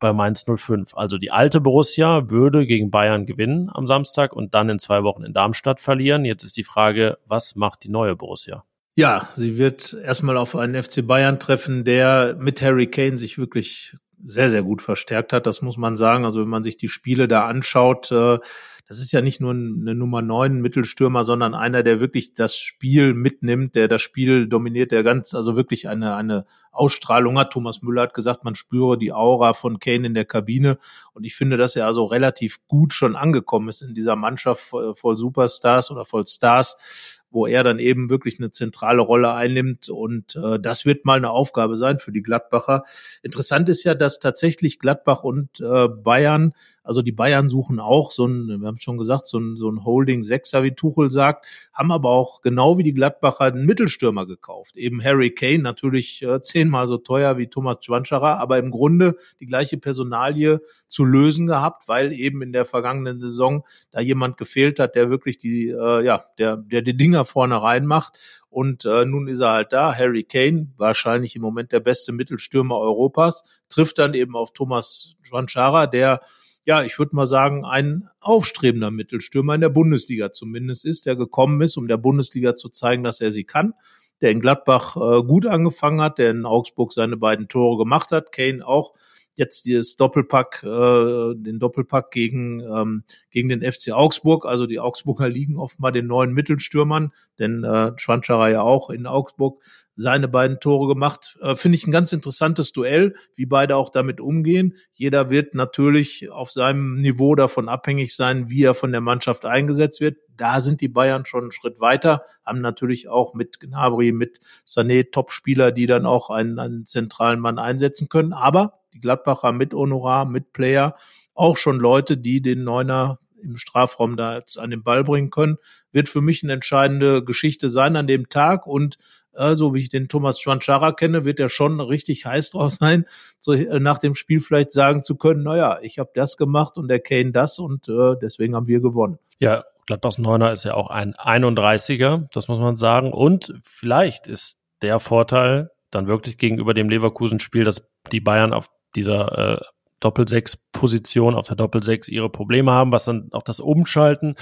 bei 0.00 0.12
Mainz 0.12 0.44
05. 0.44 0.94
Also 0.94 1.16
die 1.16 1.30
alte 1.30 1.62
Borussia 1.62 2.28
würde 2.28 2.66
gegen 2.66 2.90
Bayern 2.90 3.24
gewinnen 3.24 3.70
am 3.72 3.86
Samstag 3.86 4.34
und 4.34 4.52
dann 4.52 4.68
in 4.68 4.78
zwei 4.78 5.02
Wochen 5.02 5.24
in 5.24 5.32
Darmstadt 5.32 5.80
verlieren. 5.80 6.26
Jetzt 6.26 6.42
ist 6.42 6.58
die 6.58 6.64
Frage, 6.64 7.16
was 7.24 7.54
macht 7.54 7.84
die 7.84 7.88
neue 7.88 8.16
Borussia? 8.16 8.64
Ja, 8.94 9.28
sie 9.36 9.56
wird 9.56 9.94
erstmal 9.94 10.36
auf 10.36 10.54
einen 10.54 10.80
FC 10.80 11.06
Bayern 11.06 11.40
treffen, 11.40 11.84
der 11.84 12.36
mit 12.38 12.60
Harry 12.60 12.88
Kane 12.88 13.16
sich 13.16 13.38
wirklich 13.38 13.96
sehr, 14.22 14.50
sehr 14.50 14.62
gut 14.62 14.82
verstärkt 14.82 15.32
hat. 15.32 15.46
Das 15.46 15.62
muss 15.62 15.78
man 15.78 15.96
sagen. 15.96 16.24
Also 16.26 16.42
wenn 16.42 16.48
man 16.48 16.62
sich 16.62 16.76
die 16.76 16.88
Spiele 16.88 17.26
da 17.26 17.46
anschaut, 17.46 18.12
äh, 18.12 18.38
das 18.86 18.98
ist 18.98 19.12
ja 19.12 19.22
nicht 19.22 19.40
nur 19.40 19.52
eine 19.52 19.94
Nummer 19.94 20.20
neun 20.20 20.60
Mittelstürmer, 20.60 21.24
sondern 21.24 21.54
einer, 21.54 21.82
der 21.82 22.00
wirklich 22.00 22.34
das 22.34 22.58
Spiel 22.58 23.14
mitnimmt, 23.14 23.74
der 23.74 23.88
das 23.88 24.02
Spiel 24.02 24.46
dominiert, 24.46 24.92
der 24.92 25.02
ganz, 25.02 25.34
also 25.34 25.56
wirklich 25.56 25.88
eine, 25.88 26.14
eine 26.14 26.44
Ausstrahlung 26.70 27.38
hat. 27.38 27.54
Thomas 27.54 27.80
Müller 27.80 28.02
hat 28.02 28.14
gesagt, 28.14 28.44
man 28.44 28.54
spüre 28.54 28.98
die 28.98 29.12
Aura 29.12 29.54
von 29.54 29.78
Kane 29.78 30.06
in 30.06 30.14
der 30.14 30.26
Kabine. 30.26 30.76
Und 31.14 31.24
ich 31.24 31.34
finde, 31.34 31.56
dass 31.56 31.76
er 31.76 31.86
also 31.86 32.04
relativ 32.04 32.58
gut 32.66 32.92
schon 32.92 33.16
angekommen 33.16 33.70
ist 33.70 33.80
in 33.80 33.94
dieser 33.94 34.16
Mannschaft 34.16 34.62
voll 34.94 35.16
Superstars 35.16 35.90
oder 35.90 36.04
voll 36.04 36.26
Stars 36.26 37.21
wo 37.32 37.46
er 37.46 37.64
dann 37.64 37.78
eben 37.78 38.10
wirklich 38.10 38.38
eine 38.38 38.52
zentrale 38.52 39.02
Rolle 39.02 39.32
einnimmt. 39.32 39.88
Und 39.88 40.36
äh, 40.36 40.60
das 40.60 40.84
wird 40.84 41.04
mal 41.04 41.16
eine 41.16 41.30
Aufgabe 41.30 41.76
sein 41.76 41.98
für 41.98 42.12
die 42.12 42.22
Gladbacher. 42.22 42.84
Interessant 43.22 43.68
ist 43.68 43.84
ja, 43.84 43.94
dass 43.94 44.18
tatsächlich 44.18 44.78
Gladbach 44.78 45.24
und 45.24 45.60
äh, 45.60 45.88
Bayern 45.88 46.54
also 46.82 47.02
die 47.02 47.12
Bayern 47.12 47.48
suchen 47.48 47.80
auch 47.80 48.10
so 48.10 48.26
ein, 48.26 48.60
wir 48.60 48.66
haben 48.66 48.78
schon 48.78 48.98
gesagt, 48.98 49.26
so 49.26 49.38
ein, 49.38 49.56
so 49.56 49.70
ein 49.70 49.84
Holding 49.84 50.22
Sechser, 50.22 50.62
wie 50.62 50.72
Tuchel 50.72 51.10
sagt, 51.10 51.46
haben 51.72 51.92
aber 51.92 52.10
auch 52.10 52.42
genau 52.42 52.78
wie 52.78 52.82
die 52.82 52.94
Gladbacher 52.94 53.44
einen 53.44 53.66
Mittelstürmer 53.66 54.26
gekauft. 54.26 54.76
Eben 54.76 55.02
Harry 55.02 55.30
Kane, 55.30 55.60
natürlich 55.60 56.22
äh, 56.22 56.40
zehnmal 56.40 56.88
so 56.88 56.98
teuer 56.98 57.38
wie 57.38 57.46
Thomas 57.46 57.78
Schwanscherer, 57.80 58.38
aber 58.38 58.58
im 58.58 58.70
Grunde 58.70 59.16
die 59.40 59.46
gleiche 59.46 59.78
Personalie 59.78 60.60
zu 60.88 61.04
lösen 61.04 61.46
gehabt, 61.46 61.88
weil 61.88 62.12
eben 62.12 62.42
in 62.42 62.52
der 62.52 62.64
vergangenen 62.64 63.20
Saison 63.20 63.64
da 63.90 64.00
jemand 64.00 64.36
gefehlt 64.36 64.78
hat, 64.80 64.94
der 64.94 65.10
wirklich 65.10 65.38
die, 65.38 65.68
äh, 65.68 66.04
ja, 66.04 66.24
der, 66.38 66.56
der 66.56 66.82
die 66.82 66.96
Dinger 66.96 67.24
vorne 67.24 67.62
reinmacht. 67.62 68.18
Und 68.50 68.84
äh, 68.84 69.06
nun 69.06 69.28
ist 69.28 69.40
er 69.40 69.52
halt 69.52 69.72
da. 69.72 69.94
Harry 69.94 70.24
Kane, 70.24 70.68
wahrscheinlich 70.76 71.34
im 71.36 71.42
Moment 71.42 71.72
der 71.72 71.80
beste 71.80 72.12
Mittelstürmer 72.12 72.76
Europas, 72.76 73.42
trifft 73.70 73.98
dann 73.98 74.12
eben 74.12 74.36
auf 74.36 74.52
Thomas 74.52 75.16
Schwanschara, 75.22 75.86
der 75.86 76.20
ja, 76.64 76.82
ich 76.82 76.98
würde 76.98 77.16
mal 77.16 77.26
sagen, 77.26 77.64
ein 77.64 78.08
aufstrebender 78.20 78.90
Mittelstürmer 78.90 79.54
in 79.54 79.60
der 79.60 79.68
Bundesliga 79.68 80.32
zumindest 80.32 80.84
ist, 80.84 81.06
der 81.06 81.16
gekommen 81.16 81.60
ist, 81.60 81.76
um 81.76 81.88
der 81.88 81.96
Bundesliga 81.96 82.54
zu 82.54 82.68
zeigen, 82.68 83.02
dass 83.02 83.20
er 83.20 83.32
sie 83.32 83.44
kann, 83.44 83.74
der 84.20 84.30
in 84.30 84.40
Gladbach 84.40 84.96
äh, 84.96 85.22
gut 85.22 85.46
angefangen 85.46 86.00
hat, 86.00 86.18
der 86.18 86.30
in 86.30 86.46
Augsburg 86.46 86.92
seine 86.92 87.16
beiden 87.16 87.48
Tore 87.48 87.78
gemacht 87.78 88.12
hat, 88.12 88.30
Kane 88.30 88.66
auch 88.66 88.92
jetzt 89.34 89.64
dieses 89.64 89.96
Doppelpack, 89.96 90.62
äh, 90.62 91.34
den 91.34 91.58
Doppelpack 91.58 92.10
gegen, 92.10 92.60
ähm, 92.60 93.04
gegen 93.30 93.48
den 93.48 93.62
FC 93.62 93.92
Augsburg. 93.92 94.44
Also 94.46 94.66
die 94.66 94.80
Augsburger 94.80 95.28
liegen 95.28 95.56
offenbar 95.56 95.92
den 95.92 96.06
neuen 96.06 96.32
Mittelstürmern, 96.32 97.12
denn 97.38 97.64
äh, 97.64 97.92
Schwanscherer 97.96 98.50
ja 98.50 98.62
auch 98.62 98.90
in 98.90 99.06
Augsburg 99.06 99.62
seine 99.94 100.28
beiden 100.28 100.60
Tore 100.60 100.88
gemacht. 100.88 101.38
Äh, 101.40 101.56
Finde 101.56 101.76
ich 101.76 101.86
ein 101.86 101.92
ganz 101.92 102.12
interessantes 102.12 102.72
Duell, 102.72 103.14
wie 103.34 103.46
beide 103.46 103.76
auch 103.76 103.90
damit 103.90 104.20
umgehen. 104.20 104.76
Jeder 104.92 105.30
wird 105.30 105.54
natürlich 105.54 106.30
auf 106.30 106.50
seinem 106.50 107.00
Niveau 107.00 107.34
davon 107.34 107.68
abhängig 107.68 108.14
sein, 108.14 108.50
wie 108.50 108.64
er 108.64 108.74
von 108.74 108.92
der 108.92 109.00
Mannschaft 109.00 109.44
eingesetzt 109.44 110.00
wird. 110.00 110.18
Da 110.36 110.60
sind 110.60 110.80
die 110.80 110.88
Bayern 110.88 111.26
schon 111.26 111.42
einen 111.42 111.52
Schritt 111.52 111.80
weiter, 111.80 112.24
haben 112.44 112.60
natürlich 112.60 113.08
auch 113.08 113.34
mit 113.34 113.60
Gnabry, 113.60 114.12
mit 114.12 114.40
Sané 114.66 115.10
Topspieler, 115.10 115.72
die 115.72 115.86
dann 115.86 116.06
auch 116.06 116.30
einen, 116.30 116.58
einen 116.58 116.86
zentralen 116.86 117.38
Mann 117.38 117.58
einsetzen 117.58 118.08
können. 118.08 118.32
Aber 118.32 118.81
die 118.92 119.00
Gladbacher 119.00 119.52
mit 119.52 119.74
Honorar, 119.74 120.26
mit 120.26 120.52
Player, 120.52 120.94
auch 121.34 121.56
schon 121.56 121.78
Leute, 121.78 122.16
die 122.16 122.42
den 122.42 122.64
Neuner 122.64 123.18
im 123.42 123.56
Strafraum 123.56 124.16
da 124.16 124.40
an 124.56 124.70
den 124.70 124.82
Ball 124.82 125.04
bringen 125.04 125.30
können, 125.30 125.58
wird 125.90 126.08
für 126.08 126.20
mich 126.20 126.42
eine 126.42 126.52
entscheidende 126.52 127.24
Geschichte 127.24 127.70
sein 127.70 127.96
an 127.96 128.06
dem 128.06 128.28
Tag 128.28 128.66
und 128.66 128.98
äh, 129.34 129.54
so 129.54 129.74
wie 129.74 129.80
ich 129.80 129.88
den 129.88 130.08
Thomas 130.08 130.40
Schwanschara 130.40 130.92
kenne, 130.92 131.24
wird 131.24 131.40
er 131.40 131.48
schon 131.48 131.80
richtig 131.80 132.26
heiß 132.26 132.50
drauf 132.50 132.70
sein, 132.80 133.06
so 133.38 133.52
äh, 133.52 133.80
nach 133.80 133.98
dem 133.98 134.14
Spiel 134.14 134.40
vielleicht 134.40 134.72
sagen 134.72 135.02
zu 135.02 135.16
können, 135.16 135.42
naja, 135.42 135.78
ich 135.82 135.98
habe 135.98 136.10
das 136.14 136.36
gemacht 136.36 136.76
und 136.76 136.88
der 136.88 137.00
Kane 137.00 137.32
das 137.32 137.58
und 137.58 137.88
äh, 137.88 138.14
deswegen 138.20 138.54
haben 138.54 138.66
wir 138.66 138.80
gewonnen. 138.80 139.18
Ja, 139.38 139.64
Gladbachs 139.86 140.18
Neuner 140.18 140.52
ist 140.52 140.64
ja 140.64 140.74
auch 140.74 140.90
ein 140.90 141.14
31er, 141.14 142.28
das 142.32 142.48
muss 142.48 142.60
man 142.60 142.76
sagen. 142.76 143.12
Und 143.12 143.54
vielleicht 143.64 144.28
ist 144.28 144.58
der 144.80 145.00
Vorteil 145.00 145.70
dann 145.90 146.06
wirklich 146.06 146.38
gegenüber 146.38 146.72
dem 146.72 146.88
Leverkusen-Spiel, 146.88 147.64
dass 147.64 147.84
die 148.12 148.20
Bayern 148.20 148.52
auf 148.52 148.70
dieser 148.94 149.58
äh, 149.58 149.60
Doppelsechs-Position 150.02 151.34
auf 151.34 151.46
der 151.46 151.56
Doppelsechs 151.56 152.08
ihre 152.08 152.28
Probleme 152.28 152.72
haben, 152.72 152.92
was 152.92 153.04
dann 153.04 153.28
auch 153.32 153.42
das 153.42 153.60
Umschalten 153.60 154.34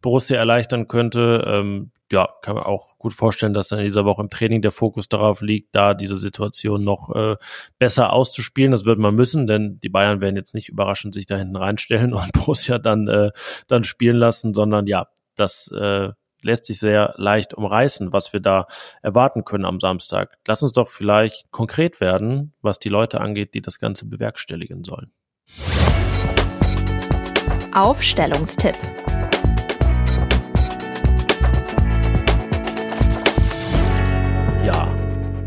Borussia 0.00 0.38
erleichtern 0.38 0.86
könnte. 0.88 1.44
Ähm, 1.46 1.90
ja, 2.10 2.26
kann 2.40 2.54
man 2.54 2.64
auch 2.64 2.96
gut 2.98 3.12
vorstellen, 3.12 3.52
dass 3.52 3.68
dann 3.68 3.80
in 3.80 3.84
dieser 3.84 4.04
Woche 4.04 4.22
im 4.22 4.30
Training 4.30 4.62
der 4.62 4.72
Fokus 4.72 5.08
darauf 5.08 5.42
liegt, 5.42 5.74
da 5.74 5.92
diese 5.92 6.16
Situation 6.16 6.82
noch 6.82 7.14
äh, 7.14 7.36
besser 7.78 8.12
auszuspielen. 8.12 8.70
Das 8.70 8.86
wird 8.86 8.98
man 8.98 9.14
müssen, 9.14 9.46
denn 9.46 9.78
die 9.80 9.90
Bayern 9.90 10.20
werden 10.20 10.36
jetzt 10.36 10.54
nicht 10.54 10.68
überraschend 10.68 11.12
sich 11.12 11.26
da 11.26 11.36
hinten 11.36 11.56
reinstellen 11.56 12.14
und 12.14 12.32
Borussia 12.32 12.78
dann, 12.78 13.08
äh, 13.08 13.30
dann 13.66 13.84
spielen 13.84 14.16
lassen, 14.16 14.54
sondern 14.54 14.86
ja, 14.86 15.08
das 15.36 15.68
äh, 15.72 16.10
lässt 16.42 16.66
sich 16.66 16.78
sehr 16.78 17.14
leicht 17.16 17.54
umreißen, 17.54 18.12
was 18.12 18.32
wir 18.32 18.40
da 18.40 18.66
erwarten 19.02 19.44
können 19.44 19.64
am 19.64 19.80
Samstag. 19.80 20.38
Lass 20.46 20.62
uns 20.62 20.72
doch 20.72 20.88
vielleicht 20.88 21.50
konkret 21.50 22.00
werden, 22.00 22.54
was 22.62 22.78
die 22.78 22.88
Leute 22.88 23.20
angeht, 23.20 23.54
die 23.54 23.62
das 23.62 23.78
Ganze 23.78 24.06
bewerkstelligen 24.06 24.84
sollen. 24.84 25.12
Aufstellungstipp. 27.74 28.76
Ja, 34.64 34.94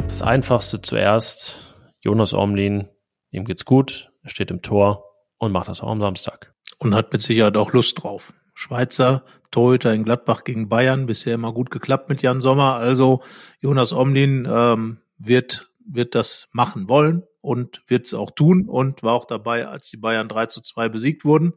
das 0.07 0.21
Einfachste 0.21 0.81
zuerst. 0.81 1.57
Jonas 1.99 2.33
Omlin, 2.33 2.89
ihm 3.29 3.45
geht's 3.45 3.65
gut, 3.65 4.11
er 4.23 4.29
steht 4.29 4.49
im 4.49 4.61
Tor 4.61 5.05
und 5.37 5.51
macht 5.51 5.67
das 5.67 5.81
auch 5.81 5.89
am 5.89 6.01
Samstag. 6.01 6.53
Und 6.79 6.95
hat 6.95 7.13
mit 7.13 7.21
Sicherheit 7.21 7.57
auch 7.57 7.73
Lust 7.73 8.01
drauf. 8.01 8.33
Schweizer 8.53 9.23
Torhüter 9.51 9.93
in 9.93 10.03
Gladbach 10.03 10.43
gegen 10.43 10.69
Bayern. 10.69 11.05
Bisher 11.05 11.35
immer 11.35 11.53
gut 11.53 11.69
geklappt 11.69 12.09
mit 12.09 12.21
Jan 12.21 12.41
Sommer. 12.41 12.75
Also 12.75 13.21
Jonas 13.59 13.93
Omlin 13.93 14.47
ähm, 14.49 14.99
wird, 15.17 15.69
wird 15.85 16.15
das 16.15 16.47
machen 16.51 16.89
wollen 16.89 17.23
und 17.41 17.83
wird 17.87 18.05
es 18.05 18.13
auch 18.13 18.31
tun 18.31 18.67
und 18.67 19.03
war 19.03 19.13
auch 19.13 19.25
dabei, 19.25 19.67
als 19.67 19.89
die 19.89 19.97
Bayern 19.97 20.29
3 20.29 20.47
zu 20.47 20.61
2 20.61 20.89
besiegt 20.89 21.25
wurden. 21.25 21.53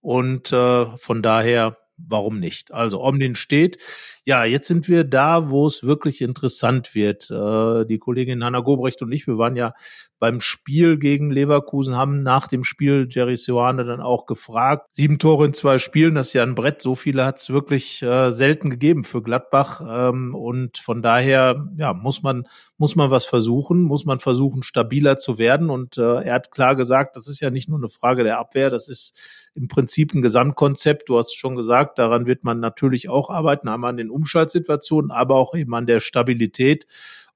Und 0.00 0.52
äh, 0.52 0.86
von 0.98 1.22
daher 1.22 1.78
warum 1.96 2.40
nicht? 2.40 2.72
Also 2.72 3.02
Omnin 3.02 3.34
steht. 3.34 3.78
Ja, 4.24 4.44
jetzt 4.44 4.68
sind 4.68 4.88
wir 4.88 5.04
da, 5.04 5.50
wo 5.50 5.66
es 5.66 5.84
wirklich 5.84 6.22
interessant 6.22 6.94
wird. 6.94 7.30
Äh, 7.30 7.84
die 7.86 7.98
Kollegin 7.98 8.44
Hanna 8.44 8.60
Gobrecht 8.60 9.02
und 9.02 9.12
ich, 9.12 9.26
wir 9.26 9.38
waren 9.38 9.56
ja 9.56 9.74
beim 10.18 10.40
Spiel 10.40 10.96
gegen 10.96 11.30
Leverkusen, 11.30 11.96
haben 11.96 12.22
nach 12.22 12.48
dem 12.48 12.64
Spiel 12.64 13.06
Jerry 13.10 13.36
Seoane 13.36 13.84
dann 13.84 14.00
auch 14.00 14.24
gefragt. 14.24 14.86
Sieben 14.90 15.18
Tore 15.18 15.44
in 15.44 15.52
zwei 15.52 15.76
Spielen, 15.76 16.14
das 16.14 16.28
ist 16.28 16.32
ja 16.32 16.42
ein 16.42 16.54
Brett. 16.54 16.80
So 16.80 16.94
viele 16.94 17.26
hat 17.26 17.38
es 17.40 17.50
wirklich 17.50 18.02
äh, 18.02 18.30
selten 18.30 18.70
gegeben 18.70 19.04
für 19.04 19.22
Gladbach. 19.22 19.82
Ähm, 19.86 20.34
und 20.34 20.78
von 20.78 21.02
daher, 21.02 21.68
ja, 21.76 21.92
muss 21.92 22.22
man, 22.22 22.46
muss 22.78 22.96
man 22.96 23.10
was 23.10 23.26
versuchen, 23.26 23.82
muss 23.82 24.06
man 24.06 24.18
versuchen, 24.18 24.62
stabiler 24.62 25.18
zu 25.18 25.36
werden. 25.36 25.68
Und 25.68 25.98
äh, 25.98 26.22
er 26.22 26.34
hat 26.34 26.50
klar 26.50 26.74
gesagt, 26.74 27.16
das 27.16 27.28
ist 27.28 27.40
ja 27.40 27.50
nicht 27.50 27.68
nur 27.68 27.78
eine 27.78 27.90
Frage 27.90 28.24
der 28.24 28.38
Abwehr, 28.38 28.70
das 28.70 28.88
ist 28.88 29.43
im 29.54 29.68
Prinzip 29.68 30.14
ein 30.14 30.22
Gesamtkonzept. 30.22 31.08
Du 31.08 31.16
hast 31.16 31.34
schon 31.34 31.56
gesagt, 31.56 31.98
daran 31.98 32.26
wird 32.26 32.44
man 32.44 32.60
natürlich 32.60 33.08
auch 33.08 33.30
arbeiten, 33.30 33.68
einmal 33.68 33.90
an 33.90 33.96
den 33.96 34.10
Umschaltsituationen, 34.10 35.10
aber 35.10 35.36
auch 35.36 35.54
eben 35.54 35.74
an 35.74 35.86
der 35.86 36.00
Stabilität. 36.00 36.86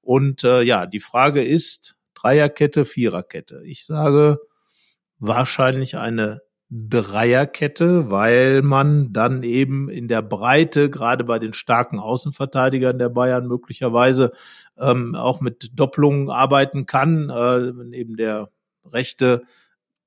Und 0.01 0.43
äh, 0.43 0.61
ja, 0.61 0.85
die 0.85 0.99
Frage 0.99 1.43
ist, 1.43 1.95
Dreierkette, 2.13 2.85
Viererkette. 2.85 3.61
Ich 3.65 3.85
sage 3.85 4.39
wahrscheinlich 5.19 5.97
eine 5.97 6.41
Dreierkette, 6.71 8.11
weil 8.11 8.61
man 8.61 9.11
dann 9.11 9.41
eben 9.41 9.89
in 9.89 10.07
der 10.07 10.21
Breite, 10.21 10.89
gerade 10.89 11.23
bei 11.23 11.39
den 11.39 11.53
starken 11.53 11.97
Außenverteidigern 11.99 12.99
der 12.99 13.09
Bayern, 13.09 13.47
möglicherweise 13.47 14.31
ähm, 14.77 15.15
auch 15.15 15.41
mit 15.41 15.71
Doppelungen 15.73 16.29
arbeiten 16.29 16.85
kann, 16.85 17.29
äh, 17.29 17.97
eben 17.97 18.17
der 18.17 18.51
rechte 18.85 19.43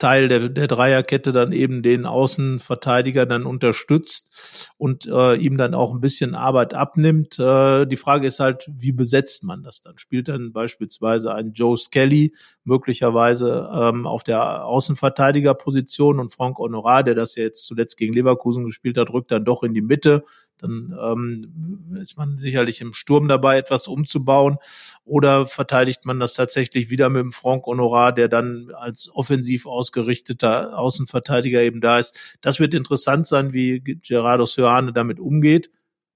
Teil 0.03 0.27
der, 0.27 0.49
der 0.49 0.67
Dreierkette 0.67 1.31
dann 1.31 1.53
eben 1.53 1.85
den 1.85 2.07
Außenverteidiger 2.07 3.25
dann 3.25 3.47
unterstützt 3.47 4.73
und 4.77 5.07
äh, 5.07 5.37
ihm 5.37 5.57
dann 5.57 5.75
auch 5.75 5.95
ein 5.95 6.01
bisschen 6.01 6.35
Arbeit 6.35 6.75
abnimmt. 6.75 7.39
Äh, 7.39 7.87
die 7.87 7.97
Frage 7.97 8.27
ist 8.27 8.41
halt, 8.41 8.69
wie 8.69 8.91
besetzt 8.91 9.45
man 9.45 9.63
das 9.63 9.81
dann? 9.81 9.99
Spielt 9.99 10.27
dann 10.27 10.53
beispielsweise 10.53 11.33
ein 11.33 11.53
Joe 11.53 11.77
Skelly 11.77 12.35
möglicherweise 12.65 13.71
ähm, 13.73 14.09
auf 14.09 14.25
der 14.25 14.67
Außenverteidigerposition 14.67 16.19
und 16.19 16.33
Frank 16.35 16.59
Honorat, 16.59 17.07
der 17.07 17.15
das 17.15 17.37
ja 17.37 17.45
jetzt 17.45 17.65
zuletzt 17.65 17.97
gegen 17.97 18.13
Leverkusen 18.13 18.65
gespielt 18.65 18.99
hat, 18.99 19.11
rückt 19.11 19.31
dann 19.31 19.45
doch 19.45 19.63
in 19.63 19.73
die 19.73 19.83
Mitte 19.83 20.25
dann 20.63 20.97
ähm, 21.01 21.99
ist 22.01 22.17
man 22.17 22.39
sicherlich 22.39 22.81
im 22.81 22.95
Sturm 22.95 23.29
dabei, 23.29 23.59
etwas 23.59 23.89
umzubauen. 23.89 24.59
Oder 25.05 25.47
verteidigt 25.47 26.05
man 26.05 26.21
das 26.21 26.33
tatsächlich 26.33 26.89
wieder 26.89 27.09
mit 27.09 27.21
dem 27.21 27.33
Franck 27.33 27.67
Honorat, 27.67 28.17
der 28.17 28.29
dann 28.29 28.71
als 28.75 29.11
offensiv 29.13 29.67
ausgerichteter 29.67 30.79
Außenverteidiger 30.79 31.61
eben 31.63 31.81
da 31.81 31.99
ist. 31.99 32.19
Das 32.41 32.61
wird 32.61 32.75
interessant 32.75 33.27
sein, 33.27 33.53
wie 33.53 33.81
Gerardo 33.81 34.47
Soane 34.47 34.93
damit 34.93 35.19
umgeht, 35.19 35.71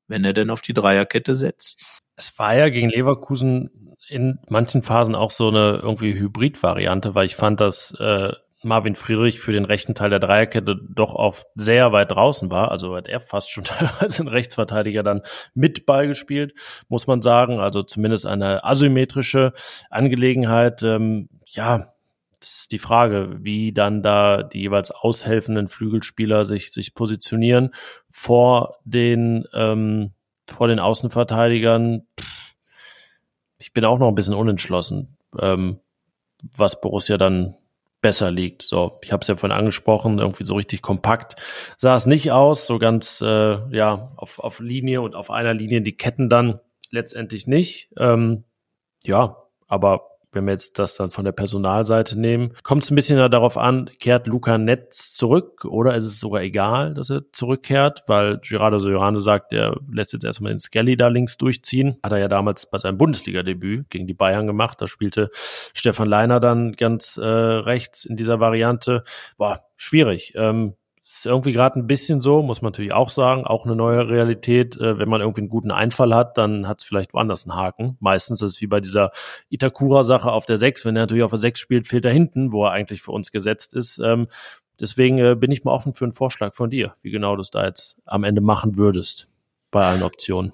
wenn 0.06 0.24
er 0.24 0.32
denn 0.32 0.50
auf 0.50 0.62
die 0.62 0.74
Dreierkette 0.74 1.34
setzt. 1.34 1.88
Es 2.14 2.38
war 2.38 2.56
ja 2.56 2.68
gegen 2.68 2.88
Leverkusen 2.88 3.96
in 4.08 4.38
manchen 4.48 4.82
Phasen 4.82 5.14
auch 5.14 5.30
so 5.30 5.48
eine 5.48 5.80
irgendwie 5.82 6.14
Hybrid-Variante, 6.14 7.14
weil 7.14 7.26
ich 7.26 7.36
fand, 7.36 7.60
dass 7.60 7.92
äh, 7.98 8.32
Marvin 8.62 8.96
Friedrich 8.96 9.38
für 9.38 9.52
den 9.52 9.64
rechten 9.64 9.94
Teil 9.94 10.10
der 10.10 10.18
Dreierkette 10.18 10.76
doch 10.88 11.14
auch 11.14 11.36
sehr 11.54 11.92
weit 11.92 12.10
draußen 12.10 12.50
war. 12.50 12.70
Also 12.70 12.96
hat 12.96 13.08
er 13.08 13.20
fast 13.20 13.50
schon 13.50 13.64
teilweise 13.64 14.22
ein 14.22 14.28
Rechtsverteidiger 14.28 15.02
dann 15.02 15.22
mit 15.54 15.86
beigespielt, 15.86 16.54
muss 16.88 17.06
man 17.06 17.22
sagen. 17.22 17.60
Also 17.60 17.82
zumindest 17.82 18.26
eine 18.26 18.64
asymmetrische 18.64 19.52
Angelegenheit. 19.90 20.82
Ähm, 20.82 21.28
ja, 21.48 21.92
das 22.40 22.60
ist 22.60 22.72
die 22.72 22.78
Frage, 22.78 23.36
wie 23.40 23.72
dann 23.72 24.02
da 24.02 24.42
die 24.42 24.60
jeweils 24.60 24.90
aushelfenden 24.90 25.68
Flügelspieler 25.68 26.44
sich, 26.44 26.72
sich 26.72 26.94
positionieren 26.94 27.74
vor 28.10 28.76
den, 28.84 29.46
ähm, 29.54 30.12
vor 30.46 30.68
den 30.68 30.78
Außenverteidigern. 30.78 32.06
Ich 33.58 33.72
bin 33.72 33.84
auch 33.84 33.98
noch 33.98 34.08
ein 34.08 34.14
bisschen 34.14 34.34
unentschlossen, 34.34 35.16
ähm, 35.38 35.80
was 36.56 36.80
Borussia 36.80 37.16
dann 37.16 37.56
besser 38.06 38.30
liegt. 38.30 38.62
So, 38.62 39.00
ich 39.02 39.10
habe 39.10 39.22
es 39.22 39.26
ja 39.26 39.34
vorhin 39.34 39.58
angesprochen, 39.58 40.20
irgendwie 40.20 40.46
so 40.46 40.54
richtig 40.54 40.80
kompakt 40.80 41.34
sah 41.76 41.96
es 41.96 42.06
nicht 42.06 42.30
aus, 42.30 42.64
so 42.64 42.78
ganz 42.78 43.20
äh, 43.20 43.58
ja 43.74 44.12
auf, 44.16 44.38
auf 44.38 44.60
Linie 44.60 45.02
und 45.02 45.16
auf 45.16 45.28
einer 45.28 45.54
Linie 45.54 45.82
die 45.82 45.96
Ketten 45.96 46.28
dann 46.28 46.60
letztendlich 46.92 47.48
nicht. 47.48 47.90
Ähm, 47.98 48.44
ja, 49.02 49.42
aber 49.66 50.15
wenn 50.32 50.44
wir 50.44 50.52
jetzt 50.52 50.78
das 50.78 50.96
dann 50.96 51.10
von 51.10 51.24
der 51.24 51.32
Personalseite 51.32 52.18
nehmen, 52.18 52.52
kommt 52.62 52.82
es 52.82 52.90
ein 52.90 52.94
bisschen 52.94 53.18
darauf 53.30 53.56
an, 53.56 53.90
kehrt 53.98 54.26
Luca 54.26 54.58
Netz 54.58 55.14
zurück 55.14 55.64
oder 55.64 55.94
ist 55.96 56.06
es 56.06 56.20
sogar 56.20 56.42
egal, 56.42 56.94
dass 56.94 57.10
er 57.10 57.22
zurückkehrt, 57.32 58.04
weil 58.06 58.38
Gerardo 58.38 58.78
Sojorane 58.78 59.20
sagt, 59.20 59.52
er 59.52 59.76
lässt 59.90 60.12
jetzt 60.12 60.24
erstmal 60.24 60.52
den 60.52 60.58
Skelly 60.58 60.96
da 60.96 61.08
links 61.08 61.36
durchziehen. 61.36 61.96
Hat 62.02 62.12
er 62.12 62.18
ja 62.18 62.28
damals 62.28 62.66
bei 62.66 62.78
seinem 62.78 62.98
Bundesliga-Debüt 62.98 63.90
gegen 63.90 64.06
die 64.06 64.14
Bayern 64.14 64.46
gemacht. 64.46 64.80
Da 64.80 64.88
spielte 64.88 65.30
Stefan 65.32 66.08
Leiner 66.08 66.40
dann 66.40 66.72
ganz 66.72 67.16
äh, 67.16 67.24
rechts 67.24 68.04
in 68.04 68.16
dieser 68.16 68.40
Variante. 68.40 69.04
War 69.36 69.64
schwierig. 69.76 70.34
Ähm, 70.36 70.74
ist 71.08 71.26
irgendwie 71.26 71.52
gerade 71.52 71.78
ein 71.78 71.86
bisschen 71.86 72.20
so, 72.20 72.42
muss 72.42 72.62
man 72.62 72.72
natürlich 72.72 72.92
auch 72.92 73.10
sagen, 73.10 73.46
auch 73.46 73.64
eine 73.64 73.76
neue 73.76 74.08
Realität. 74.08 74.76
Äh, 74.76 74.98
wenn 74.98 75.08
man 75.08 75.20
irgendwie 75.20 75.42
einen 75.42 75.48
guten 75.48 75.70
Einfall 75.70 76.14
hat, 76.14 76.36
dann 76.36 76.66
hat 76.66 76.80
es 76.80 76.84
vielleicht 76.84 77.14
woanders 77.14 77.44
einen 77.44 77.56
Haken. 77.56 77.96
Meistens 78.00 78.42
ist 78.42 78.56
es 78.56 78.60
wie 78.60 78.66
bei 78.66 78.80
dieser 78.80 79.12
Itakura-Sache 79.48 80.30
auf 80.30 80.46
der 80.46 80.58
6. 80.58 80.84
Wenn 80.84 80.96
er 80.96 81.02
natürlich 81.02 81.22
auf 81.22 81.30
der 81.30 81.38
6 81.38 81.60
spielt, 81.60 81.86
fehlt 81.86 82.04
er 82.04 82.12
hinten, 82.12 82.52
wo 82.52 82.64
er 82.64 82.72
eigentlich 82.72 83.02
für 83.02 83.12
uns 83.12 83.30
gesetzt 83.30 83.72
ist. 83.72 83.98
Ähm, 83.98 84.26
deswegen 84.80 85.18
äh, 85.18 85.36
bin 85.36 85.52
ich 85.52 85.62
mal 85.62 85.72
offen 85.72 85.94
für 85.94 86.04
einen 86.04 86.12
Vorschlag 86.12 86.54
von 86.54 86.70
dir, 86.70 86.94
wie 87.02 87.10
genau 87.10 87.36
du 87.36 87.42
es 87.42 87.50
da 87.50 87.64
jetzt 87.64 87.98
am 88.04 88.24
Ende 88.24 88.40
machen 88.40 88.76
würdest 88.76 89.28
bei 89.70 89.84
allen 89.84 90.02
Optionen. 90.02 90.52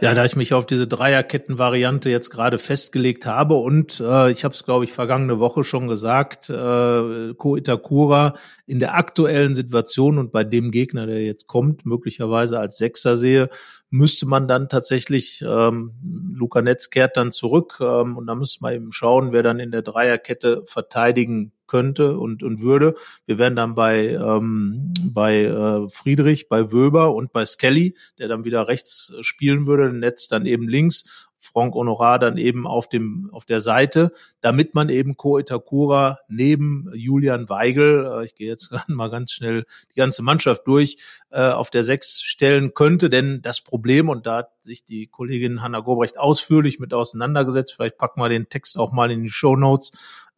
Ja, 0.00 0.14
da 0.14 0.24
ich 0.24 0.36
mich 0.36 0.52
auf 0.52 0.66
diese 0.66 0.86
Dreierketten-Variante 0.86 2.10
jetzt 2.10 2.30
gerade 2.30 2.58
festgelegt 2.58 3.24
habe 3.24 3.54
und 3.54 4.00
äh, 4.00 4.30
ich 4.30 4.44
habe 4.44 4.54
es, 4.54 4.64
glaube 4.64 4.84
ich, 4.84 4.92
vergangene 4.92 5.38
Woche 5.38 5.64
schon 5.64 5.86
gesagt, 5.86 6.50
äh, 6.50 7.34
Ko 7.34 7.56
Itakura 7.56 8.34
in 8.66 8.80
der 8.80 8.96
aktuellen 8.96 9.54
Situation 9.54 10.18
und 10.18 10.32
bei 10.32 10.44
dem 10.44 10.72
Gegner, 10.72 11.06
der 11.06 11.22
jetzt 11.22 11.46
kommt, 11.46 11.86
möglicherweise 11.86 12.58
als 12.58 12.78
Sechser 12.78 13.16
sehe, 13.16 13.48
müsste 13.90 14.26
man 14.26 14.48
dann 14.48 14.68
tatsächlich, 14.68 15.44
ähm, 15.46 15.92
Luca 16.34 16.62
Netz 16.62 16.90
kehrt 16.90 17.16
dann 17.16 17.30
zurück 17.30 17.78
ähm, 17.80 18.16
und 18.16 18.26
da 18.26 18.34
müsste 18.34 18.58
man 18.62 18.74
eben 18.74 18.92
schauen, 18.92 19.32
wer 19.32 19.42
dann 19.42 19.60
in 19.60 19.70
der 19.70 19.82
Dreierkette 19.82 20.64
verteidigen 20.66 21.52
könnte 21.72 22.18
und, 22.18 22.42
und 22.42 22.60
würde. 22.60 22.94
Wir 23.24 23.38
wären 23.38 23.56
dann 23.56 23.74
bei, 23.74 24.08
ähm, 24.08 24.92
bei 25.02 25.44
äh, 25.44 25.88
Friedrich, 25.88 26.50
bei 26.50 26.70
Wöber 26.70 27.14
und 27.14 27.32
bei 27.32 27.46
Skelly, 27.46 27.96
der 28.18 28.28
dann 28.28 28.44
wieder 28.44 28.68
rechts 28.68 29.14
spielen 29.22 29.66
würde, 29.66 29.90
Netz 29.90 30.28
dann 30.28 30.44
eben 30.44 30.68
links 30.68 31.30
Franck 31.42 31.74
Honorat 31.74 32.22
dann 32.22 32.36
eben 32.36 32.66
auf 32.66 32.88
dem 32.88 33.28
auf 33.32 33.44
der 33.44 33.60
Seite, 33.60 34.12
damit 34.40 34.74
man 34.74 34.88
eben 34.88 35.16
Ko 35.16 35.38
Itakura 35.38 36.20
neben 36.28 36.88
Julian 36.94 37.48
Weigel, 37.48 38.06
äh, 38.06 38.24
ich 38.24 38.34
gehe 38.34 38.48
jetzt 38.48 38.70
mal 38.88 39.10
ganz 39.10 39.32
schnell 39.32 39.64
die 39.90 39.96
ganze 39.96 40.22
Mannschaft 40.22 40.66
durch, 40.66 40.96
äh, 41.30 41.48
auf 41.50 41.70
der 41.70 41.82
Sechs 41.82 42.22
stellen 42.22 42.74
könnte. 42.74 43.10
Denn 43.10 43.42
das 43.42 43.60
Problem, 43.60 44.08
und 44.08 44.26
da 44.26 44.38
hat 44.38 44.50
sich 44.60 44.84
die 44.84 45.08
Kollegin 45.08 45.62
Hanna 45.62 45.80
Gobrecht 45.80 46.18
ausführlich 46.18 46.78
mit 46.78 46.94
auseinandergesetzt, 46.94 47.74
vielleicht 47.74 47.98
packen 47.98 48.20
wir 48.20 48.28
den 48.28 48.48
Text 48.48 48.78
auch 48.78 48.92
mal 48.92 49.10
in 49.10 49.24
die 49.24 49.30
Show 49.30 49.56
Notes, 49.56 49.90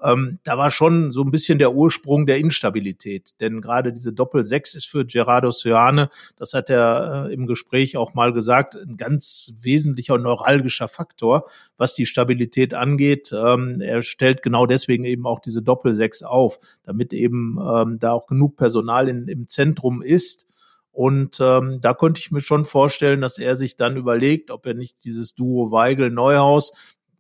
ähm, 0.03 0.38
da 0.43 0.59
war 0.59 0.71
schon 0.71 1.12
so 1.12 1.23
ein 1.23 1.31
bisschen 1.31 1.59
der 1.59 1.73
Ursprung 1.73 2.27
der 2.27 2.38
Instabilität. 2.38 3.33
Denn 3.40 3.61
gerade 3.61 3.93
diese 3.93 4.12
Doppel-Sechs 4.12 4.75
ist 4.75 4.87
für 4.87 5.07
Gerardo 5.07 5.51
Seoane, 5.51 6.11
das 6.37 6.53
hat 6.53 6.69
er 6.69 7.27
äh, 7.29 7.33
im 7.33 7.47
Gespräch 7.47 7.97
auch 7.97 8.12
mal 8.12 8.33
gesagt, 8.33 8.77
ein 8.77 8.97
ganz 8.97 9.55
wesentlicher 9.62 10.19
neuralgischer 10.19 10.88
Faktor, 10.94 11.48
was 11.76 11.94
die 11.94 12.07
Stabilität 12.07 12.74
angeht. 12.74 13.33
Ähm, 13.33 13.80
er 13.80 14.02
stellt 14.02 14.42
genau 14.42 14.66
deswegen 14.66 15.04
eben 15.04 15.26
auch 15.26 15.40
diese 15.40 15.62
Doppel-Sechs 15.62 16.22
auf, 16.22 16.59
damit 16.85 17.12
eben 17.12 17.59
ähm, 17.61 17.98
da 17.98 18.12
auch 18.12 18.26
genug 18.26 18.57
Personal 18.57 19.09
in, 19.09 19.28
im 19.28 19.48
Zentrum 19.48 20.02
ist. 20.02 20.46
Und 20.92 21.38
ähm, 21.40 21.80
da 21.80 21.92
könnte 21.92 22.20
ich 22.20 22.30
mir 22.30 22.40
schon 22.40 22.64
vorstellen, 22.64 23.20
dass 23.20 23.38
er 23.38 23.57
sich 23.57 23.76
dann 23.76 23.96
überlegt, 23.96 24.52
ob 24.52 24.64
er 24.64 24.74
nicht 24.74 25.02
dieses 25.04 25.35
Duo 25.35 25.72
Weigel-Neuhaus, 25.72 26.72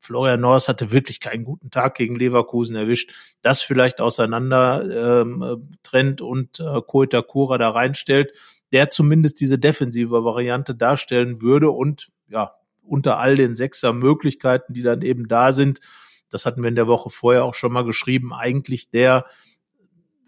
Florian 0.04 0.40
Norris 0.40 0.68
hatte 0.68 0.92
wirklich 0.92 1.18
keinen 1.18 1.44
guten 1.44 1.70
Tag 1.70 1.94
gegen 1.94 2.16
Leverkusen 2.16 2.76
erwischt, 2.76 3.36
das 3.40 3.62
vielleicht 3.62 4.00
auseinander 4.02 5.22
ähm, 5.22 5.76
trennt 5.82 6.20
und 6.20 6.60
äh, 6.60 6.82
Koita 6.86 7.22
Kura 7.22 7.56
da 7.56 7.70
reinstellt, 7.70 8.32
der 8.72 8.90
zumindest 8.90 9.40
diese 9.40 9.58
defensive 9.58 10.24
Variante 10.24 10.74
darstellen 10.74 11.40
würde 11.40 11.70
und 11.70 12.10
ja, 12.28 12.52
unter 12.86 13.18
all 13.18 13.36
den 13.36 13.54
sechser 13.54 13.92
Möglichkeiten, 13.92 14.74
die 14.74 14.82
dann 14.82 15.02
eben 15.02 15.28
da 15.28 15.52
sind, 15.52 15.80
das 16.30 16.46
hatten 16.46 16.62
wir 16.62 16.68
in 16.68 16.74
der 16.74 16.88
Woche 16.88 17.10
vorher 17.10 17.44
auch 17.44 17.54
schon 17.54 17.72
mal 17.72 17.84
geschrieben, 17.84 18.32
eigentlich 18.32 18.90
der 18.90 19.26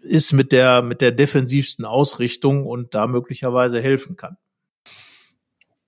ist 0.01 0.31
mit 0.31 0.51
der, 0.51 0.81
mit 0.81 1.01
der 1.01 1.11
defensivsten 1.11 1.85
Ausrichtung 1.85 2.65
und 2.65 2.93
da 2.93 3.07
möglicherweise 3.07 3.81
helfen 3.81 4.15
kann. 4.15 4.37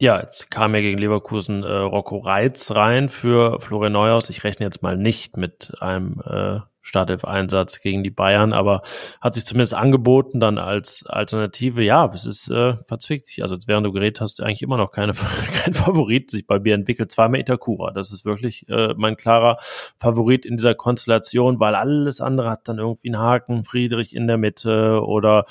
Ja, 0.01 0.21
jetzt 0.21 0.49
kam 0.49 0.75
ja 0.75 0.81
gegen 0.81 0.97
Leverkusen 0.97 1.63
äh, 1.63 1.71
Rocco 1.71 2.17
Reitz 2.19 2.71
rein 2.71 3.09
für 3.09 3.59
Florian 3.59 3.91
Neuhaus. 3.91 4.29
Ich 4.29 4.43
rechne 4.43 4.65
jetzt 4.65 4.81
mal 4.81 4.97
nicht 4.97 5.35
mit 5.35 5.73
einem 5.81 6.21
äh, 6.25 6.59
Startelf-Einsatz 6.81 7.81
gegen 7.81 8.03
die 8.03 8.09
Bayern, 8.09 8.53
aber 8.53 8.81
hat 9.21 9.33
sich 9.33 9.45
zumindest 9.45 9.73
angeboten 9.73 10.39
dann 10.39 10.57
als 10.57 11.05
Alternative. 11.05 11.83
Ja, 11.83 12.09
es 12.13 12.25
ist 12.25 12.49
äh, 12.49 12.75
verzwickt. 12.85 13.29
Also 13.41 13.57
während 13.67 13.85
du 13.85 13.91
geredet 13.91 14.21
hast, 14.21 14.41
eigentlich 14.41 14.61
immer 14.61 14.77
noch 14.77 14.91
keine, 14.91 15.13
kein 15.63 15.73
Favorit 15.73 16.31
sich 16.31 16.47
bei 16.47 16.59
mir 16.59 16.75
entwickelt. 16.75 17.11
Zweimal 17.11 17.41
Itakura. 17.41 17.91
Das 17.91 18.11
ist 18.11 18.25
wirklich 18.25 18.67
äh, 18.69 18.93
mein 18.97 19.17
klarer 19.17 19.57
Favorit 19.99 20.45
in 20.45 20.57
dieser 20.57 20.75
Konstellation, 20.75 21.59
weil 21.59 21.75
alles 21.75 22.21
andere 22.21 22.49
hat 22.49 22.67
dann 22.67 22.79
irgendwie 22.79 23.09
einen 23.09 23.19
Haken. 23.19 23.65
Friedrich 23.65 24.15
in 24.15 24.27
der 24.27 24.37
Mitte 24.37 25.03
oder 25.03 25.45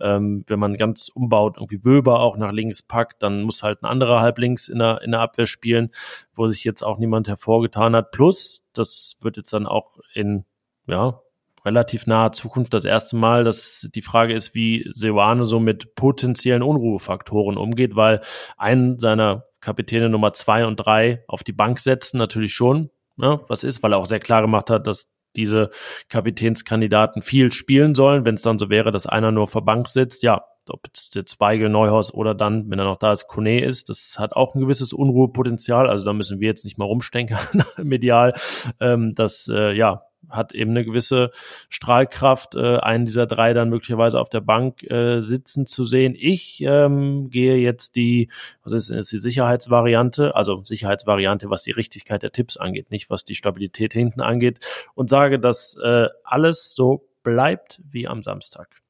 ähm, 0.00 0.44
wenn 0.46 0.58
man 0.58 0.76
ganz 0.76 1.08
umbaut, 1.08 1.56
irgendwie 1.56 1.84
Wöber 1.84 2.20
auch 2.20 2.36
nach 2.36 2.52
links 2.52 2.82
packt, 2.82 3.22
dann 3.22 3.42
muss 3.42 3.62
halt 3.62 3.82
ein 3.82 3.86
anderer 3.86 4.20
halb 4.20 4.38
links 4.38 4.68
in 4.68 4.78
der, 4.78 5.02
in 5.02 5.12
der 5.12 5.20
Abwehr 5.20 5.46
spielen, 5.46 5.90
wo 6.34 6.48
sich 6.48 6.64
jetzt 6.64 6.82
auch 6.82 6.98
niemand 6.98 7.28
hervorgetan 7.28 7.94
hat. 7.96 8.10
Plus, 8.10 8.62
das 8.72 9.16
wird 9.20 9.36
jetzt 9.36 9.52
dann 9.52 9.66
auch 9.66 9.98
in 10.14 10.44
ja, 10.86 11.20
relativ 11.64 12.06
naher 12.06 12.32
Zukunft 12.32 12.74
das 12.74 12.84
erste 12.84 13.16
Mal, 13.16 13.44
dass 13.44 13.88
die 13.94 14.02
Frage 14.02 14.34
ist, 14.34 14.54
wie 14.54 14.88
Seoane 14.92 15.44
so 15.46 15.60
mit 15.60 15.94
potenziellen 15.94 16.62
Unruhefaktoren 16.62 17.56
umgeht, 17.56 17.96
weil 17.96 18.20
einen 18.56 18.98
seiner 18.98 19.44
Kapitäne 19.60 20.10
Nummer 20.10 20.34
zwei 20.34 20.66
und 20.66 20.76
drei 20.76 21.24
auf 21.26 21.42
die 21.42 21.52
Bank 21.52 21.80
setzen 21.80 22.18
natürlich 22.18 22.52
schon, 22.52 22.90
ne, 23.16 23.40
was 23.48 23.64
ist, 23.64 23.82
weil 23.82 23.94
er 23.94 23.98
auch 23.98 24.06
sehr 24.06 24.20
klar 24.20 24.42
gemacht 24.42 24.68
hat, 24.68 24.86
dass 24.86 25.08
diese 25.36 25.70
Kapitänskandidaten 26.08 27.22
viel 27.22 27.52
spielen 27.52 27.94
sollen. 27.94 28.24
Wenn 28.24 28.36
es 28.36 28.42
dann 28.42 28.58
so 28.58 28.70
wäre, 28.70 28.92
dass 28.92 29.06
einer 29.06 29.32
nur 29.32 29.48
vor 29.48 29.64
Bank 29.64 29.88
sitzt, 29.88 30.22
ja, 30.22 30.44
ob 30.68 30.80
es 30.92 31.10
jetzt 31.14 31.40
Weigel, 31.40 31.68
Neuhaus 31.68 32.12
oder 32.14 32.34
dann, 32.34 32.70
wenn 32.70 32.78
er 32.78 32.84
noch 32.84 32.98
da 32.98 33.12
ist, 33.12 33.26
Kone 33.26 33.64
ist, 33.64 33.88
das 33.88 34.16
hat 34.18 34.34
auch 34.34 34.54
ein 34.54 34.60
gewisses 34.60 34.92
Unruhepotenzial. 34.92 35.88
Also 35.88 36.04
da 36.04 36.12
müssen 36.12 36.40
wir 36.40 36.48
jetzt 36.48 36.64
nicht 36.64 36.78
mal 36.78 36.84
rumstenkern 36.84 37.64
medial. 37.82 38.34
Ähm, 38.80 39.12
das, 39.14 39.48
äh, 39.52 39.72
ja, 39.72 40.02
hat 40.30 40.52
eben 40.52 40.70
eine 40.70 40.84
gewisse 40.84 41.30
Strahlkraft, 41.68 42.54
äh, 42.54 42.78
einen 42.78 43.04
dieser 43.04 43.26
drei 43.26 43.52
dann 43.52 43.70
möglicherweise 43.70 44.20
auf 44.20 44.28
der 44.28 44.40
Bank 44.40 44.82
äh, 44.90 45.20
sitzen 45.20 45.66
zu 45.66 45.84
sehen. 45.84 46.14
Ich 46.16 46.62
ähm, 46.62 47.30
gehe 47.30 47.56
jetzt 47.56 47.96
die, 47.96 48.30
was 48.62 48.72
ist, 48.72 48.90
ist 48.90 49.12
die 49.12 49.18
Sicherheitsvariante, 49.18 50.34
also 50.34 50.62
Sicherheitsvariante, 50.64 51.50
was 51.50 51.62
die 51.62 51.72
Richtigkeit 51.72 52.22
der 52.22 52.32
Tipps 52.32 52.56
angeht, 52.56 52.90
nicht 52.90 53.10
was 53.10 53.24
die 53.24 53.34
Stabilität 53.34 53.92
hinten 53.92 54.20
angeht, 54.20 54.58
und 54.94 55.10
sage, 55.10 55.38
dass 55.38 55.76
äh, 55.82 56.08
alles 56.24 56.74
so 56.74 57.08
bleibt 57.22 57.80
wie 57.90 58.06
am 58.06 58.22
Samstag. 58.22 58.84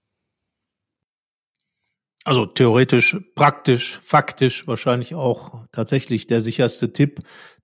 Also 2.26 2.46
theoretisch, 2.46 3.18
praktisch, 3.34 3.98
faktisch 3.98 4.66
wahrscheinlich 4.66 5.14
auch 5.14 5.66
tatsächlich 5.72 6.26
der 6.26 6.40
sicherste 6.40 6.90
Tipp. 6.90 7.20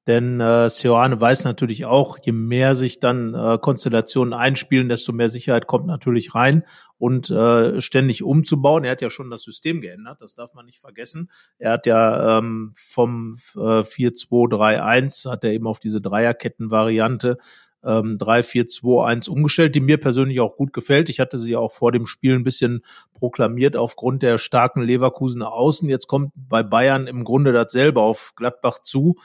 Denn 0.06 0.40
äh, 0.40 0.68
Seoane 0.70 1.20
weiß 1.20 1.44
natürlich 1.44 1.84
auch, 1.84 2.16
je 2.22 2.32
mehr 2.32 2.74
sich 2.74 3.00
dann 3.00 3.34
äh, 3.34 3.58
Konstellationen 3.60 4.32
einspielen, 4.32 4.88
desto 4.88 5.12
mehr 5.12 5.28
Sicherheit 5.28 5.66
kommt 5.66 5.86
natürlich 5.86 6.34
rein 6.34 6.64
und 6.96 7.30
äh, 7.30 7.80
ständig 7.80 8.22
umzubauen. 8.22 8.84
Er 8.84 8.92
hat 8.92 9.02
ja 9.02 9.10
schon 9.10 9.30
das 9.30 9.42
System 9.42 9.80
geändert, 9.80 10.22
das 10.22 10.34
darf 10.34 10.54
man 10.54 10.64
nicht 10.64 10.78
vergessen. 10.78 11.30
Er 11.58 11.72
hat 11.72 11.86
ja 11.86 12.38
ähm, 12.38 12.72
vom 12.74 13.34
äh, 13.54 13.82
4-2-3-1 13.82 15.30
hat 15.30 15.44
er 15.44 15.52
eben 15.52 15.66
auf 15.66 15.80
diese 15.80 16.00
Dreierketten-Variante 16.00 17.36
ähm, 17.84 18.18
3-4-2-1 18.18 19.28
umgestellt, 19.28 19.74
die 19.74 19.80
mir 19.80 19.98
persönlich 19.98 20.40
auch 20.40 20.56
gut 20.56 20.72
gefällt. 20.72 21.08
Ich 21.08 21.20
hatte 21.20 21.38
sie 21.40 21.56
auch 21.56 21.72
vor 21.72 21.92
dem 21.92 22.06
Spiel 22.06 22.34
ein 22.34 22.44
bisschen 22.44 22.82
proklamiert 23.12 23.76
aufgrund 23.76 24.22
der 24.22 24.38
starken 24.38 24.82
Leverkusener 24.82 25.52
Außen. 25.52 25.88
Jetzt 25.88 26.06
kommt 26.06 26.32
bei 26.34 26.62
Bayern 26.62 27.06
im 27.06 27.24
Grunde 27.24 27.52
dasselbe 27.52 28.00
auf 28.00 28.32
Gladbach 28.36 28.80
zu 28.82 29.16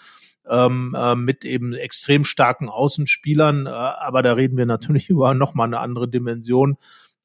ähm, 0.50 0.96
äh, 0.98 1.16
mit 1.16 1.46
eben 1.46 1.74
extrem 1.74 2.24
starken 2.24 2.70
Außenspielern. 2.70 3.66
Äh, 3.66 3.70
aber 3.70 4.24
da 4.24 4.34
reden 4.34 4.58
wir 4.58 4.66
natürlich 4.66 5.10
über 5.10 5.34
nochmal 5.34 5.68
eine 5.68 5.80
andere 5.80 6.08
Dimension 6.08 6.78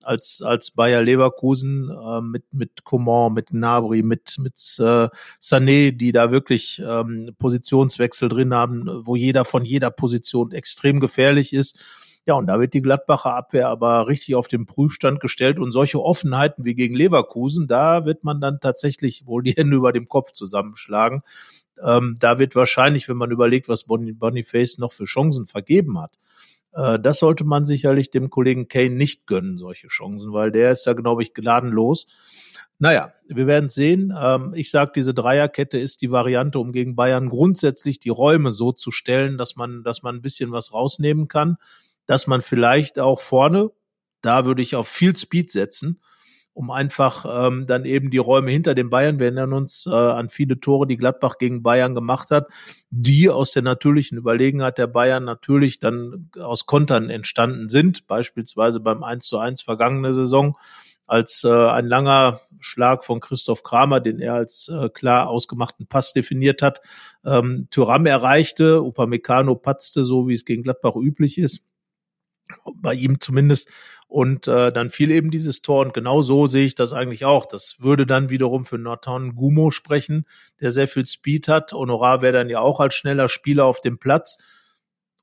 als 0.03 0.43
als 0.43 0.71
Bayer 0.71 1.03
Leverkusen 1.03 1.91
äh, 1.91 2.21
mit 2.23 2.45
mit 2.53 2.85
Coman, 2.85 3.35
mit 3.35 3.53
Nabri, 3.53 4.03
mit 4.03 4.37
mit 4.39 4.55
äh, 4.79 5.09
Sané, 5.41 5.93
die 5.93 6.12
da 6.12 6.31
wirklich 6.31 6.83
ähm, 6.85 7.35
Positionswechsel 7.39 8.29
drin 8.29 8.55
haben, 8.55 8.89
wo 9.05 9.16
jeder 9.16 9.45
von 9.45 9.64
jeder 9.64 9.91
Position 9.91 10.53
extrem 10.53 11.01
gefährlich 11.01 11.53
ist. 11.53 11.79
Ja, 12.27 12.35
und 12.35 12.47
da 12.47 12.61
wird 12.61 12.75
die 12.75 12.83
Gladbacher 12.83 13.35
Abwehr 13.35 13.68
aber 13.68 14.07
richtig 14.07 14.35
auf 14.35 14.47
den 14.47 14.66
Prüfstand 14.66 15.21
gestellt 15.21 15.59
und 15.59 15.73
solche 15.73 16.03
Offenheiten 16.03 16.64
wie 16.64 16.75
gegen 16.75 16.95
Leverkusen, 16.95 17.66
da 17.66 18.05
wird 18.05 18.25
man 18.25 18.41
dann 18.41 18.61
tatsächlich 18.61 19.27
wohl 19.27 19.43
die 19.43 19.53
Hände 19.53 19.77
über 19.77 19.93
dem 19.93 20.07
Kopf 20.07 20.33
zusammenschlagen. 20.33 21.23
Ähm, 21.85 22.16
da 22.18 22.39
wird 22.39 22.55
wahrscheinlich, 22.55 23.09
wenn 23.09 23.16
man 23.16 23.31
überlegt, 23.31 23.68
was 23.68 23.85
Boniface 23.85 24.78
noch 24.78 24.93
für 24.93 25.05
Chancen 25.05 25.47
vergeben 25.47 25.99
hat, 26.01 26.12
äh, 26.72 26.99
das 26.99 27.18
sollte 27.18 27.45
man 27.45 27.64
sicherlich 27.64 28.11
dem 28.11 28.31
Kollegen 28.31 28.68
Kane 28.68 28.91
nicht 28.91 29.26
gönnen, 29.26 29.59
solche 29.59 29.89
Chancen, 29.89 30.33
weil 30.33 30.53
der 30.53 30.72
ist 30.72 30.87
ja, 30.87 30.93
glaube 30.93 31.22
ich, 31.22 31.35
geladenlos. 31.35 32.07
Naja, 32.78 33.12
wir 33.28 33.47
werden 33.47 33.68
sehen. 33.68 34.14
Ähm, 34.18 34.53
ich 34.55 34.70
sage, 34.70 34.93
diese 34.95 35.14
Dreierkette 35.14 35.78
ist 35.78 36.03
die 36.03 36.11
Variante, 36.11 36.59
um 36.59 36.72
gegen 36.72 36.97
Bayern 36.97 37.28
grundsätzlich 37.28 37.99
die 37.99 38.09
Räume 38.09 38.53
so 38.53 38.72
zu 38.72 38.91
stellen, 38.91 39.37
dass 39.37 39.57
man, 39.57 39.83
dass 39.83 40.03
man 40.03 40.16
ein 40.16 40.22
bisschen 40.22 40.53
was 40.53 40.72
rausnehmen 40.72 41.28
kann, 41.28 41.57
dass 42.07 42.26
man 42.26 42.41
vielleicht 42.41 42.99
auch 42.99 43.20
vorne, 43.20 43.70
da 44.22 44.47
würde 44.47 44.62
ich 44.62 44.76
auf 44.76 44.89
viel 44.89 45.14
Speed 45.16 45.51
setzen, 45.51 46.01
um 46.53 46.70
einfach 46.70 47.46
ähm, 47.46 47.66
dann 47.66 47.84
eben 47.84 48.11
die 48.11 48.18
Räume 48.18 48.51
hinter 48.51 48.74
den 48.74 48.90
Bayern, 48.90 49.18
wir 49.18 49.26
erinnern 49.26 49.53
uns 49.53 49.86
äh, 49.86 49.94
an 49.94 50.28
viele 50.28 50.61
Tore, 50.61 50.86
die 50.86 50.96
Gladbach 50.96 51.38
gegen 51.38 51.62
Bayern 51.62 51.94
gemacht 51.94 52.30
hat, 52.30 52.48
die 52.90 53.30
aus 53.30 53.53
der 53.53 53.62
natürlichen 53.62 54.18
Überlegenheit 54.18 54.78
der 54.78 54.86
Bayern 54.86 55.24
natürlich 55.24 55.78
dann 55.78 56.30
aus 56.38 56.66
Kontern 56.66 57.09
entstanden 57.09 57.68
sind, 57.68 58.07
beispielsweise 58.07 58.80
beim 58.80 59.03
1 59.03 59.26
zu 59.26 59.38
1 59.38 59.62
vergangene 59.62 60.12
Saison 60.12 60.57
als 61.07 61.42
äh, 61.42 61.48
ein 61.48 61.86
langer 61.86 62.40
Schlag 62.61 63.05
von 63.05 63.20
Christoph 63.20 63.64
Kramer, 63.64 63.98
den 64.01 64.20
er 64.20 64.34
als 64.34 64.68
äh, 64.68 64.88
klar 64.90 65.28
ausgemachten 65.28 65.86
Pass 65.88 66.12
definiert 66.12 66.62
hat, 66.62 66.80
ähm, 67.24 67.66
Thuram 67.70 68.07
erreichte, 68.07 68.80
Upamecano 68.80 69.57
patzte, 69.57 70.05
so 70.05 70.28
wie 70.28 70.34
es 70.34 70.44
gegen 70.44 70.62
Gladbach 70.62 70.94
üblich 70.94 71.38
ist 71.38 71.64
bei 72.74 72.94
ihm 72.94 73.20
zumindest. 73.20 73.70
Und 74.11 74.48
äh, 74.48 74.72
dann 74.72 74.90
fiel 74.90 75.12
eben 75.12 75.30
dieses 75.30 75.62
Tor 75.62 75.84
und 75.84 75.94
genau 75.94 76.20
so 76.20 76.46
sehe 76.48 76.66
ich 76.66 76.74
das 76.74 76.92
eigentlich 76.92 77.24
auch. 77.24 77.46
Das 77.46 77.76
würde 77.78 78.07
dann 78.07 78.28
wiederum 78.28 78.64
für 78.64 78.76
Nathan 78.76 79.36
Gumo 79.36 79.70
sprechen, 79.70 80.24
der 80.61 80.72
sehr 80.72 80.88
viel 80.88 81.07
Speed 81.07 81.46
hat. 81.46 81.72
Honorar 81.72 82.20
wäre 82.20 82.32
dann 82.32 82.51
ja 82.51 82.59
auch 82.59 82.80
als 82.80 82.96
schneller 82.96 83.28
Spieler 83.28 83.66
auf 83.66 83.80
dem 83.80 83.98
Platz. 83.98 84.38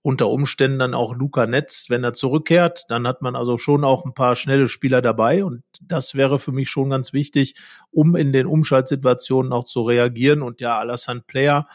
Unter 0.02 0.30
Umständen 0.30 0.80
dann 0.80 0.94
auch 0.94 1.14
Luca 1.14 1.48
Netz, 1.48 1.88
wenn 1.90 2.06
er 2.06 2.14
zurückkehrt. 2.14 2.86
Dann 2.88 3.06
hat 3.06 3.22
man 3.22 3.36
also 3.36 3.58
schon 3.58 3.84
auch 3.84 4.06
ein 4.06 4.14
paar 4.14 4.38
schnelle 4.38 4.70
Spieler 4.70 5.02
dabei. 5.02 5.44
Und 5.44 5.64
das 5.82 6.16
wäre 6.16 6.40
für 6.40 6.54
mich 6.54 6.70
schon 6.70 6.90
ganz 6.90 7.12
wichtig, 7.12 7.56
um 7.92 8.16
in 8.16 8.32
den 8.32 8.46
Umschaltsituationen 8.46 9.52
auch 9.52 9.66
zu 9.66 9.82
reagieren. 9.82 10.42
Und 10.42 10.62
ja, 10.62 10.80
Alassane 10.80 11.24
Player, 11.28 11.68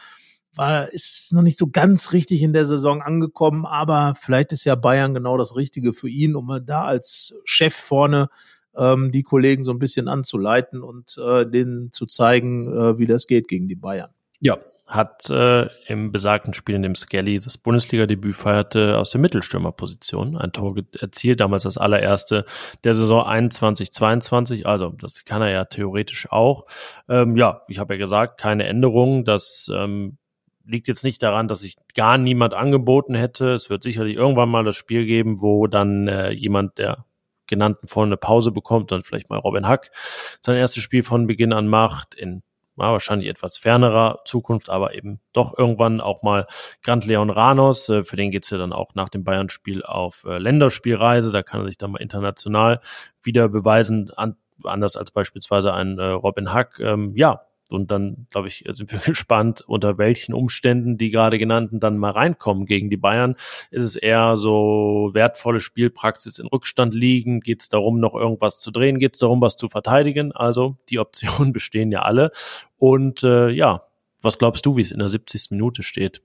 war, 0.55 0.91
ist 0.91 1.33
noch 1.33 1.41
nicht 1.41 1.59
so 1.59 1.67
ganz 1.67 2.13
richtig 2.13 2.41
in 2.41 2.53
der 2.53 2.65
Saison 2.65 3.01
angekommen, 3.01 3.65
aber 3.65 4.13
vielleicht 4.19 4.51
ist 4.51 4.65
ja 4.65 4.75
Bayern 4.75 5.13
genau 5.13 5.37
das 5.37 5.55
Richtige 5.55 5.93
für 5.93 6.09
ihn, 6.09 6.35
um 6.35 6.59
da 6.65 6.83
als 6.83 7.33
Chef 7.45 7.73
vorne 7.73 8.29
ähm, 8.75 9.11
die 9.11 9.23
Kollegen 9.23 9.63
so 9.63 9.71
ein 9.71 9.79
bisschen 9.79 10.07
anzuleiten 10.07 10.81
und 10.81 11.17
äh, 11.17 11.45
denen 11.45 11.91
zu 11.91 12.05
zeigen, 12.05 12.73
äh, 12.73 12.97
wie 12.97 13.05
das 13.05 13.27
geht 13.27 13.47
gegen 13.47 13.67
die 13.67 13.75
Bayern. 13.75 14.09
Ja, 14.39 14.57
hat 14.87 15.29
äh, 15.29 15.69
im 15.87 16.11
besagten 16.11 16.53
Spiel, 16.53 16.75
in 16.75 16.83
dem 16.83 16.95
Skelly 16.95 17.39
das 17.39 17.57
Bundesliga-Debüt 17.57 18.35
feierte, 18.35 18.97
aus 18.99 19.11
der 19.11 19.21
Mittelstürmerposition 19.21 20.37
ein 20.37 20.51
Tor 20.51 20.75
erzielt, 20.99 21.39
damals 21.39 21.63
das 21.63 21.77
allererste 21.77 22.45
der 22.83 22.93
Saison 22.93 23.25
21-22. 23.25 24.65
Also 24.65 24.89
das 24.89 25.23
kann 25.23 25.41
er 25.41 25.51
ja 25.51 25.65
theoretisch 25.65 26.29
auch. 26.31 26.65
Ähm, 27.07 27.37
ja, 27.37 27.61
ich 27.69 27.79
habe 27.79 27.93
ja 27.93 27.97
gesagt, 27.97 28.39
keine 28.39 28.65
Änderungen. 28.65 29.23
Das 29.23 29.71
ähm, 29.73 30.17
liegt 30.65 30.87
jetzt 30.87 31.03
nicht 31.03 31.21
daran, 31.21 31.47
dass 31.47 31.61
sich 31.61 31.75
gar 31.95 32.17
niemand 32.17 32.53
angeboten 32.53 33.15
hätte. 33.15 33.51
Es 33.51 33.69
wird 33.69 33.83
sicherlich 33.83 34.15
irgendwann 34.15 34.49
mal 34.49 34.63
das 34.63 34.75
Spiel 34.75 35.05
geben, 35.05 35.41
wo 35.41 35.67
dann 35.67 36.07
äh, 36.07 36.31
jemand 36.31 36.77
der 36.77 37.05
genannten 37.47 37.87
vorne 37.87 38.09
eine 38.09 38.17
Pause 38.17 38.51
bekommt 38.51 38.91
und 38.91 39.05
vielleicht 39.05 39.29
mal 39.29 39.37
Robin 39.37 39.67
Hack 39.67 39.91
sein 40.39 40.55
erstes 40.55 40.81
Spiel 40.81 41.03
von 41.03 41.27
Beginn 41.27 41.53
an 41.53 41.67
macht, 41.67 42.15
in 42.15 42.41
ja, 42.75 42.91
wahrscheinlich 42.91 43.29
etwas 43.29 43.57
fernerer 43.57 44.21
Zukunft, 44.25 44.69
aber 44.69 44.95
eben 44.95 45.19
doch 45.31 45.55
irgendwann 45.57 46.01
auch 46.01 46.23
mal 46.23 46.47
Grant 46.81 47.05
Leon 47.05 47.29
Ranos. 47.29 47.87
Äh, 47.89 48.03
für 48.03 48.15
den 48.15 48.31
geht's 48.31 48.49
ja 48.49 48.57
dann 48.57 48.73
auch 48.73 48.95
nach 48.95 49.09
dem 49.09 49.23
Bayern-Spiel 49.23 49.83
auf 49.83 50.23
äh, 50.25 50.39
Länderspielreise. 50.39 51.31
Da 51.31 51.43
kann 51.43 51.61
er 51.61 51.67
sich 51.67 51.77
dann 51.77 51.91
mal 51.91 52.01
international 52.01 52.79
wieder 53.21 53.47
beweisen, 53.47 54.11
an, 54.15 54.37
anders 54.63 54.95
als 54.95 55.11
beispielsweise 55.11 55.73
ein 55.73 55.99
äh, 55.99 56.03
Robin 56.03 56.51
Hack. 56.51 56.79
Ähm, 56.79 57.13
ja, 57.15 57.41
und 57.69 57.91
dann, 57.91 58.27
glaube 58.29 58.47
ich, 58.47 58.63
sind 58.69 58.91
wir 58.91 58.99
gespannt, 59.05 59.61
unter 59.67 59.97
welchen 59.97 60.33
Umständen 60.33 60.97
die 60.97 61.09
gerade 61.09 61.37
genannten 61.37 61.79
dann 61.79 61.97
mal 61.97 62.11
reinkommen 62.11 62.65
gegen 62.65 62.89
die 62.89 62.97
Bayern. 62.97 63.35
Ist 63.71 63.83
es 63.83 63.95
eher 63.95 64.37
so 64.37 65.09
wertvolle 65.13 65.59
Spielpraxis 65.59 66.39
in 66.39 66.47
Rückstand 66.47 66.93
liegen? 66.93 67.39
Geht 67.39 67.61
es 67.61 67.69
darum, 67.69 67.99
noch 67.99 68.13
irgendwas 68.15 68.59
zu 68.59 68.71
drehen? 68.71 68.99
Geht 68.99 69.15
es 69.15 69.19
darum, 69.19 69.41
was 69.41 69.55
zu 69.55 69.69
verteidigen? 69.69 70.31
Also 70.31 70.77
die 70.89 70.99
Optionen 70.99 71.53
bestehen 71.53 71.91
ja 71.91 72.03
alle. 72.03 72.31
Und 72.77 73.23
äh, 73.23 73.49
ja, 73.49 73.83
was 74.21 74.37
glaubst 74.37 74.65
du, 74.65 74.77
wie 74.77 74.81
es 74.81 74.91
in 74.91 74.99
der 74.99 75.09
70. 75.09 75.51
Minute 75.51 75.83
steht? 75.83 76.21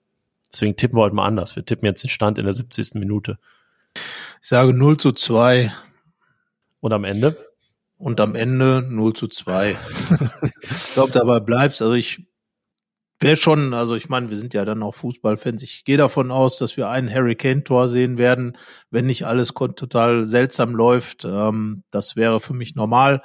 Deswegen 0.52 0.76
tippen 0.76 0.96
wir 0.96 1.02
heute 1.02 1.14
mal 1.14 1.26
anders. 1.26 1.56
Wir 1.56 1.64
tippen 1.64 1.86
jetzt 1.86 2.02
den 2.02 2.10
Stand 2.10 2.38
in 2.38 2.44
der 2.44 2.54
70. 2.54 2.94
Minute. 2.94 3.38
Ich 4.40 4.48
sage 4.48 4.72
0 4.72 4.96
zu 4.96 5.12
2. 5.12 5.72
Und 6.80 6.92
am 6.92 7.04
Ende? 7.04 7.36
Und 7.98 8.20
am 8.20 8.34
Ende 8.34 8.86
0 8.88 9.12
zu 9.14 9.26
2. 9.26 9.70
ich 10.62 10.94
glaube, 10.94 11.12
dabei 11.12 11.40
bleibst. 11.40 11.82
Also 11.82 11.94
ich 11.94 12.28
wäre 13.20 13.36
schon, 13.36 13.74
also 13.74 13.96
ich 13.96 14.08
meine, 14.08 14.30
wir 14.30 14.36
sind 14.36 14.54
ja 14.54 14.64
dann 14.64 14.82
auch 14.82 14.94
Fußballfans. 14.94 15.62
Ich 15.62 15.84
gehe 15.84 15.96
davon 15.96 16.30
aus, 16.30 16.58
dass 16.58 16.76
wir 16.76 16.88
einen 16.88 17.12
Harry 17.12 17.34
Kane-Tor 17.34 17.88
sehen 17.88 18.16
werden, 18.16 18.56
wenn 18.90 19.06
nicht 19.06 19.26
alles 19.26 19.52
total 19.52 20.26
seltsam 20.26 20.74
läuft. 20.74 21.24
Ähm, 21.24 21.82
das 21.90 22.14
wäre 22.14 22.40
für 22.40 22.54
mich 22.54 22.76
normal 22.76 23.22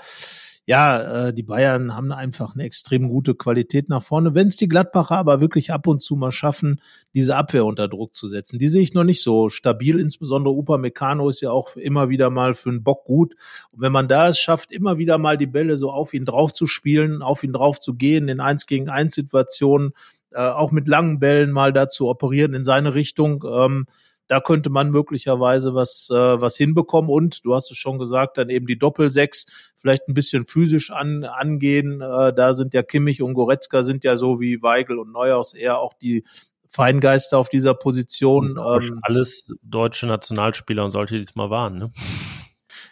ja, 0.65 1.27
äh, 1.27 1.33
die 1.33 1.43
Bayern 1.43 1.93
haben 1.95 2.11
einfach 2.13 2.53
eine 2.53 2.63
extrem 2.63 3.09
gute 3.09 3.35
Qualität 3.35 3.89
nach 3.89 4.01
vorne. 4.01 4.33
Wenn 4.33 4.47
es 4.47 4.55
die 4.55 4.69
Gladbacher 4.69 5.17
aber 5.17 5.41
wirklich 5.41 5.73
ab 5.73 5.87
und 5.87 6.01
zu 6.01 6.15
mal 6.15 6.31
schaffen, 6.31 6.79
diese 7.13 7.35
Abwehr 7.35 7.65
unter 7.65 7.89
Druck 7.89 8.15
zu 8.15 8.27
setzen, 8.27 8.59
die 8.59 8.69
sehe 8.69 8.81
ich 8.81 8.93
noch 8.93 9.03
nicht 9.03 9.21
so 9.21 9.49
stabil. 9.49 9.99
Insbesondere 9.99 10.53
Upamecano 10.53 11.27
ist 11.27 11.41
ja 11.41 11.51
auch 11.51 11.75
immer 11.75 12.07
wieder 12.07 12.29
mal 12.29 12.55
für 12.55 12.69
einen 12.69 12.83
Bock 12.83 13.03
gut. 13.03 13.35
Und 13.71 13.81
wenn 13.81 13.91
man 13.91 14.07
da 14.07 14.29
es 14.29 14.39
schafft, 14.39 14.71
immer 14.71 14.97
wieder 14.97 15.17
mal 15.17 15.37
die 15.37 15.47
Bälle 15.47 15.75
so 15.75 15.91
auf 15.91 16.13
ihn 16.13 16.23
drauf 16.23 16.53
zu 16.53 16.65
spielen, 16.65 17.21
auf 17.21 17.43
ihn 17.43 17.51
drauf 17.53 17.81
zu 17.81 17.95
gehen, 17.95 18.29
in 18.29 18.39
eins 18.39 18.65
gegen 18.65 18.87
eins 18.87 19.15
Situationen, 19.15 19.91
äh, 20.31 20.39
auch 20.39 20.71
mit 20.71 20.87
langen 20.87 21.19
Bällen 21.19 21.51
mal 21.51 21.73
da 21.73 21.89
zu 21.89 22.07
operieren 22.07 22.53
in 22.53 22.63
seine 22.63 22.95
Richtung, 22.95 23.43
ähm, 23.47 23.85
da 24.33 24.39
könnte 24.39 24.71
man 24.71 24.89
möglicherweise 24.89 25.75
was, 25.75 26.09
äh, 26.11 26.15
was 26.15 26.57
hinbekommen 26.57 27.11
und 27.11 27.45
du 27.45 27.53
hast 27.53 27.69
es 27.69 27.77
schon 27.77 27.99
gesagt, 27.99 28.39
dann 28.39 28.49
eben 28.49 28.65
die 28.65 28.79
Doppelsechs 28.79 29.73
vielleicht 29.75 30.07
ein 30.07 30.15
bisschen 30.15 30.43
physisch 30.43 30.89
an, 30.89 31.23
angehen. 31.23 32.01
Äh, 32.01 32.33
da 32.33 32.55
sind 32.55 32.73
ja 32.73 32.81
Kimmich 32.81 33.21
und 33.21 33.35
Goretzka 33.35 33.83
sind 33.83 34.03
ja 34.03 34.17
so 34.17 34.41
wie 34.41 34.63
Weigel 34.63 34.97
und 34.97 35.11
Neuhaus 35.11 35.53
eher 35.53 35.77
auch 35.77 35.93
die 35.93 36.23
Feingeister 36.67 37.37
auf 37.37 37.49
dieser 37.49 37.75
Position. 37.75 38.57
Ähm, 38.57 39.01
alles 39.03 39.53
deutsche 39.61 40.07
Nationalspieler 40.07 40.83
und 40.83 40.89
solche, 40.89 41.17
die 41.17 41.25
es 41.25 41.35
mal 41.35 41.51
waren, 41.51 41.77
ne? 41.77 41.91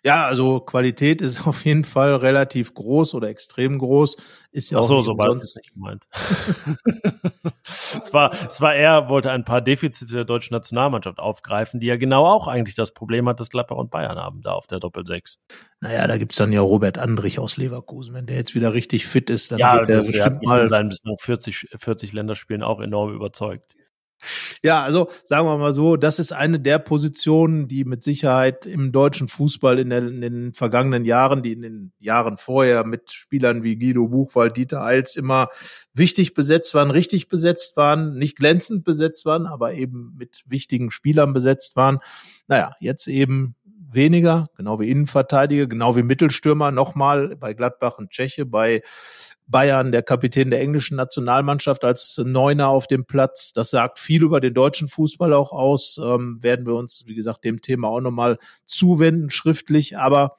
Ja, 0.03 0.25
also 0.25 0.59
Qualität 0.59 1.21
ist 1.21 1.45
auf 1.47 1.63
jeden 1.65 1.83
Fall 1.83 2.15
relativ 2.15 2.73
groß 2.73 3.13
oder 3.13 3.29
extrem 3.29 3.77
groß. 3.77 4.17
Ist 4.51 4.71
ja 4.71 4.79
Ach 4.79 4.83
auch 4.83 4.87
so, 4.87 5.01
so 5.01 5.17
war 5.17 5.29
es 5.29 5.55
nicht 5.55 5.73
gemeint. 5.73 6.03
es 7.99 8.13
war, 8.13 8.31
es 8.47 8.59
war 8.59 8.73
eher, 8.73 9.09
wollte 9.09 9.31
ein 9.31 9.45
paar 9.45 9.61
Defizite 9.61 10.13
der 10.13 10.25
deutschen 10.25 10.53
Nationalmannschaft 10.53 11.19
aufgreifen, 11.19 11.79
die 11.79 11.87
ja 11.87 11.97
genau 11.97 12.25
auch 12.25 12.47
eigentlich 12.47 12.75
das 12.75 12.93
Problem 12.93 13.29
hat, 13.29 13.39
dass 13.39 13.49
Gladbach 13.49 13.77
und 13.77 13.91
Bayern 13.91 14.17
haben 14.17 14.41
da 14.41 14.53
auf 14.53 14.67
der 14.67 14.79
Doppelsechs. 14.79 15.39
Naja, 15.79 16.07
da 16.07 16.17
gibt's 16.17 16.37
dann 16.37 16.51
ja 16.51 16.61
Robert 16.61 16.97
Andrich 16.97 17.39
aus 17.39 17.57
Leverkusen. 17.57 18.13
Wenn 18.13 18.25
der 18.25 18.37
jetzt 18.37 18.55
wieder 18.55 18.73
richtig 18.73 19.05
fit 19.05 19.29
ist, 19.29 19.51
dann 19.51 19.59
ja, 19.59 19.77
geht 19.77 19.87
der 19.87 19.97
bestimmt 19.97 20.43
mal 20.43 20.59
von 20.59 20.67
seinen 20.67 20.89
bislang 20.89 21.17
40, 21.17 21.69
40 21.77 22.13
Länderspielen 22.13 22.63
auch 22.63 22.81
enorm 22.81 23.13
überzeugt. 23.13 23.75
Ja, 24.63 24.83
also 24.83 25.09
sagen 25.25 25.47
wir 25.47 25.57
mal 25.57 25.73
so, 25.73 25.97
das 25.97 26.19
ist 26.19 26.31
eine 26.31 26.59
der 26.59 26.79
Positionen, 26.79 27.67
die 27.67 27.85
mit 27.85 28.03
Sicherheit 28.03 28.65
im 28.65 28.91
deutschen 28.91 29.27
Fußball 29.27 29.79
in, 29.79 29.89
der, 29.89 30.07
in 30.07 30.21
den 30.21 30.53
vergangenen 30.53 31.05
Jahren, 31.05 31.41
die 31.41 31.53
in 31.53 31.61
den 31.61 31.91
Jahren 31.99 32.37
vorher 32.37 32.85
mit 32.85 33.11
Spielern 33.11 33.63
wie 33.63 33.77
Guido 33.77 34.07
Buchwald, 34.07 34.57
Dieter 34.57 34.83
Eils 34.83 35.15
immer 35.15 35.49
wichtig 35.93 36.33
besetzt 36.33 36.73
waren, 36.73 36.91
richtig 36.91 37.27
besetzt 37.27 37.75
waren, 37.77 38.17
nicht 38.17 38.37
glänzend 38.37 38.83
besetzt 38.83 39.25
waren, 39.25 39.45
aber 39.45 39.73
eben 39.73 40.15
mit 40.17 40.43
wichtigen 40.45 40.91
Spielern 40.91 41.33
besetzt 41.33 41.75
waren. 41.75 41.99
Naja, 42.47 42.75
jetzt 42.79 43.07
eben 43.07 43.55
weniger, 43.93 44.49
genau 44.55 44.79
wie 44.79 44.89
Innenverteidiger, 44.89 45.67
genau 45.67 45.95
wie 45.95 46.03
Mittelstürmer 46.03 46.71
nochmal 46.71 47.35
bei 47.35 47.53
Gladbach 47.53 47.97
und 47.97 48.09
Tscheche, 48.11 48.45
bei 48.45 48.81
Bayern, 49.47 49.91
der 49.91 50.01
Kapitän 50.01 50.49
der 50.49 50.61
englischen 50.61 50.95
Nationalmannschaft 50.95 51.83
als 51.83 52.17
Neuner 52.23 52.69
auf 52.69 52.87
dem 52.87 53.05
Platz. 53.05 53.53
Das 53.53 53.69
sagt 53.69 53.99
viel 53.99 54.23
über 54.23 54.39
den 54.39 54.53
deutschen 54.53 54.87
Fußball 54.87 55.33
auch 55.33 55.51
aus. 55.51 55.99
Ähm, 56.01 56.41
werden 56.41 56.65
wir 56.65 56.75
uns, 56.75 57.03
wie 57.05 57.15
gesagt, 57.15 57.43
dem 57.43 57.61
Thema 57.61 57.89
auch 57.89 57.99
nochmal 57.99 58.37
zuwenden, 58.65 59.29
schriftlich. 59.29 59.97
Aber 59.97 60.35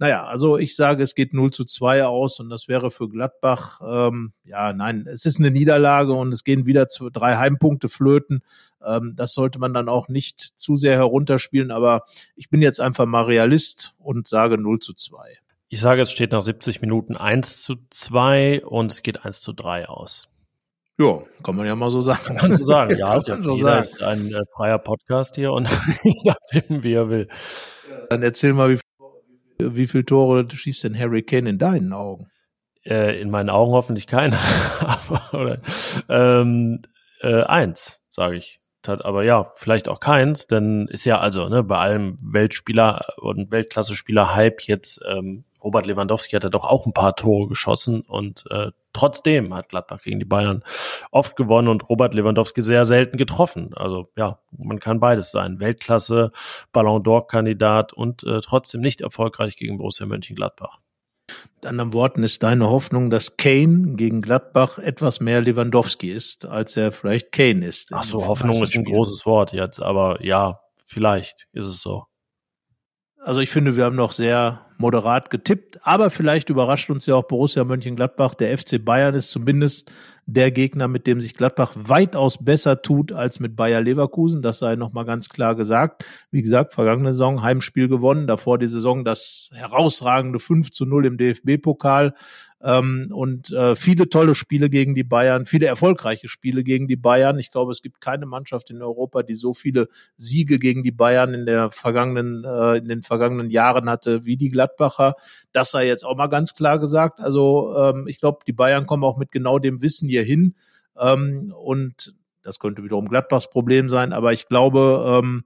naja, 0.00 0.24
also 0.24 0.56
ich 0.56 0.74
sage, 0.76 1.02
es 1.02 1.14
geht 1.14 1.34
0 1.34 1.50
zu 1.50 1.66
2 1.66 2.06
aus 2.06 2.40
und 2.40 2.48
das 2.48 2.68
wäre 2.68 2.90
für 2.90 3.10
Gladbach, 3.10 3.82
ähm, 3.86 4.32
ja, 4.44 4.72
nein, 4.72 5.06
es 5.06 5.26
ist 5.26 5.38
eine 5.38 5.50
Niederlage 5.50 6.14
und 6.14 6.32
es 6.32 6.42
gehen 6.42 6.64
wieder 6.64 6.88
zwei, 6.88 7.10
drei 7.12 7.36
Heimpunkte 7.36 7.90
flöten. 7.90 8.42
Ähm, 8.82 9.12
das 9.14 9.34
sollte 9.34 9.58
man 9.58 9.74
dann 9.74 9.90
auch 9.90 10.08
nicht 10.08 10.40
zu 10.40 10.76
sehr 10.76 10.94
herunterspielen, 10.94 11.70
aber 11.70 12.04
ich 12.34 12.48
bin 12.48 12.62
jetzt 12.62 12.80
einfach 12.80 13.04
mal 13.04 13.24
Realist 13.24 13.94
und 13.98 14.26
sage 14.26 14.56
0 14.56 14.78
zu 14.78 14.94
2. 14.94 15.36
Ich 15.68 15.80
sage, 15.82 16.00
es 16.00 16.10
steht 16.10 16.32
nach 16.32 16.40
70 16.40 16.80
Minuten 16.80 17.14
1 17.14 17.60
zu 17.60 17.74
2 17.90 18.64
und 18.64 18.92
es 18.92 19.02
geht 19.02 19.22
1 19.22 19.42
zu 19.42 19.52
3 19.52 19.86
aus. 19.90 20.28
Ja, 20.98 21.18
kann 21.42 21.56
man 21.56 21.66
ja 21.66 21.76
mal 21.76 21.90
so 21.90 22.00
sagen. 22.00 22.38
Kannst 22.38 22.58
du 22.58 22.64
sagen, 22.64 22.96
ja, 22.98 23.06
Kann 23.06 23.20
ist, 23.20 23.26
jetzt 23.28 23.36
man 23.36 23.42
so 23.42 23.56
jeder 23.56 23.82
sagen. 23.82 23.82
ist 23.82 24.02
ein 24.32 24.34
äh, 24.34 24.44
freier 24.56 24.78
Podcast 24.78 25.34
hier 25.34 25.52
und 25.52 25.68
nachdem 26.24 26.82
wie 26.82 26.94
er 26.94 27.10
will. 27.10 27.28
Dann 28.08 28.22
erzähl 28.22 28.54
mal, 28.54 28.70
wie, 28.70 28.80
wie 29.62 29.86
viele 29.86 30.04
Tore 30.04 30.46
schießt 30.50 30.84
denn 30.84 30.98
Harry 30.98 31.22
Kane 31.22 31.50
in 31.50 31.58
deinen 31.58 31.92
Augen? 31.92 32.28
Äh, 32.84 33.20
in 33.20 33.30
meinen 33.30 33.50
Augen 33.50 33.72
hoffentlich 33.72 34.06
keiner. 34.06 34.38
aber, 34.80 35.38
oder, 35.38 35.58
ähm, 36.08 36.82
äh, 37.20 37.42
eins, 37.42 38.00
sage 38.08 38.36
ich. 38.36 38.60
Aber 38.86 39.24
ja, 39.24 39.52
vielleicht 39.56 39.88
auch 39.88 40.00
keins, 40.00 40.46
denn 40.46 40.88
ist 40.88 41.04
ja 41.04 41.20
also 41.20 41.48
ne, 41.48 41.62
bei 41.62 41.76
allem 41.76 42.18
Weltspieler 42.22 43.04
und 43.18 43.52
Weltklasse-Spieler-Hype 43.52 44.62
jetzt 44.62 45.02
ähm, 45.06 45.44
Robert 45.62 45.86
Lewandowski 45.86 46.36
hat 46.36 46.44
ja 46.44 46.50
doch 46.50 46.64
auch 46.64 46.86
ein 46.86 46.94
paar 46.94 47.14
Tore 47.14 47.48
geschossen 47.48 48.00
und 48.00 48.44
äh, 48.50 48.70
trotzdem 48.92 49.54
hat 49.54 49.68
Gladbach 49.68 50.02
gegen 50.02 50.18
die 50.18 50.24
Bayern 50.24 50.64
oft 51.10 51.36
gewonnen 51.36 51.68
und 51.68 51.88
Robert 51.88 52.14
Lewandowski 52.14 52.62
sehr 52.62 52.84
selten 52.84 53.16
getroffen. 53.16 53.72
Also 53.74 54.06
ja, 54.16 54.38
man 54.56 54.80
kann 54.80 55.00
beides 55.00 55.30
sein. 55.30 55.60
Weltklasse, 55.60 56.32
Ballon 56.72 57.02
d'Or-Kandidat 57.02 57.92
und 57.92 58.24
äh, 58.24 58.40
trotzdem 58.40 58.80
nicht 58.80 59.00
erfolgreich 59.00 59.56
gegen 59.56 59.78
Borussia 59.78 60.06
Mönchengladbach. 60.06 60.78
Mit 61.56 61.66
anderen 61.66 61.92
Worten 61.92 62.22
ist 62.22 62.42
deine 62.42 62.68
Hoffnung, 62.68 63.10
dass 63.10 63.36
Kane 63.36 63.94
gegen 63.94 64.22
Gladbach 64.22 64.78
etwas 64.78 65.20
mehr 65.20 65.40
Lewandowski 65.40 66.10
ist, 66.10 66.46
als 66.46 66.76
er 66.76 66.90
vielleicht 66.90 67.32
Kane 67.32 67.64
ist. 67.64 67.92
Ach 67.92 68.04
so, 68.04 68.26
Hoffnung 68.26 68.60
ist 68.62 68.76
ein 68.76 68.84
großes 68.84 69.26
Wort 69.26 69.52
jetzt, 69.52 69.80
aber 69.80 70.24
ja, 70.24 70.60
vielleicht 70.84 71.46
ist 71.52 71.66
es 71.66 71.80
so. 71.80 72.06
Also 73.22 73.40
ich 73.40 73.50
finde, 73.50 73.76
wir 73.76 73.84
haben 73.84 73.96
noch 73.96 74.12
sehr 74.12 74.66
moderat 74.80 75.30
getippt, 75.30 75.78
aber 75.82 76.10
vielleicht 76.10 76.50
überrascht 76.50 76.90
uns 76.90 77.06
ja 77.06 77.14
auch 77.14 77.24
Borussia 77.24 77.64
Mönchengladbach. 77.64 78.34
Der 78.34 78.56
FC 78.56 78.82
Bayern 78.82 79.14
ist 79.14 79.30
zumindest 79.30 79.92
der 80.26 80.50
Gegner, 80.50 80.88
mit 80.88 81.06
dem 81.06 81.20
sich 81.20 81.34
Gladbach 81.34 81.72
weitaus 81.76 82.42
besser 82.42 82.82
tut 82.82 83.12
als 83.12 83.40
mit 83.40 83.56
Bayer 83.56 83.80
Leverkusen. 83.80 84.42
Das 84.42 84.58
sei 84.58 84.76
nochmal 84.76 85.04
ganz 85.04 85.28
klar 85.28 85.54
gesagt. 85.54 86.04
Wie 86.30 86.42
gesagt, 86.42 86.72
vergangene 86.72 87.12
Saison 87.12 87.42
Heimspiel 87.42 87.88
gewonnen, 87.88 88.26
davor 88.26 88.58
die 88.58 88.68
Saison 88.68 89.04
das 89.04 89.50
herausragende 89.54 90.38
5 90.38 90.70
zu 90.70 90.86
0 90.86 91.06
im 91.06 91.18
DFB-Pokal. 91.18 92.14
Ähm, 92.62 93.10
und 93.12 93.50
äh, 93.52 93.74
viele 93.74 94.08
tolle 94.08 94.34
Spiele 94.34 94.68
gegen 94.68 94.94
die 94.94 95.04
Bayern, 95.04 95.46
viele 95.46 95.66
erfolgreiche 95.66 96.28
Spiele 96.28 96.62
gegen 96.62 96.88
die 96.88 96.96
Bayern. 96.96 97.38
Ich 97.38 97.50
glaube, 97.50 97.72
es 97.72 97.80
gibt 97.80 98.00
keine 98.00 98.26
Mannschaft 98.26 98.70
in 98.70 98.82
Europa, 98.82 99.22
die 99.22 99.34
so 99.34 99.54
viele 99.54 99.88
Siege 100.16 100.58
gegen 100.58 100.82
die 100.82 100.90
Bayern 100.92 101.32
in 101.32 101.46
der 101.46 101.70
vergangenen, 101.70 102.44
äh, 102.44 102.78
in 102.78 102.88
den 102.88 103.02
vergangenen 103.02 103.50
Jahren 103.50 103.88
hatte 103.88 104.26
wie 104.26 104.36
die 104.36 104.50
Gladbacher. 104.50 105.14
Das 105.52 105.70
sei 105.70 105.86
jetzt 105.86 106.04
auch 106.04 106.16
mal 106.16 106.26
ganz 106.26 106.54
klar 106.54 106.78
gesagt. 106.78 107.20
Also 107.20 107.74
ähm, 107.76 108.06
ich 108.06 108.18
glaube, 108.18 108.40
die 108.46 108.52
Bayern 108.52 108.86
kommen 108.86 109.04
auch 109.04 109.16
mit 109.16 109.32
genau 109.32 109.58
dem 109.58 109.80
Wissen 109.80 110.08
hier 110.08 110.22
hin. 110.22 110.54
Ähm, 110.98 111.54
und 111.56 112.14
das 112.42 112.58
könnte 112.58 112.84
wiederum 112.84 113.08
Gladbachs 113.08 113.48
Problem 113.50 113.88
sein, 113.88 114.12
aber 114.12 114.32
ich 114.32 114.48
glaube, 114.48 115.20
ähm, 115.22 115.44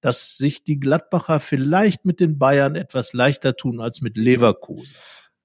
dass 0.00 0.36
sich 0.36 0.62
die 0.62 0.78
Gladbacher 0.78 1.40
vielleicht 1.40 2.04
mit 2.04 2.20
den 2.20 2.38
Bayern 2.38 2.74
etwas 2.74 3.14
leichter 3.14 3.56
tun 3.56 3.80
als 3.80 4.02
mit 4.02 4.18
Leverkusen. 4.18 4.94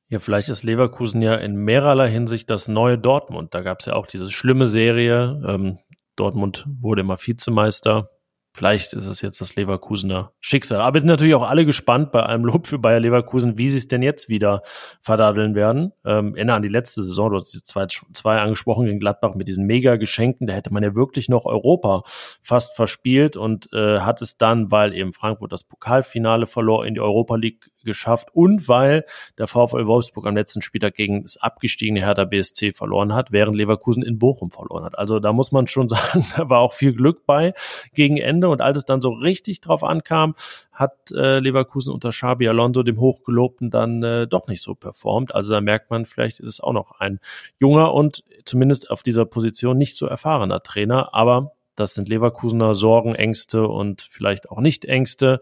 Ja, 0.09 0.19
vielleicht 0.19 0.49
ist 0.49 0.63
Leverkusen 0.63 1.21
ja 1.21 1.35
in 1.35 1.55
mehrerlei 1.55 2.09
Hinsicht 2.09 2.49
das 2.49 2.67
neue 2.67 2.97
Dortmund. 2.97 3.53
Da 3.53 3.61
gab 3.61 3.79
es 3.79 3.85
ja 3.85 3.93
auch 3.93 4.07
diese 4.07 4.31
schlimme 4.31 4.67
Serie. 4.67 5.39
Ähm, 5.45 5.77
Dortmund 6.15 6.65
wurde 6.81 7.01
immer 7.01 7.17
Vizemeister. 7.17 8.09
Vielleicht 8.51 8.93
ist 8.93 9.05
es 9.05 9.21
jetzt 9.21 9.39
das 9.39 9.55
Leverkusener 9.55 10.33
Schicksal. 10.39 10.81
Aber 10.81 10.95
wir 10.95 11.01
sind 11.01 11.09
natürlich 11.09 11.35
auch 11.35 11.47
alle 11.47 11.65
gespannt 11.65 12.11
bei 12.11 12.23
allem 12.23 12.43
Lob 12.43 12.65
für 12.65 12.79
Bayer 12.79 12.99
Leverkusen, 12.99 13.59
wie 13.59 13.69
sie 13.69 13.77
es 13.77 13.87
denn 13.87 14.01
jetzt 14.01 14.27
wieder 14.27 14.63
verdadeln 15.01 15.53
werden. 15.53 15.93
Ähm, 16.03 16.35
erinnere 16.35 16.55
an 16.55 16.63
die 16.63 16.69
letzte 16.69 17.03
Saison, 17.03 17.29
du 17.29 17.35
hast 17.35 17.53
diese 17.53 17.63
zwei, 17.63 17.85
zwei 17.85 18.39
angesprochen 18.39 18.87
gegen 18.87 18.99
Gladbach 18.99 19.35
mit 19.35 19.47
diesen 19.47 19.67
Mega-Geschenken. 19.67 20.47
Da 20.47 20.53
hätte 20.53 20.73
man 20.73 20.81
ja 20.81 20.95
wirklich 20.95 21.29
noch 21.29 21.45
Europa 21.45 22.01
fast 22.41 22.75
verspielt 22.75 23.37
und 23.37 23.71
äh, 23.71 23.99
hat 23.99 24.23
es 24.23 24.37
dann, 24.37 24.71
weil 24.71 24.95
eben 24.95 25.13
Frankfurt 25.13 25.53
das 25.53 25.63
Pokalfinale 25.63 26.47
verlor, 26.47 26.87
in 26.87 26.95
die 26.95 27.01
Europa 27.01 27.35
League 27.35 27.69
geschafft 27.89 28.29
und 28.33 28.69
weil 28.69 29.03
der 29.37 29.47
VfL 29.47 29.87
Wolfsburg 29.87 30.27
am 30.27 30.35
letzten 30.35 30.61
Spieltag 30.61 30.93
gegen 30.93 31.23
das 31.23 31.37
abgestiegene 31.37 32.01
Hertha 32.01 32.23
BSC 32.23 32.71
verloren 32.73 33.13
hat, 33.15 33.31
während 33.31 33.55
Leverkusen 33.55 34.03
in 34.03 34.19
Bochum 34.19 34.51
verloren 34.51 34.85
hat. 34.85 34.97
Also 34.97 35.19
da 35.19 35.33
muss 35.33 35.51
man 35.51 35.67
schon 35.67 35.89
sagen, 35.89 36.25
da 36.37 36.49
war 36.49 36.59
auch 36.59 36.73
viel 36.73 36.93
Glück 36.93 37.25
bei 37.25 37.53
gegen 37.93 38.17
Ende 38.17 38.47
und 38.49 38.61
als 38.61 38.77
es 38.77 38.85
dann 38.85 39.01
so 39.01 39.09
richtig 39.09 39.59
drauf 39.61 39.83
ankam, 39.83 40.35
hat 40.71 41.11
äh, 41.11 41.39
Leverkusen 41.39 41.91
unter 41.91 42.11
Xabi 42.11 42.47
Alonso, 42.47 42.83
dem 42.83 42.99
Hochgelobten, 42.99 43.71
dann 43.71 44.01
äh, 44.03 44.27
doch 44.27 44.47
nicht 44.47 44.63
so 44.63 44.75
performt. 44.75 45.33
Also 45.35 45.51
da 45.51 45.59
merkt 45.59 45.89
man, 45.89 46.05
vielleicht 46.05 46.39
ist 46.39 46.49
es 46.49 46.61
auch 46.61 46.73
noch 46.73 46.99
ein 46.99 47.19
junger 47.59 47.93
und 47.93 48.23
zumindest 48.45 48.89
auf 48.89 49.03
dieser 49.03 49.25
Position 49.25 49.77
nicht 49.77 49.97
so 49.97 50.05
erfahrener 50.05 50.61
Trainer, 50.61 51.13
aber 51.13 51.53
Das 51.79 51.93
sind 51.93 52.09
Leverkusener 52.09 52.75
Sorgen, 52.75 53.15
Ängste 53.15 53.67
und 53.67 54.01
vielleicht 54.01 54.49
auch 54.49 54.59
Nicht-Ängste. 54.59 55.39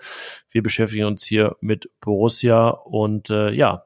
Wir 0.50 0.62
beschäftigen 0.62 1.06
uns 1.06 1.26
hier 1.26 1.56
mit 1.62 1.90
Borussia 2.00 2.70
und 2.70 3.32
äh, 3.32 3.52
ja, 3.52 3.86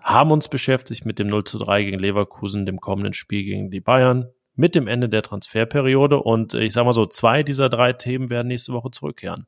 haben 0.00 0.30
uns 0.30 0.48
beschäftigt 0.48 1.04
mit 1.04 1.18
dem 1.18 1.26
0 1.26 1.42
zu 1.44 1.58
3 1.58 1.82
gegen 1.82 1.98
Leverkusen, 1.98 2.64
dem 2.64 2.80
kommenden 2.80 3.12
Spiel 3.12 3.42
gegen 3.42 3.70
die 3.70 3.80
Bayern, 3.80 4.28
mit 4.54 4.76
dem 4.76 4.86
Ende 4.86 5.08
der 5.08 5.22
Transferperiode. 5.22 6.22
Und 6.22 6.54
äh, 6.54 6.60
ich 6.60 6.72
sage 6.72 6.84
mal 6.84 6.92
so, 6.92 7.06
zwei 7.06 7.42
dieser 7.42 7.68
drei 7.68 7.92
Themen 7.92 8.30
werden 8.30 8.46
nächste 8.46 8.72
Woche 8.72 8.92
zurückkehren. 8.92 9.46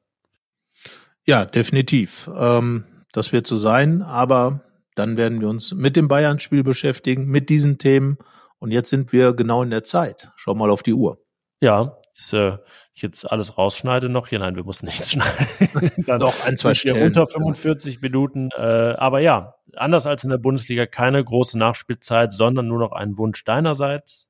Ja, 1.25 1.45
definitiv. 1.45 2.29
Ähm, 2.37 2.85
das 3.13 3.33
wird 3.33 3.47
so 3.47 3.57
sein, 3.57 4.03
aber 4.03 4.65
dann 4.97 5.17
werden 5.17 5.41
wir 5.41 5.49
uns 5.49 5.73
mit 5.73 5.95
dem 5.95 6.09
Bayern-Spiel 6.09 6.65
beschäftigen, 6.65 7.27
mit 7.27 7.51
diesen 7.51 7.79
Themen. 7.79 8.19
Und 8.59 8.73
jetzt 8.73 8.91
sind 8.91 9.13
wir 9.13 9.33
genau 9.33 9.63
in 9.63 9.71
der 9.71 9.85
Zeit. 9.85 10.33
Schau 10.35 10.55
mal 10.55 10.71
auf 10.71 10.83
die 10.83 10.95
Uhr. 10.95 11.19
Ja, 11.61 11.99
ist, 12.15 12.33
äh, 12.33 12.59
ich 12.95 13.03
jetzt 13.03 13.31
alles 13.31 13.57
rausschneide 13.57 14.09
noch. 14.09 14.29
hier. 14.29 14.39
nein, 14.39 14.57
wir 14.57 14.65
mussten 14.65 14.87
nichts 14.87 15.13
schneiden. 15.13 15.91
Dann 16.07 16.21
Doch, 16.21 16.45
ein, 16.45 16.57
zwei 16.57 16.75
Stellen. 16.75 17.07
Unter 17.07 17.27
45 17.27 18.01
Minuten. 18.01 18.51
Äh, 18.57 18.61
aber 18.61 19.21
ja, 19.21 19.55
anders 19.77 20.07
als 20.07 20.25
in 20.25 20.31
der 20.31 20.39
Bundesliga 20.39 20.87
keine 20.87 21.23
große 21.23 21.59
Nachspielzeit, 21.59 22.33
sondern 22.33 22.69
nur 22.69 22.79
noch 22.79 22.93
ein 22.93 23.17
Wunsch 23.17 23.45
deinerseits. 23.45 24.29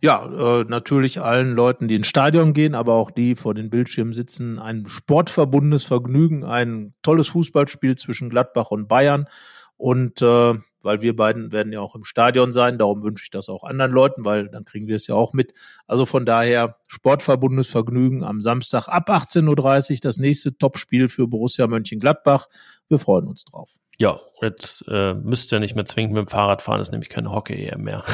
Ja, 0.00 0.60
äh, 0.60 0.64
natürlich 0.68 1.20
allen 1.20 1.54
Leuten, 1.54 1.88
die 1.88 1.96
ins 1.96 2.06
Stadion 2.06 2.52
gehen, 2.52 2.76
aber 2.76 2.94
auch 2.94 3.10
die 3.10 3.34
vor 3.34 3.54
den 3.54 3.68
Bildschirmen 3.68 4.12
sitzen, 4.12 4.60
ein 4.60 4.86
sportverbundenes 4.86 5.84
Vergnügen, 5.84 6.44
ein 6.44 6.94
tolles 7.02 7.28
Fußballspiel 7.28 7.96
zwischen 7.96 8.30
Gladbach 8.30 8.70
und 8.70 8.86
Bayern. 8.86 9.28
Und 9.76 10.22
äh, 10.22 10.54
weil 10.82 11.02
wir 11.02 11.16
beiden 11.16 11.52
werden 11.52 11.72
ja 11.72 11.80
auch 11.80 11.94
im 11.94 12.04
Stadion 12.04 12.52
sein. 12.52 12.78
Darum 12.78 13.02
wünsche 13.02 13.24
ich 13.24 13.30
das 13.30 13.48
auch 13.48 13.64
anderen 13.64 13.92
Leuten, 13.92 14.24
weil 14.24 14.48
dann 14.48 14.64
kriegen 14.64 14.86
wir 14.86 14.96
es 14.96 15.06
ja 15.06 15.14
auch 15.14 15.32
mit. 15.32 15.52
Also 15.86 16.06
von 16.06 16.26
daher 16.26 16.76
Sportverbundes 16.86 17.68
Vergnügen 17.68 18.24
am 18.24 18.40
Samstag 18.40 18.88
ab 18.88 19.10
18.30 19.10 19.90
Uhr 19.90 19.98
das 20.02 20.18
nächste 20.18 20.56
Topspiel 20.56 21.08
für 21.08 21.26
Borussia 21.26 21.66
Mönchengladbach. 21.66 22.48
Wir 22.88 22.98
freuen 22.98 23.26
uns 23.26 23.44
drauf. 23.44 23.76
Ja, 23.98 24.20
jetzt 24.40 24.84
äh, 24.88 25.12
müsst 25.14 25.52
ihr 25.52 25.58
nicht 25.58 25.74
mehr 25.74 25.84
zwingend 25.84 26.14
mit 26.14 26.26
dem 26.26 26.28
Fahrrad 26.28 26.62
fahren, 26.62 26.78
das 26.78 26.88
ist 26.88 26.92
nämlich 26.92 27.08
keine 27.08 27.32
Hockey-EM 27.32 27.82
mehr. 27.82 28.04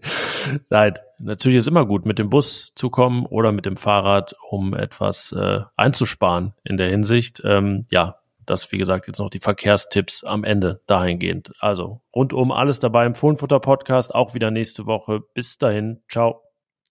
Nein, 0.70 0.94
natürlich 1.20 1.58
ist 1.58 1.68
immer 1.68 1.84
gut, 1.84 2.06
mit 2.06 2.18
dem 2.18 2.30
Bus 2.30 2.72
zu 2.74 2.88
kommen 2.88 3.26
oder 3.26 3.52
mit 3.52 3.66
dem 3.66 3.76
Fahrrad, 3.76 4.34
um 4.48 4.72
etwas 4.74 5.32
äh, 5.32 5.60
einzusparen 5.76 6.54
in 6.64 6.78
der 6.78 6.88
Hinsicht. 6.88 7.42
Ähm, 7.44 7.84
ja, 7.90 8.16
das, 8.50 8.70
wie 8.72 8.78
gesagt, 8.78 9.06
jetzt 9.06 9.18
noch 9.18 9.30
die 9.30 9.40
Verkehrstipps 9.40 10.24
am 10.24 10.44
Ende 10.44 10.82
dahingehend. 10.86 11.52
Also 11.60 12.00
rundum 12.14 12.52
alles 12.52 12.78
dabei 12.78 13.06
im 13.06 13.14
Fohlenfutter 13.14 13.60
Podcast, 13.60 14.14
auch 14.14 14.34
wieder 14.34 14.50
nächste 14.50 14.86
Woche. 14.86 15.20
Bis 15.34 15.58
dahin, 15.58 16.02
ciao. 16.08 16.42